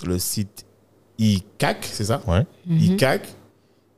[0.06, 0.66] le site
[1.18, 2.22] ICAC, c'est ça?
[2.28, 2.46] Ouais.
[2.68, 2.78] Mhm.
[2.94, 3.28] ICAC,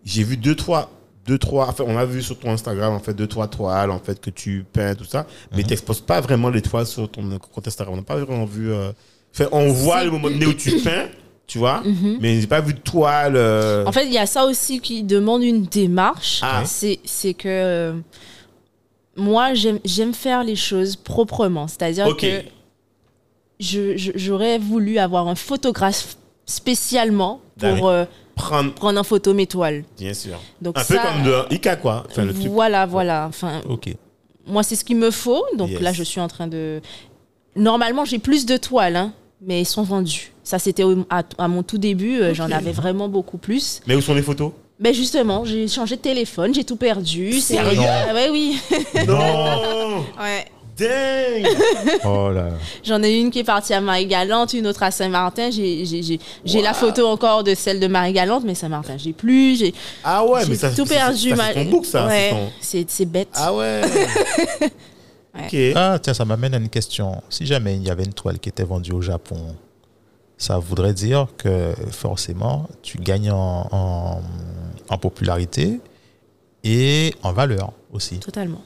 [0.04, 0.89] j'ai vu deux trois,
[1.30, 3.99] deux trois enfin on a vu sur ton Instagram en fait deux trois toiles en
[3.99, 5.25] fait que tu peins tout ça
[5.55, 7.21] mais tu n'exposes pas vraiment les toiles sur ton
[7.53, 8.91] compte Instagram on n'a pas vraiment vu euh,
[9.34, 11.07] enfin, on voit le moment donné où tu peins
[11.45, 11.82] tu vois
[12.21, 15.01] mais j'ai pas vu de toile euh, En fait, il y a ça aussi qui
[15.03, 16.41] demande une démarche.
[16.43, 16.61] Ah.
[16.65, 17.93] C'est c'est que euh,
[19.15, 21.67] moi, j'aime j'aime faire les choses proprement.
[21.67, 22.21] C'est-à-dire Ok.
[22.21, 22.41] que
[23.59, 28.05] je- je- j'aurais voulu avoir un photographe spécialement pour euh,
[28.39, 29.83] prendre prendre en photo mes toiles.
[29.97, 33.25] bien sûr Donc un peu comme de Ika quoi enfin le truc Voilà, voilà.
[33.27, 33.93] Enfin, Ok.
[34.47, 35.43] moi, c'est ce qu'il me faut.
[35.55, 35.81] Donc Yes.
[35.81, 36.81] là, je suis en train de.
[37.55, 40.31] Normalement, j'ai plus de toiles, hein, mais ils sont vendus.
[40.43, 42.19] Ça, c'était à, à mon tout début.
[42.21, 43.81] euh, J'en avais vraiment beaucoup plus.
[43.87, 44.51] mais où sont les photos?
[44.79, 47.33] Ben justement, j'ai changé de téléphone, j'ai tout perdu.
[47.33, 48.57] c'est- Sérieux Ah ouais, oui.
[49.07, 50.45] non Ouais.
[50.80, 51.47] Dingue
[52.05, 52.49] Oh là.
[52.84, 55.51] J'en ai une qui est partie à Marie-Galante, une autre à Saint-Martin.
[55.51, 59.57] J'ai j'ai- j'ai- j'ai la photo encore de celle de Marie-Galante, mais Saint-Martin, j'ai plus.
[59.59, 59.73] J'ai
[60.03, 61.30] ah ouais mais j'ai ça tout c'est- perdu.
[61.32, 63.30] ça, ma- c'est ton book ça Ouais, c'est ton- c'est c'est bête.
[63.36, 63.82] ah ouais
[65.38, 67.21] ok Ah, tiens, ça m'amène à une question.
[67.30, 69.55] Si jamais il y avait une toile qui était vendue au Japon,
[70.38, 74.21] ça voudrait dire que forcément, tu gagnes en, en-
[74.89, 75.80] en popularité
[76.63, 78.19] et en valeur aussi.
[78.19, 78.61] Totalement.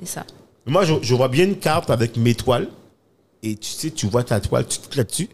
[0.00, 0.24] C'est ça.
[0.66, 2.68] Moi, je, je vois bien une carte avec mes toiles.
[3.42, 5.28] Et tu sais, tu vois ta toile, tu cliques là-dessus.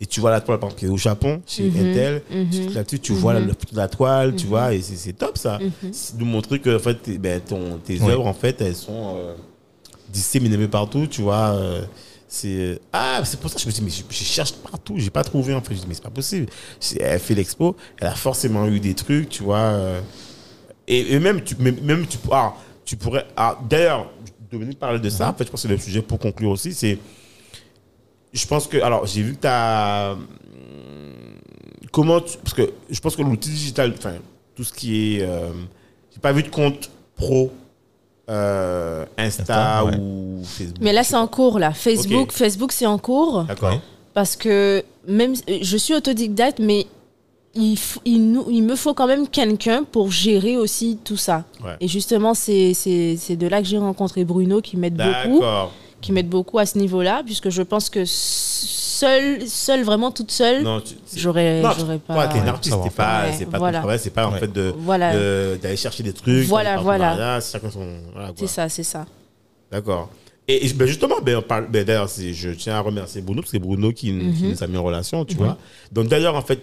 [0.00, 2.22] Et tu vois la toile, par exemple, qui est au Japon, chez Mhm, Intel.
[2.28, 2.48] Tu mhm.
[2.50, 4.50] cliques là-dessus, tu vois la, le- la toile, tu Mhm.
[4.50, 5.58] vois, et c'est top ça.
[5.60, 5.92] Mhm.
[5.92, 8.10] C'est nous montrer que en fait, tes- ben, ton, tes Oui.
[8.10, 9.34] œuvres, en fait, elles sont euh,
[10.08, 11.52] disséminées partout, tu vois.
[11.54, 11.82] euh,
[12.26, 15.10] c'est ah c'est pour ça que je me dis mais je, je cherche partout j'ai
[15.10, 16.46] pas trouvé en fait je dis mais c'est pas possible
[16.98, 20.00] elle fait l'expo elle a forcément eu des trucs tu vois euh,
[20.88, 22.54] et, et même tu même, même tu ah,
[22.86, 24.10] tu pourrais ah, d'ailleurs
[24.52, 26.72] Dominique parlait de ça en fait je pense que c'est le sujet pour conclure aussi
[26.74, 26.98] c'est
[28.32, 30.16] je pense que alors j'ai vu que tu as
[31.90, 34.14] comment tu, parce que je pense que l'outil digital enfin
[34.54, 35.48] tout ce qui est euh,
[36.12, 37.50] j'ai pas vu de compte pro
[38.30, 39.96] euh, Insta, Insta, ouais.
[39.98, 41.72] ou Facebook Mais là, c'est en cours, là.
[41.72, 42.32] Facebook, Ok.
[42.32, 43.44] Facebook c'est en cours.
[43.44, 43.80] d'accord
[44.14, 46.86] Parce que même je suis autodidacte, mais
[47.54, 51.44] il, il, nous- il me faut quand même quelqu'un pour gérer aussi tout ça.
[51.62, 51.76] Ouais.
[51.80, 55.42] Et justement, c'est c'est- c'est de là que j'ai rencontré Bruno qui m'aide beaucoup,
[56.00, 60.64] qui m'aide beaucoup à ce niveau-là, puisque je pense que seule, seule vraiment toute seule,
[61.14, 62.28] j'aurais j'aurais toi, pas.
[62.28, 63.78] t'es une artiste, c'est pas, pas ton voilà.
[63.80, 66.46] travail, c'est pas en fait de, Voilà, de- d'aller chercher des trucs.
[66.46, 67.40] Voilà, voilà.
[67.40, 69.06] c'est ça, c'est ça.
[69.70, 70.10] D'accord.
[70.48, 73.52] Et, et, ben, justement, ben, on parle, ben, d'ailleurs, je tiens à remercier Bruno, parce
[73.52, 75.56] que c'est Bruno qui, qui nous a mis en relation, tu vois.
[75.92, 76.60] Donc, d'ailleurs, en fait,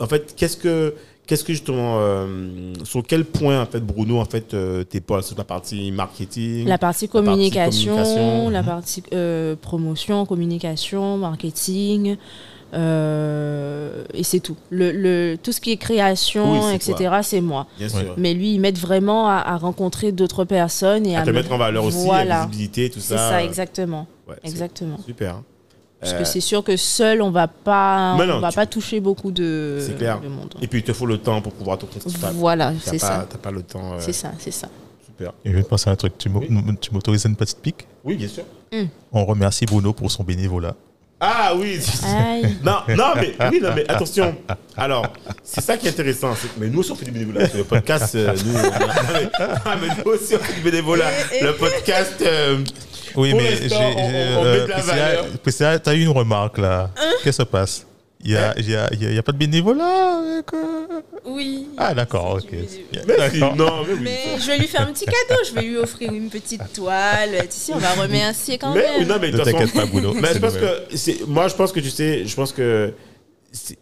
[0.00, 0.94] en fait qu'est-ce que,
[1.26, 5.22] qu'est-ce que justement, euh, sur quel point, en fait, Bruno, en fait, euh, t'es pas
[5.22, 12.16] sur la partie marketing La partie La partie communication, la partie euh, promotion, communication, marketing,
[14.14, 14.56] et c'est tout.
[14.70, 17.66] Le, le- tout ce qui est création, Oui, etc., c'est moi.
[17.78, 18.00] Bien Ouais.
[18.04, 18.14] sûr.
[18.16, 21.34] Mais lui, il m'aide vraiment à, à rencontrer d'autres personnes et à, à te me-
[21.36, 22.40] mettre en valeur aussi, Voilà.
[22.40, 23.30] la visibilité, tout C'est ça.
[23.30, 24.06] ça, exactement.
[24.28, 24.98] Ouais, exactement.
[25.04, 25.42] Super.
[26.00, 28.54] Parce Euh, que c'est sûr que seul, on va pas, Mais non, on va tu-
[28.56, 30.20] pas toucher beaucoup de, C'est clair.
[30.20, 30.54] de monde.
[30.62, 32.30] Et puis, il te faut le temps pour pouvoir te concentrer.
[32.34, 33.26] Voilà, c'est ça.
[33.28, 33.94] T'as pas le temps.
[33.94, 34.68] euh, C'est ça, c'est ça.
[35.04, 35.32] Super.
[35.44, 36.16] Et je viens de penser à un truc.
[36.16, 36.44] Tu m'au-
[36.80, 37.86] tu m'autorises une petite pique?
[38.04, 38.44] Oui, bien sûr.
[39.12, 40.74] On remercie Bruno pour son bénévolat.
[41.20, 41.80] Ah oui.
[42.62, 44.36] Non, non, mais, oui, non, mais attention.
[44.76, 45.04] Alors,
[45.42, 46.32] c'est ça qui est intéressant.
[46.58, 47.48] mais nous aussi, on fait du bénévolat.
[47.56, 48.70] Le podcast, euh, nous, on
[49.64, 51.10] ah, mais nous aussi, on fait du bénévolat.
[51.42, 52.62] Le podcast, euh,
[53.16, 53.68] Oui, Pour mais j'ai.
[53.68, 55.26] Priscilla- valeur.
[55.42, 56.90] Priscilla, t'as eu une remarque là.
[56.96, 57.84] Hein Qu'est-ce qui se passe?
[58.24, 61.00] Il y a, il y, a, il y a- a pas de bénévolat avec, euh,
[61.24, 61.68] Oui.
[61.76, 62.52] Ah, d'accord, ok.
[63.56, 63.98] non, mais oui.
[64.02, 65.40] Mais je vais lui faire un petit cadeau.
[65.48, 67.30] Je vais lui offrir une petite toile.
[67.42, 69.06] Tu sais, on va remercier quand Mais, même.
[69.08, 70.14] non, mais de Ne toute façon- t'inquiète pas, Bruno.
[70.14, 72.92] Mais je c'est pense que, moi, je pense que tu sais, je pense que,
[73.52, 73.78] c'est-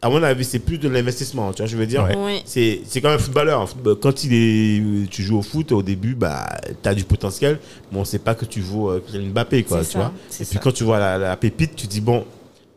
[0.00, 1.52] à mon avis, c'est plus de l'investissement.
[1.52, 2.40] Tu vois, je veux dire, Ouais.
[2.44, 3.68] C'est c'est quand même un footballeur.
[3.68, 6.46] Football- Quand il est, tu joues au foot, au début, bah,
[6.82, 7.58] tu as du potentiel,
[7.90, 10.12] mais on sait pas que tu vaux euh, Mbappé, quoi, C'est tu ça, vois.
[10.28, 10.60] c'est Et puis ça.
[10.62, 12.24] quand tu vois la, la pépite, tu dis, bon,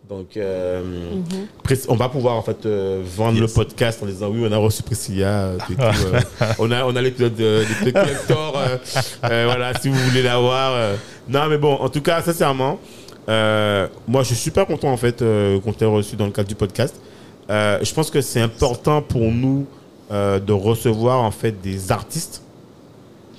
[0.10, 1.48] donc, euh, Mhm.
[1.88, 3.42] On va pouvoir en fait euh, vendre Yes.
[3.42, 6.20] le podcast en disant oui on a reçu Priscilla euh, tout euh,
[6.60, 8.78] on a on a l'épisode de l'épisode collector euh,
[9.24, 10.96] euh, voilà si vous voulez l'avoir euh.
[11.30, 12.78] non mais bon en tout cas sincèrement
[13.30, 16.50] euh, moi je suis super content en fait euh, qu'on t'ait reçu dans le cadre
[16.50, 16.96] du podcast
[17.52, 19.66] Euh, je pense que c'est important pour nous
[20.12, 22.42] euh, de recevoir en fait des artistes.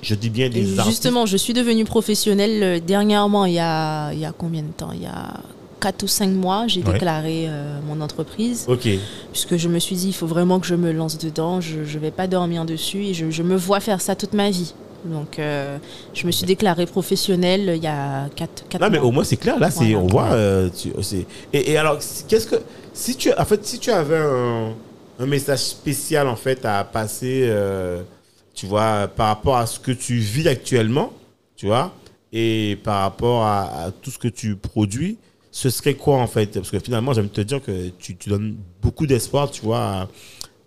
[0.01, 0.87] Je dis bien des artistes.
[0.89, 4.71] Justement, je suis devenue professionnelle euh, dernièrement, il y a, il y a combien de
[4.75, 4.91] temps?
[4.93, 5.33] Il y a
[5.79, 6.93] 4 ou 5 mois, j'ai Ouais.
[6.93, 8.87] déclaré euh, mon entreprise, ok.
[9.31, 11.99] Puisque je me suis dit, il faut vraiment que je me lance dedans, je ne
[11.99, 14.73] vais pas dormir dessus, et je, je me vois faire ça toute ma vie.
[15.05, 15.77] Donc, euh,
[16.13, 19.59] je me suis déclarée professionnelle il y a 4, Non, mais au moins c'est clair.
[19.59, 20.31] Là, c'est on voit.
[20.31, 22.55] euh, tu- c'est- et, et alors, qu'est-ce que
[22.93, 24.73] si tu en fait si tu avais un
[25.19, 28.01] un message spécial en fait à passer, euh,
[28.55, 31.13] tu vois, par rapport à ce que tu vis actuellement,
[31.55, 31.93] tu vois,
[32.31, 35.17] et par rapport à, à tout ce que tu produis,
[35.51, 36.47] ce serait quoi en fait?
[36.55, 40.07] Parce que finalement, j'aime te dire que tu, tu donnes beaucoup d'espoir, tu vois, à,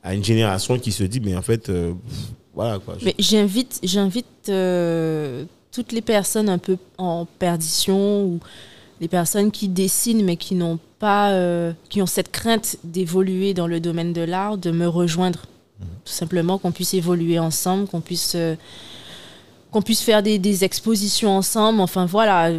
[0.05, 2.17] à une génération qui se dit, mais en fait, euh, pff,
[2.57, 2.97] voilà quoi.
[3.03, 8.41] Mais j'invite, j'invite euh, toutes les personnes un peu en perdition ou
[9.01, 13.67] les personnes qui dessinent mais qui n'ont pas, euh, qui ont cette crainte d'évoluer dans
[13.67, 15.43] le domaine de l'art, de me rejoindre.
[15.79, 18.57] Tout simplement qu'on puisse évoluer ensemble, qu'on puisse, euh,
[19.71, 21.83] qu'on puisse faire des, des expositions ensemble.
[21.83, 22.51] Enfin voilà,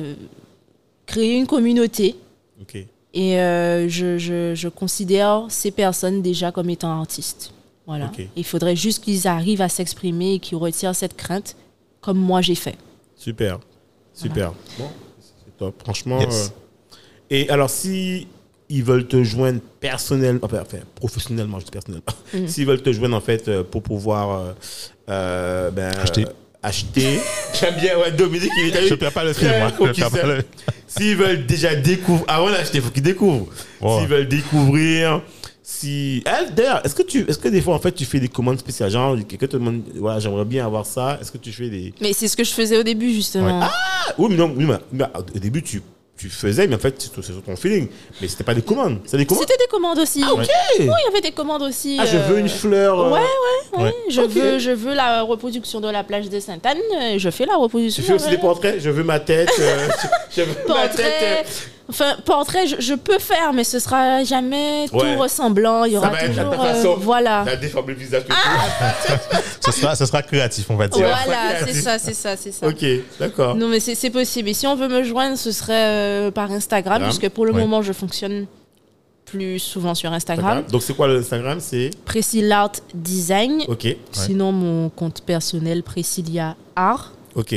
[1.07, 2.15] créer une communauté.
[3.15, 3.37] Et
[3.89, 7.51] je, je, je considère ces personnes déjà comme étant artistes.
[7.87, 8.11] Voilà.
[8.35, 11.55] Il faudrait juste qu'ils arrivent à s'exprimer et qu'ils retirent cette crainte,
[12.01, 12.75] comme moi j'ai fait.
[13.15, 13.59] Super,
[14.13, 14.51] super.
[14.77, 15.81] Bon, c'est top.
[15.83, 16.19] Franchement.
[16.19, 16.51] Yes.
[16.91, 16.95] euh,
[17.29, 18.27] Et alors, si
[18.69, 20.63] ils veulent te joindre personnellement, enfin,
[20.95, 22.47] professionnellement, je dis personnellement, Mhm.
[22.47, 24.53] s'ils veulent te joindre en fait euh, pour pouvoir euh,
[25.09, 26.25] euh, ben, Acheter.
[26.25, 26.29] euh,
[26.61, 27.19] acheter.
[27.59, 29.69] J'aime bien, ouais, Dominique, il est Je perds pas le fil, moi.
[29.69, 30.27] Faut Je qu'il perds pas sache.
[30.27, 30.43] le-
[30.87, 33.47] S'ils veulent déjà découvrir, avant d'acheter, il faut qu'ils découvrent.
[33.81, 35.21] S'ils veulent découvrir,
[35.69, 36.23] si.
[36.25, 38.57] Eh, D'ailleurs, est-ce que tu, est-ce que des fois en fait tu fais des commandes
[38.59, 41.17] spéciales, genre quelqu'un te demande, voilà, j'aimerais bien avoir ça.
[41.21, 41.93] Est-ce que tu fais des.
[42.01, 43.59] Mais c'est ce que je faisais au début, justement.
[43.63, 43.71] Ah,
[44.17, 45.05] oui, mais non, oui, mais, mais
[45.35, 45.81] au début tu,
[46.17, 47.89] tu faisais, mais en fait c'est sur ton feeling.
[48.21, 49.43] Mais c'était pas des commandes, c'est des commandes?
[49.45, 50.23] C'était des commandes aussi.
[50.25, 50.39] Ah, ok.
[50.39, 50.47] Oui,
[50.79, 51.97] il y avait des commandes aussi.
[51.99, 52.97] Ah, je veux euh, une fleur.
[53.01, 53.83] euh, Ouais, ouais, ouais.
[53.83, 53.93] Ouais.
[54.09, 56.77] Je, veux, je veux la reproduction de la plage de Sainte-Anne.
[56.95, 58.03] euh, Je fais la Tu reproduction.
[58.03, 58.79] fais aussi des portraits?
[58.79, 59.51] Je veux ma tête.
[59.59, 59.89] euh,
[60.35, 61.71] je, veux ma tête.
[61.89, 65.13] Enfin, portrait, je, je peux faire, mais ce sera jamais Ouais.
[65.15, 65.85] tout ressemblant.
[65.85, 66.53] Il y Ça aura toujours.
[66.53, 66.95] euh, façon.
[66.99, 67.43] voilà.
[67.45, 68.23] T'as déformé le visage.
[68.27, 68.33] que
[69.65, 71.05] Ce sera, ce sera créatif, on va dire.
[71.05, 71.13] Ouais.
[71.25, 71.65] Voilà, Ouais.
[71.65, 72.67] c'est ça, c'est ça, c'est ça.
[72.67, 72.83] Ok,
[73.19, 73.55] d'accord.
[73.55, 74.49] Non, mais c'est possible.
[74.49, 75.73] Et si on veut me joindre, ce serait
[76.27, 77.03] euh, par Instagram, Instagram.
[77.03, 77.61] puisque pour le Ouais.
[77.61, 78.47] moment, je fonctionne
[79.25, 80.63] plus souvent sur Instagram.
[80.71, 81.59] Donc c'est quoi le Instagram?
[81.61, 83.63] C'est Priscilla Art Design.
[83.67, 87.11] ok, Sinon, mon compte personnel, Priscilla Art.
[87.35, 87.55] ok,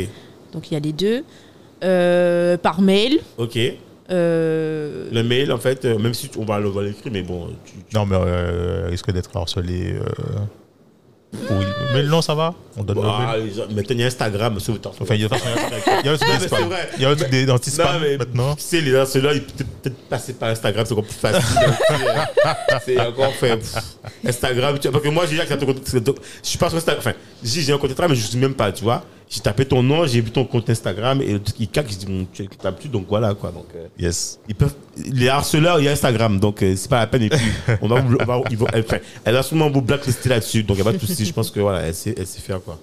[0.53, 1.25] Donc, il y a les deux.
[1.83, 3.21] Euh, par mail.
[3.39, 3.59] ok.
[4.11, 7.23] Euh, Le mail en fait, euh, même si tu- on va le va l'écrire, mais
[7.23, 9.95] bon, tu, tu- Non, mais euh, risque d'être harcelé.
[9.95, 10.39] euh,
[11.33, 11.65] oui.
[11.95, 12.55] Mais non, ça va.
[12.77, 15.29] On donne Bah, le gens- maintenant il y a Instagram, sauf Enfin, il y a
[16.03, 16.73] il y a le truc des spams.
[16.97, 17.47] Il y a le truc des
[18.01, 18.57] mais maintenant.
[18.57, 21.61] Tu sais, les gens, ceux-là, ils peuvent peut-être passer par Instagram, c'est encore plus facile.
[22.85, 23.61] C'est encore fait.
[24.27, 26.99] Instagram, tu vois, parce que moi, j'ai dit que je suis pas sur Instagram.
[27.07, 29.05] Enfin, j'ai un compte Instagram, mais je ne sais même pas, tu vois.
[29.33, 31.97] J'ai tapé ton nom, j'ai vu ton compte Instagram, et le truc, il caque, je
[31.99, 33.53] dis, bon, tu tapes-tu, donc voilà, quoi.
[33.53, 34.41] Donc, euh, Yes.
[34.49, 37.23] ils peuvent, les harceleurs, il y a Instagram, donc euh, c'est pas la peine.
[37.23, 37.39] Et puis,
[37.81, 40.83] on va, on va- ils vont, enfin, elle va sûrement vous blacklister là-dessus, donc il
[40.83, 41.25] n'y a pas de souci.
[41.25, 42.81] Je pense que voilà, elle sait, elle sait faire, quoi.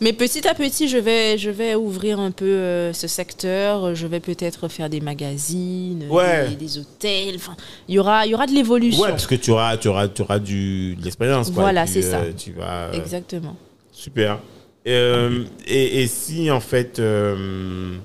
[0.00, 3.94] Mais petit à petit, je vais, je vais ouvrir un peu euh, ce secteur.
[3.94, 6.48] Je vais peut-être faire des magazines, Ouais.
[6.48, 7.34] des, des hôtels.
[7.36, 7.54] Enfin,
[7.86, 9.02] il y aura, il y aura de l'évolution.
[9.02, 11.62] Ouais, parce que tu auras, tu auras, tu auras du, de l'expérience, quoi.
[11.64, 12.16] Voilà, c'est ça.
[12.20, 12.86] euh, Tu vas.
[12.86, 13.54] euh, Exactement.
[13.92, 14.38] Super.
[14.86, 17.96] Euh, et, et si en fait, euh,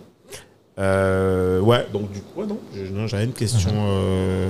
[0.80, 2.60] euh, ouais, donc du coup, ouais, non,
[3.08, 3.70] j'avais une question.
[3.74, 4.50] euh,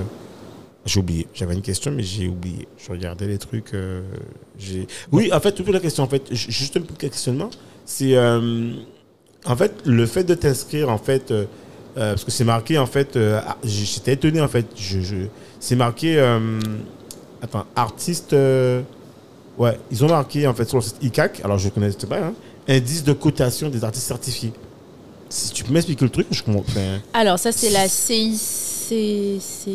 [0.86, 1.26] j'ai oublié.
[1.34, 2.66] J'avais une question, mais j'ai oublié.
[2.78, 3.72] Je regardais les trucs.
[4.58, 4.86] j'ai.
[5.12, 7.50] Oui, en fait, toute la question, en fait, ju- juste un petit questionnement,
[7.84, 11.32] c'est en fait le fait de t'inscrire, en fait,
[11.94, 15.26] parce que c'est marqué, en fait, ah, j'étais étonné, en fait, je, je-
[15.60, 16.18] c'est marqué,
[17.42, 18.34] attends, artiste.
[19.58, 22.32] Ouais, ils ont marqué en fait sur le site ICAC, alors je connais pas, hein,
[22.68, 24.52] indice de cotation des artistes certifiés.
[25.28, 26.60] Si tu peux m'expliquer le truc, je comprends.
[26.68, 28.38] Enfin, Alors, ça, c'est la CIC.
[28.38, 29.68] CIC.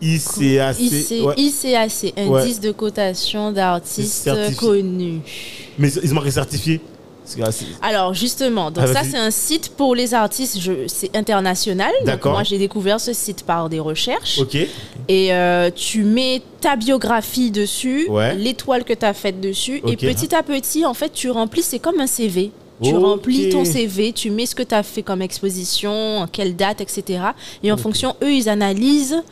[0.00, 0.80] ICAC.
[0.80, 1.34] IC, ouais.
[1.36, 2.12] ICAC, Ouais.
[2.40, 5.20] indice de cotation d'artistes connus.
[5.78, 6.80] Mais ils ont marqué certifié.
[7.82, 10.58] Alors justement, donc Ah, ça c'est un site pour les artistes,
[10.88, 11.90] c'est international.
[12.04, 12.32] D'accord.
[12.32, 14.38] moi j'ai découvert ce site par des recherches.
[14.38, 14.56] Ok.
[15.08, 18.34] Et euh, tu mets ta biographie dessus, Ouais.
[18.34, 21.78] l'étoile que tu as faite dessus, et petit à petit, en fait, tu remplis, c'est
[21.78, 22.52] comme un CV.
[22.82, 26.80] Tu remplis ton CV, tu mets ce que tu as fait comme exposition, quelle date,
[26.80, 27.20] etc.
[27.62, 29.22] Et en fonction, eux, ils analysent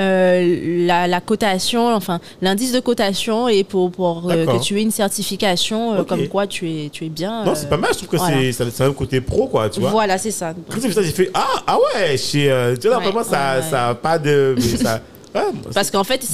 [0.00, 4.82] euh, la, la cotation, enfin l'indice de cotation, et pour, pour euh, que tu aies
[4.82, 7.44] une certification euh, comme quoi tu es, tu es bien.
[7.44, 8.36] Non, c'est pas mal, je trouve que voilà.
[8.52, 9.90] c'est ça, un côté pro, quoi, tu vois.
[9.90, 10.54] Voilà, c'est ça.
[10.70, 12.74] Quand j'ai vu ça, j'ai fait Ah, ah ouais, chez.
[12.80, 13.70] tu vois, Ouais, vraiment, ça, ouais, ouais.
[13.70, 14.54] ça a pas de.
[14.56, 15.00] mais ça,
[15.34, 15.40] ouais,
[15.74, 16.24] Parce qu'en fait,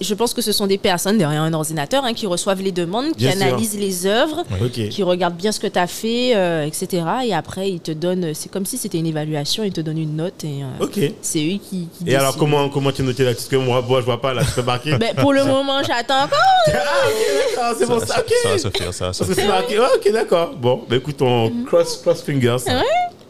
[0.00, 3.12] je pense que ce sont des personnes derrière un ordinateur hein, qui reçoivent les demandes,
[3.16, 3.32] qui sûr.
[3.32, 4.44] analysent les œuvres,
[4.90, 7.02] qui regardent bien ce que tu as fait, euh, etc.
[7.26, 10.16] Et après, ils te donnent, c'est comme si c'était une évaluation, ils te donnent une
[10.16, 13.32] note et euh, c'est eux qui, qui Et alors, comment, comment tu as noté là?
[13.34, 14.96] Parce que moi, moi, je vois pas là, tu peux marquer.
[14.98, 16.38] Ben, Pour le moment, j'attends encore.
[16.68, 16.72] ah,
[17.06, 18.32] ok, d'accord, c'est bon, ça, ok.
[18.42, 19.44] Ça va se faire, ça va se Parce que faire.
[19.44, 19.76] c'est marqué.
[19.80, 20.54] Ah, ok, d'accord.
[20.56, 22.56] Bon, bah écoute, on cross, cross fingers.
[22.66, 22.82] Ouais.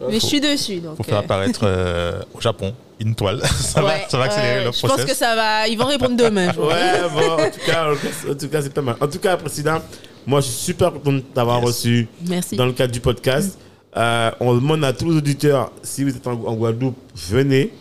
[0.09, 0.81] Mais je suis dessus.
[0.81, 3.41] Donc, Pour faire euh, apparaître euh, au Japon une toile.
[3.45, 4.97] ça, va, ça va accélérer ouais, le Je process.
[4.97, 5.69] pense que ça va.
[5.69, 6.53] Ils vont répondre demain.
[6.55, 6.61] je.
[6.61, 7.87] Ouais, bon, en tout cas,
[8.31, 8.97] en tout cas, c'est pas mal.
[9.01, 9.79] En tout cas, Président,
[10.27, 11.67] moi, je suis super content de t'avoir Yes.
[11.69, 12.57] reçu Merci.
[12.57, 13.59] dans le cadre du podcast.
[13.97, 16.97] Euh, on demande à tous les auditeurs, si vous êtes en, en Guadeloupe,
[17.29, 17.73] venez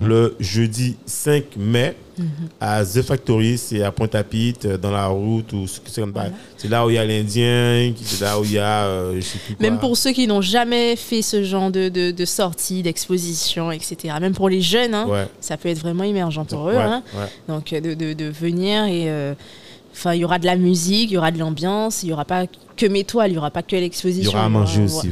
[0.00, 1.96] le jeudi 5 mai
[2.60, 6.96] à The Factory, c'est à Pointe-à-Pitre, euh, dans la route, ou c'est là où il
[6.96, 9.62] y a l'Indien, c'est là où il y a, euh, je sais plus quoi.
[9.66, 14.14] Même pour ceux qui n'ont jamais fait ce genre de, de, de sortie, d'exposition, etc.
[14.20, 15.26] Même pour les jeunes, hein, Ouais.
[15.40, 16.74] ça peut être vraiment émergent pour eux.
[16.74, 17.02] Ouais, hein.
[17.14, 17.28] ouais.
[17.48, 19.32] Donc euh, de, de, de venir et euh,
[19.92, 22.26] enfin il y aura de la musique, il y aura de l'ambiance, il y aura
[22.26, 22.44] pas
[22.76, 24.30] que mes toiles, il y aura pas que Il y l'exposition.
[24.32, 25.08] aura à manger aussi,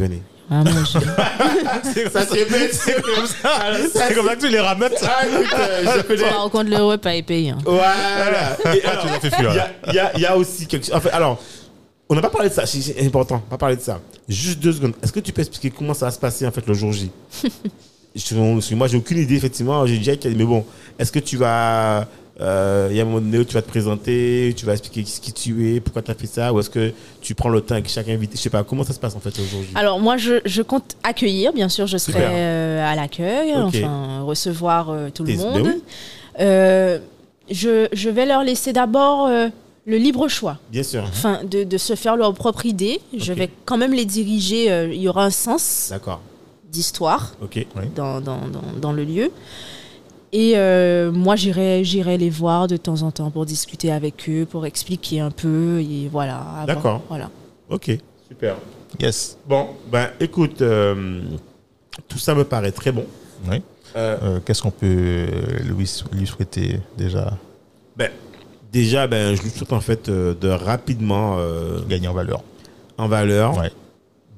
[0.51, 0.57] ouais.
[0.59, 0.71] venez.
[0.71, 2.11] À manger.
[2.13, 3.51] Ça, c'est bête, c'est comme ça.
[3.93, 4.93] C'est comme ça que tu les ramènes.
[5.03, 6.29] Ah, écoute, euh, je connais.
[6.31, 7.51] Par contre le repas est payé.
[7.51, 7.59] hein.
[7.65, 8.57] Voilà.
[8.75, 10.37] Et alors, tu l'as fait il fuir, y a, il y a- il y a
[10.37, 10.95] aussi quelque chose.
[10.95, 11.41] En fait, alors,
[12.09, 12.65] on n'a pas parlé de ça.
[12.67, 13.37] C'est c'est important.
[13.37, 14.01] On n'a pas parlé de ça.
[14.29, 14.95] Juste deux secondes.
[15.03, 17.11] Est-ce que tu peux expliquer comment ça va se passer en fait le jour J?
[18.17, 19.37] Je- parce que Moi, j'ai aucune idée.
[19.37, 20.65] Effectivement, j'ai déjà dit, mais bon,
[20.99, 22.07] est-ce que tu vas
[22.41, 25.03] euh, il y a un moment donné où tu vas te présenter, tu vas expliquer
[25.03, 27.61] qui, qui tu es, pourquoi tu as fait ça, ou est-ce que tu prends le
[27.61, 29.71] temps avec chaque invité Je sais pas, comment ça se passe en fait aujourd'hui?
[29.75, 34.91] Alors moi je, je compte accueillir, bien sûr je serai euh, à l'accueil, enfin recevoir
[34.91, 35.69] euh, tout le monde.
[36.41, 36.99] Euh,
[37.51, 39.49] je, je vais leur laisser d'abord euh,
[39.87, 40.59] le libre choix.
[40.71, 41.03] Bien sûr.
[41.09, 43.01] enfin, de, de se faire leur propre idée.
[43.17, 44.71] Je vais quand même les diriger.
[44.71, 46.21] euh, il y aura un sens D'accord.
[46.71, 47.67] d'histoire Ok.
[47.97, 49.31] dans, dans, dans, dans le lieu.
[50.33, 54.47] Et euh, moi, j'irai, j'irai les voir de temps en temps pour discuter avec eux,
[54.49, 55.81] pour expliquer un peu.
[55.81, 56.39] Et voilà.
[56.39, 56.67] avant.
[56.67, 57.03] D'accord.
[57.09, 57.31] Voilà.
[57.71, 57.91] Ok.
[58.29, 58.57] Super.
[59.01, 59.39] Yes.
[59.47, 61.23] Bon, ben écoute, euh,
[62.09, 63.07] tout ça me paraît très bon.
[63.51, 63.63] Oui.
[63.97, 65.27] Euh, Euh, Qu'est-ce qu'on peut
[65.65, 67.33] lui, lui souhaiter déjà?
[67.97, 68.11] Ben,
[68.71, 72.43] déjà, ben, je lui souhaite en fait euh, de rapidement euh, gagner en valeur
[72.99, 73.71] en valeur, Ouais.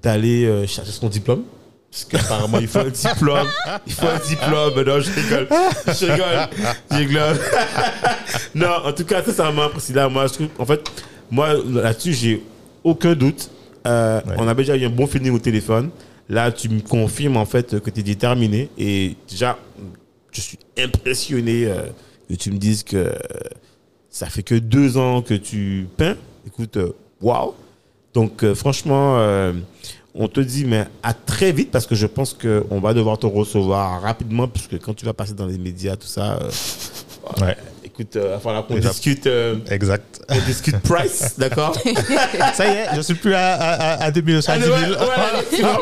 [0.02, 1.42] d'aller euh, chercher son diplôme.
[1.90, 3.48] Parce qu'apparemment, il faut un diplôme.
[3.86, 4.84] Il faut un diplôme.
[4.86, 5.48] Non, je rigole.
[5.88, 6.48] Je rigole.
[6.90, 7.36] Je rigole.
[8.54, 10.80] non, en tout cas, sincèrement, Priscilla, moi, je trouve, en fait,
[11.30, 12.42] moi, là-dessus, j'ai
[12.84, 13.50] aucun doute.
[13.86, 14.34] Euh, Ouais.
[14.38, 15.90] On avait déjà eu un bon feeling au téléphone.
[16.28, 18.68] Là, tu me confirmes, en fait, que tu es déterminé.
[18.78, 19.58] Et déjà,
[20.30, 21.82] je suis impressionné euh,
[22.28, 23.12] que tu me dises que euh,
[24.10, 26.16] ça fait que deux ans que tu peins.
[26.46, 26.78] Écoute,
[27.20, 27.54] waouh!
[28.14, 29.18] Donc, euh, franchement,
[30.14, 33.26] on te dit, mais à très vite, parce que je pense qu'on va devoir te
[33.26, 36.50] recevoir rapidement, puisque quand tu vas passer dans les médias, tout ça, euh.
[38.00, 38.88] Écoute, il va falloir qu'on Déjà.
[38.90, 40.20] discute, euh, Exact.
[40.28, 41.74] on discute price, d'accord
[42.54, 44.76] Ça y est, je suis plus à, à, à 2200, à 10 000.
[44.76, 45.78] Ah, ouais, voilà, effectivement.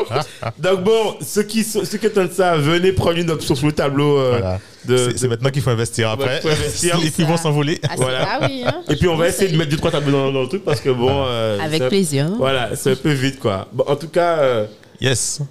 [0.57, 3.73] Donc bon, ceux qui, sont- ceux qui attendent ça, venez prendre une option sur le
[3.73, 4.17] tableau.
[4.17, 4.59] euh, Voilà.
[4.85, 6.35] de, C'est c'est maintenant qu'il faut investir après.
[6.35, 6.97] Ouais, faut investir.
[6.99, 7.79] Les filles vont s'envoler.
[7.83, 8.39] Ah, c'est- Voilà.
[8.43, 8.81] oui, hein.
[8.89, 10.81] Et puis on va essayer de mettre deux trois tableaux dans, dans le truc parce
[10.81, 11.25] que bon.
[11.27, 12.29] euh, Avec plaisir.
[12.37, 13.67] Voilà, c'est un peu vite quoi.
[13.71, 14.65] Bon, en tout cas, euh,
[15.01, 15.41] Yes.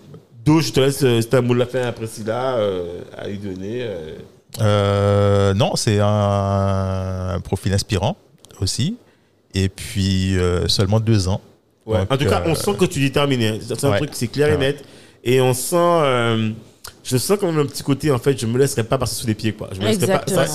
[0.45, 3.29] Do, je te laisse, euh, c'est un mot de la fin à Priscilla euh, à
[3.29, 3.87] lui donner.
[4.61, 5.55] Euh.
[5.55, 8.17] Non, c'est un, un profil inspirant
[8.61, 8.97] aussi.
[9.55, 11.41] Et puis, euh, seulement deux ans.
[11.87, 11.99] Ouais.
[12.01, 13.61] Donc, en tout cas, euh, on sent que tu es déterminé.
[13.67, 13.97] C'est un ouais.
[13.99, 14.85] truc, c'est clair et net.
[15.25, 15.77] Et on sent.
[15.77, 16.51] euh,
[17.03, 19.27] je sens quand même un petit côté, en fait, je me laisserai pas passer sous
[19.27, 19.71] les pieds, quoi.
[19.73, 20.47] Je me laisserai pas.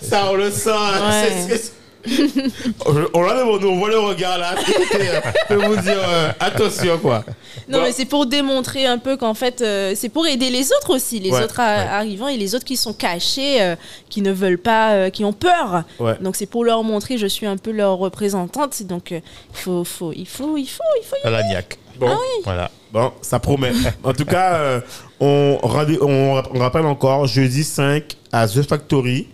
[0.00, 0.70] Ça, on le sent.
[0.70, 1.60] Ouais.
[3.14, 4.54] On, l'a devant nous, on voit le regard là.
[4.56, 7.24] Euh, je peux vous dire, euh, attention, quoi.
[7.68, 7.84] Non, Bon.
[7.84, 11.20] mais c'est pour démontrer un peu qu'en fait, euh, c'est pour aider les autres aussi,
[11.20, 11.64] les Ouais, autres ouais.
[11.64, 13.76] arrivants et les autres qui sont cachés, euh,
[14.08, 15.84] qui ne veulent pas, euh, qui ont peur.
[16.00, 16.14] Ouais.
[16.20, 18.82] Donc c'est pour leur montrer, je suis un peu leur représentante.
[18.82, 19.20] Donc euh,
[19.52, 21.16] il faut, faut, il faut, il faut, il faut.
[21.22, 21.78] y À la niaque.
[21.98, 22.10] Bon.
[22.44, 22.70] Voilà.
[22.92, 23.72] Bon, ça promet.
[24.04, 24.80] en tout cas, euh,
[25.20, 29.28] on, on rappelle encore, jeudi 5 à The Factory.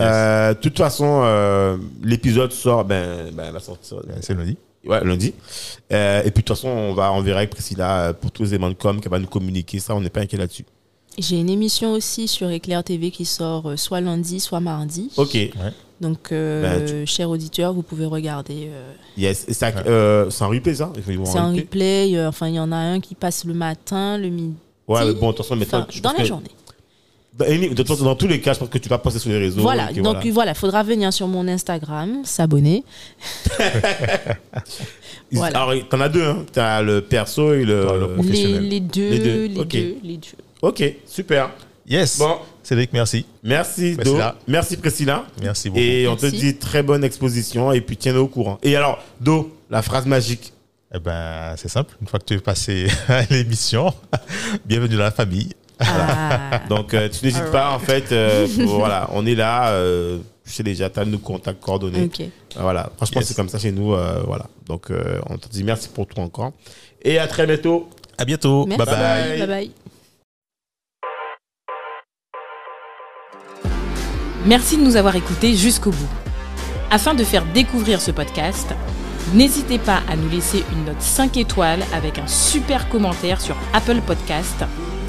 [0.00, 4.56] Euh, De toute façon, euh, l'épisode sort, ben, ben, va sortir C'est lundi.
[4.86, 5.34] ouais, lundi.
[5.92, 8.48] Euh, et puis de toute façon, on va en verra avec Priscilla pour tous les
[8.50, 9.78] éléments de com qu'elle va nous communiquer.
[9.78, 10.64] Ça, on n'est pas inquiet là-dessus.
[11.16, 15.10] J'ai une émission aussi sur Éclair TV qui sort soit lundi, soit mardi.
[15.16, 15.38] Ok,
[16.00, 16.62] Donc, euh,
[17.00, 18.68] Ben, chers auditeurs, vous pouvez regarder.
[18.72, 19.46] euh, yes.
[19.86, 20.92] Euh, c'est en replay, ça?
[21.06, 21.60] C'est en un replay.
[22.06, 22.26] replay.
[22.26, 24.54] enfin, il y en a un qui passe le matin, le midi,
[24.88, 26.50] Ouais, mais bon, de toute façon, maintenant, enfin, je dans la que- journée.
[27.36, 29.18] Dans, any- de toute façon, dans tous les cas, je pense que tu vas passer
[29.18, 29.60] sur les réseaux.
[29.60, 32.84] Voilà, donc voilà, il faudra venir sur mon Instagram, s'abonner.
[35.32, 35.62] Voilà.
[35.62, 36.44] Alors, t'en as deux, hein.
[36.52, 37.80] T'as le perso et le.
[38.08, 38.68] Les, professionnel.
[38.68, 39.24] les deux, Les les
[39.64, 40.28] deux, les deux.
[40.62, 41.50] Ok, super.
[41.88, 42.18] Yes.
[42.18, 43.26] Bon, Cédric, merci.
[43.42, 44.16] merci, Do.
[44.46, 45.24] Merci, Priscilla.
[45.42, 45.80] Merci beaucoup.
[45.80, 48.58] Et on te dit très bonne exposition et puis tiens-nous au courant.
[48.62, 50.52] Et alors, Do, la phrase magique.
[50.94, 51.96] Eh ben, c'est simple.
[52.00, 53.92] Une fois que tu es passé à l'émission,
[54.64, 55.50] bienvenue dans la famille.
[55.80, 56.60] Ah.
[56.68, 58.12] Donc, euh, tu n'hésites pas, en fait.
[58.12, 59.70] Euh, voilà, on est là.
[59.70, 62.10] Euh, je sais déjà, tu as nos contacts coordonnées.
[62.56, 63.94] Voilà, franchement, c'est comme ça chez nous.
[63.94, 64.46] Euh, voilà.
[64.66, 64.90] Donc,
[65.28, 66.52] on te dit merci pour tout encore.
[67.02, 67.88] Et à très bientôt.
[68.18, 68.66] À bientôt.
[68.66, 68.84] Merci.
[68.84, 69.38] Bye bye.
[69.38, 69.70] Bye bye.
[74.46, 76.08] Merci de nous avoir écoutés jusqu'au bout.
[76.90, 78.68] Afin de faire découvrir ce podcast,
[79.32, 84.00] n'hésitez pas à nous laisser une note 5 étoiles avec un super commentaire sur Apple
[84.06, 84.64] Podcast